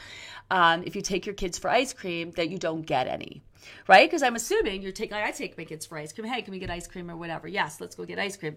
um, 0.50 0.82
if 0.84 0.96
you 0.96 1.02
take 1.02 1.26
your 1.26 1.34
kids 1.34 1.58
for 1.58 1.70
ice 1.70 1.92
cream 1.92 2.32
that 2.32 2.50
you 2.50 2.58
don't 2.58 2.82
get 2.82 3.06
any." 3.06 3.42
Right? 3.86 4.08
Because 4.08 4.22
I'm 4.22 4.36
assuming 4.36 4.82
you're 4.82 4.92
taking. 4.92 5.14
Like, 5.14 5.26
I 5.26 5.30
take 5.30 5.56
my 5.56 5.64
kids 5.64 5.86
for 5.86 5.98
ice 5.98 6.12
cream. 6.12 6.26
Hey, 6.26 6.42
can 6.42 6.52
we 6.52 6.58
get 6.58 6.70
ice 6.70 6.86
cream 6.86 7.10
or 7.10 7.16
whatever? 7.16 7.46
Yes, 7.46 7.80
let's 7.80 7.94
go 7.94 8.04
get 8.04 8.18
ice 8.18 8.36
cream. 8.36 8.56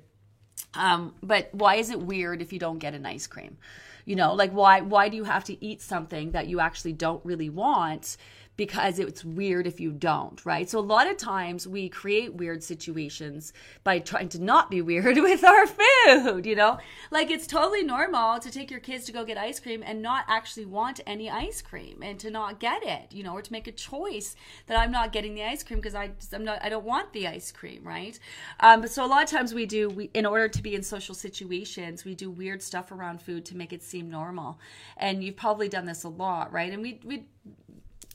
Um, 0.75 1.13
but 1.21 1.49
why 1.51 1.75
is 1.75 1.89
it 1.91 1.99
weird 1.99 2.41
if 2.41 2.51
you 2.51 2.59
don't 2.59 2.79
get 2.79 2.93
an 2.95 3.05
ice 3.05 3.27
cream? 3.27 3.57
You 4.05 4.15
know, 4.15 4.33
like 4.33 4.51
why 4.51 4.81
why 4.81 5.09
do 5.09 5.15
you 5.15 5.23
have 5.23 5.45
to 5.45 5.55
eat 5.63 5.81
something 5.81 6.31
that 6.31 6.47
you 6.47 6.59
actually 6.59 6.93
don't 6.93 7.23
really 7.25 7.49
want? 7.49 8.17
Because 8.55 8.99
it's 8.99 9.25
weird 9.25 9.65
if 9.65 9.79
you 9.79 9.91
don't, 9.91 10.45
right? 10.45 10.69
So 10.69 10.79
a 10.79 10.81
lot 10.81 11.09
of 11.09 11.17
times 11.17 11.67
we 11.67 11.89
create 11.89 12.35
weird 12.35 12.63
situations 12.63 13.51
by 13.83 13.99
trying 13.99 14.29
to 14.29 14.41
not 14.41 14.69
be 14.69 14.81
weird 14.81 15.17
with 15.17 15.43
our 15.43 15.65
food, 15.67 16.45
you 16.45 16.55
know? 16.55 16.77
Like 17.09 17.31
it's 17.31 17.47
totally 17.47 17.83
normal 17.83 18.39
to 18.39 18.51
take 18.51 18.69
your 18.69 18.79
kids 18.79 19.05
to 19.05 19.11
go 19.11 19.25
get 19.25 19.37
ice 19.37 19.59
cream 19.59 19.83
and 19.85 20.01
not 20.01 20.25
actually 20.27 20.65
want 20.65 20.99
any 21.07 21.29
ice 21.29 21.61
cream 21.61 22.03
and 22.03 22.19
to 22.19 22.29
not 22.29 22.59
get 22.59 22.83
it, 22.83 23.11
you 23.11 23.23
know, 23.23 23.33
or 23.33 23.41
to 23.41 23.51
make 23.51 23.67
a 23.67 23.71
choice 23.71 24.35
that 24.67 24.79
I'm 24.79 24.91
not 24.91 25.11
getting 25.11 25.33
the 25.33 25.43
ice 25.43 25.63
cream 25.63 25.79
because 25.79 25.95
I 25.95 26.11
I'm 26.31 26.43
not 26.43 26.63
I 26.63 26.69
don't 26.69 26.85
want 26.85 27.13
the 27.13 27.27
ice 27.27 27.51
cream, 27.51 27.83
right? 27.83 28.19
Um, 28.59 28.81
but 28.81 28.91
so 28.91 29.03
a 29.03 29.07
lot 29.07 29.23
of 29.23 29.29
times 29.29 29.53
we 29.53 29.65
do 29.65 29.89
we 29.89 30.11
in 30.13 30.25
order 30.25 30.47
to 30.47 30.61
be 30.61 30.75
in 30.75 30.83
social 30.83 31.15
situations, 31.15 32.05
we 32.05 32.13
do 32.13 32.29
weird 32.29 32.61
stuff 32.61 32.91
around 32.91 33.21
food 33.21 33.45
to 33.45 33.57
make 33.57 33.73
it 33.73 33.81
seem 33.81 34.09
normal. 34.09 34.59
And 34.97 35.23
you've 35.23 35.37
probably 35.37 35.69
done 35.69 35.85
this 35.85 36.03
a 36.03 36.09
lot, 36.09 36.53
right? 36.53 36.71
And 36.71 36.81
we 36.81 36.99
we 37.03 37.25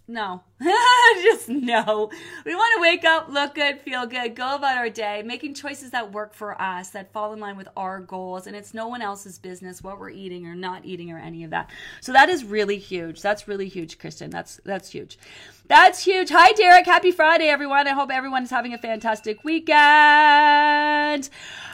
no. 0.08 0.42
Just 1.22 1.48
no. 1.48 2.10
We 2.44 2.54
want 2.54 2.74
to 2.76 2.80
wake 2.80 3.04
up, 3.04 3.28
look 3.28 3.54
good, 3.54 3.80
feel 3.80 4.06
good, 4.06 4.34
go 4.34 4.56
about 4.56 4.76
our 4.76 4.90
day, 4.90 5.22
making 5.24 5.54
choices 5.54 5.90
that 5.92 6.12
work 6.12 6.34
for 6.34 6.60
us, 6.60 6.90
that 6.90 7.12
fall 7.12 7.32
in 7.32 7.38
line 7.38 7.56
with 7.56 7.68
our 7.76 8.00
goals. 8.00 8.46
And 8.46 8.56
it's 8.56 8.74
no 8.74 8.88
one 8.88 9.00
else's 9.00 9.38
business 9.38 9.82
what 9.82 10.00
we're 10.00 10.10
eating 10.10 10.46
or 10.46 10.56
not 10.56 10.84
eating 10.84 11.12
or 11.12 11.18
any 11.18 11.44
of 11.44 11.50
that. 11.50 11.70
So 12.00 12.12
that 12.12 12.28
is 12.28 12.44
really 12.44 12.78
huge. 12.78 13.22
That's 13.22 13.46
really 13.46 13.68
huge, 13.68 13.98
Kristen. 13.98 14.30
That's 14.30 14.60
that's 14.64 14.90
huge. 14.90 15.18
That's 15.68 16.02
huge. 16.02 16.30
Hi, 16.30 16.52
Derek. 16.52 16.86
Happy 16.86 17.10
Friday, 17.10 17.48
everyone. 17.48 17.86
I 17.86 17.92
hope 17.92 18.10
everyone 18.10 18.42
is 18.42 18.50
having 18.50 18.72
a 18.72 18.78
fantastic 18.78 19.44
weekend. 19.44 21.28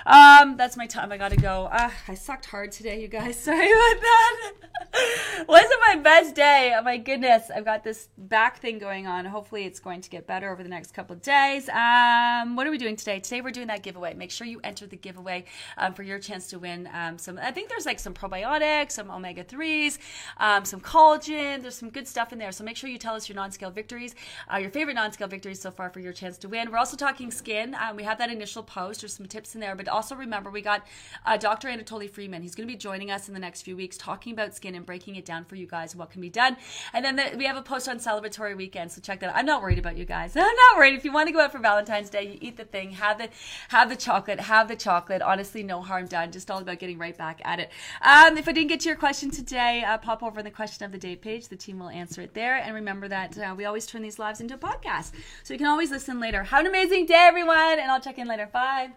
Um, 0.05 0.57
that's 0.57 0.77
my 0.77 0.87
time. 0.87 1.13
I 1.13 1.17
gotta 1.17 1.37
go. 1.37 1.69
Uh, 1.71 1.91
I 2.09 2.15
sucked 2.15 2.47
hard 2.47 2.73
today, 2.73 3.01
you 3.01 3.09
guys. 3.09 3.39
Sorry 3.45 3.71
about 3.71 4.01
that. 4.01 4.53
Wasn't 5.49 5.81
my 5.89 5.97
best 5.97 6.35
day. 6.35 6.75
Oh 6.77 6.83
my 6.83 6.99
goodness. 6.99 7.51
I've 7.55 7.65
got 7.65 7.85
this 7.85 8.09
back 8.19 8.59
thing 8.59 8.74
going 8.79 9.07
on. 9.07 9.25
Hopefully 9.25 9.65
it's 9.65 9.81
going 9.81 10.01
to 10.01 10.11
get 10.11 10.27
better 10.27 10.51
over 10.53 10.63
the 10.63 10.69
next 10.69 10.93
couple 10.93 11.15
of 11.15 11.23
days. 11.23 11.69
Um, 11.69 12.57
what 12.57 12.67
are 12.67 12.71
we 12.71 12.79
doing 12.79 12.97
today? 12.97 13.21
Today 13.21 13.41
we're 13.41 13.51
doing 13.51 13.67
that 13.69 13.83
giveaway. 13.83 14.15
Make 14.15 14.31
sure 14.31 14.47
you 14.47 14.61
enter 14.65 14.87
the 14.87 14.97
giveaway 14.97 15.45
um, 15.77 15.95
for 15.95 16.03
your 16.03 16.19
chance 16.19 16.49
to 16.49 16.59
win 16.59 16.89
um, 16.93 17.19
some, 17.19 17.39
I 17.39 17.51
think 17.51 17.69
there's 17.69 17.87
like 17.87 17.99
some 17.99 18.15
probiotics, 18.15 18.93
some 18.93 19.11
omega-3s, 19.11 19.99
um, 20.39 20.65
some 20.65 20.81
collagen. 20.81 21.63
There's 21.63 21.77
some 21.77 21.91
good 21.91 22.09
stuff 22.09 22.33
in 22.33 22.39
there. 22.39 22.53
So 22.53 22.65
make 22.65 22.77
sure 22.77 22.89
you 22.91 22.99
tell 22.99 23.15
us 23.15 23.29
your 23.29 23.37
non-scale 23.37 23.71
victories, 23.71 24.15
uh, 24.53 24.59
your 24.59 24.71
favorite 24.71 24.95
non-scale 24.95 25.29
victories 25.29 25.61
so 25.61 25.71
far 25.71 25.91
for 25.91 26.01
your 26.01 26.13
chance 26.13 26.39
to 26.39 26.49
win. 26.49 26.71
We're 26.71 26.79
also 26.79 26.97
talking 26.97 27.31
skin. 27.31 27.75
Um, 27.75 27.97
we 27.97 28.03
have 28.05 28.19
that 28.19 28.31
initial 28.31 28.63
post. 28.63 29.01
There's 29.03 29.15
some 29.15 29.27
tips 29.27 29.55
in 29.55 29.61
there, 29.61 29.75
but 29.75 29.89
also 29.89 30.15
remember 30.15 30.51
we 30.51 30.63
got 30.63 30.87
uh, 31.27 31.37
Dr. 31.37 31.69
Anatoli 31.69 32.09
Freiman. 32.09 32.43
He's 32.43 32.55
going 32.55 32.69
to 32.69 32.73
be 32.73 32.79
joining 32.79 33.11
us 33.11 33.29
in 33.29 33.35
the 33.35 33.41
next 33.41 33.63
few 33.63 33.77
weeks 33.77 33.97
talking 33.97 34.33
about 34.33 34.55
skin 34.55 34.75
and 34.75 34.85
breaking 34.87 35.17
it 35.17 35.25
down 35.25 35.45
for 35.45 35.57
you 35.57 35.67
guys, 35.67 35.97
what 35.97 36.11
can 36.11 36.21
be 36.21 36.31
done. 36.31 36.57
And 36.93 37.05
then 37.05 37.17
the, 37.17 37.35
we 37.37 37.45
have 37.45 37.57
a 37.57 37.63
post 37.63 37.89
on 37.89 37.99
celebratory 37.99 38.57
weekend, 38.65 38.91
so 38.91 39.01
check 39.01 39.21
that 39.21 39.31
out. 39.31 39.37
I'm 39.37 39.45
not 39.45 39.61
worried 39.63 39.79
about 39.79 39.99
you 39.99 40.07
guys. 40.07 40.35
I'm 40.37 40.43
not 40.43 40.77
worried. 40.77 40.95
If 40.95 41.05
you 41.05 41.13
want 41.13 41.29
to 41.29 41.33
go 41.33 41.41
out 41.41 41.53
for 41.53 41.59
Valentine's 41.59 42.09
Day, 42.09 42.23
you 42.23 42.39
eat 42.41 42.57
the 42.57 42.65
thing, 42.65 42.93
have 42.93 43.19
the 43.19 43.29
have 43.69 43.91
the 43.91 43.97
chocolate, 43.97 44.41
have 44.41 44.69
the 44.69 44.77
chocolate. 44.77 45.21
Honestly, 45.21 45.63
no 45.63 45.83
harm 45.83 46.07
done. 46.07 46.33
Just 46.33 46.51
all 46.51 46.61
about 46.61 46.79
getting 46.79 46.99
right 46.99 47.17
back 47.17 47.41
at 47.45 47.61
it. 47.61 47.71
Um, 48.01 48.39
if 48.39 48.49
I 48.49 48.53
didn't 48.53 48.69
get 48.69 48.81
to 48.81 48.89
your 48.89 48.97
question 48.97 49.31
today, 49.31 49.85
uh, 49.87 49.99
pop 49.99 50.23
over 50.23 50.41
in 50.41 50.45
the 50.45 50.51
question 50.51 50.85
of 50.87 50.93
the 50.93 50.99
day 50.99 51.17
page. 51.17 51.49
The 51.49 51.57
team 51.57 51.79
will 51.79 51.91
answer 51.91 52.23
it 52.23 52.35
there. 52.35 52.57
And 52.57 52.75
remember 52.75 53.09
that 53.09 53.37
uh, 53.37 53.55
we 53.57 53.67
always 53.67 53.87
turn 53.87 54.03
these 54.03 54.19
lives 54.19 54.41
into 54.41 54.55
a 54.55 54.59
podcast, 54.59 55.13
so 55.43 55.53
you 55.53 55.59
can 55.59 55.69
always 55.69 55.91
listen 55.91 56.21
later. 56.21 56.43
Have 56.45 56.61
an 56.61 56.67
amazing 56.67 57.07
day, 57.07 57.15
everyone, 57.15 57.79
and 57.79 57.91
I'll 57.91 58.01
check 58.01 58.19
in 58.19 58.29
later. 58.29 58.49
Bye. 58.53 58.91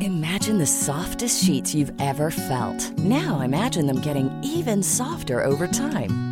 Imagine 0.00 0.58
the 0.58 0.66
softest 0.66 1.44
sheets 1.44 1.74
you've 1.74 1.92
ever 2.00 2.30
felt. 2.30 2.90
Now 2.98 3.40
imagine 3.40 3.86
them 3.86 4.00
getting 4.00 4.30
even 4.42 4.82
softer 4.82 5.44
over 5.44 5.66
time. 5.66 6.31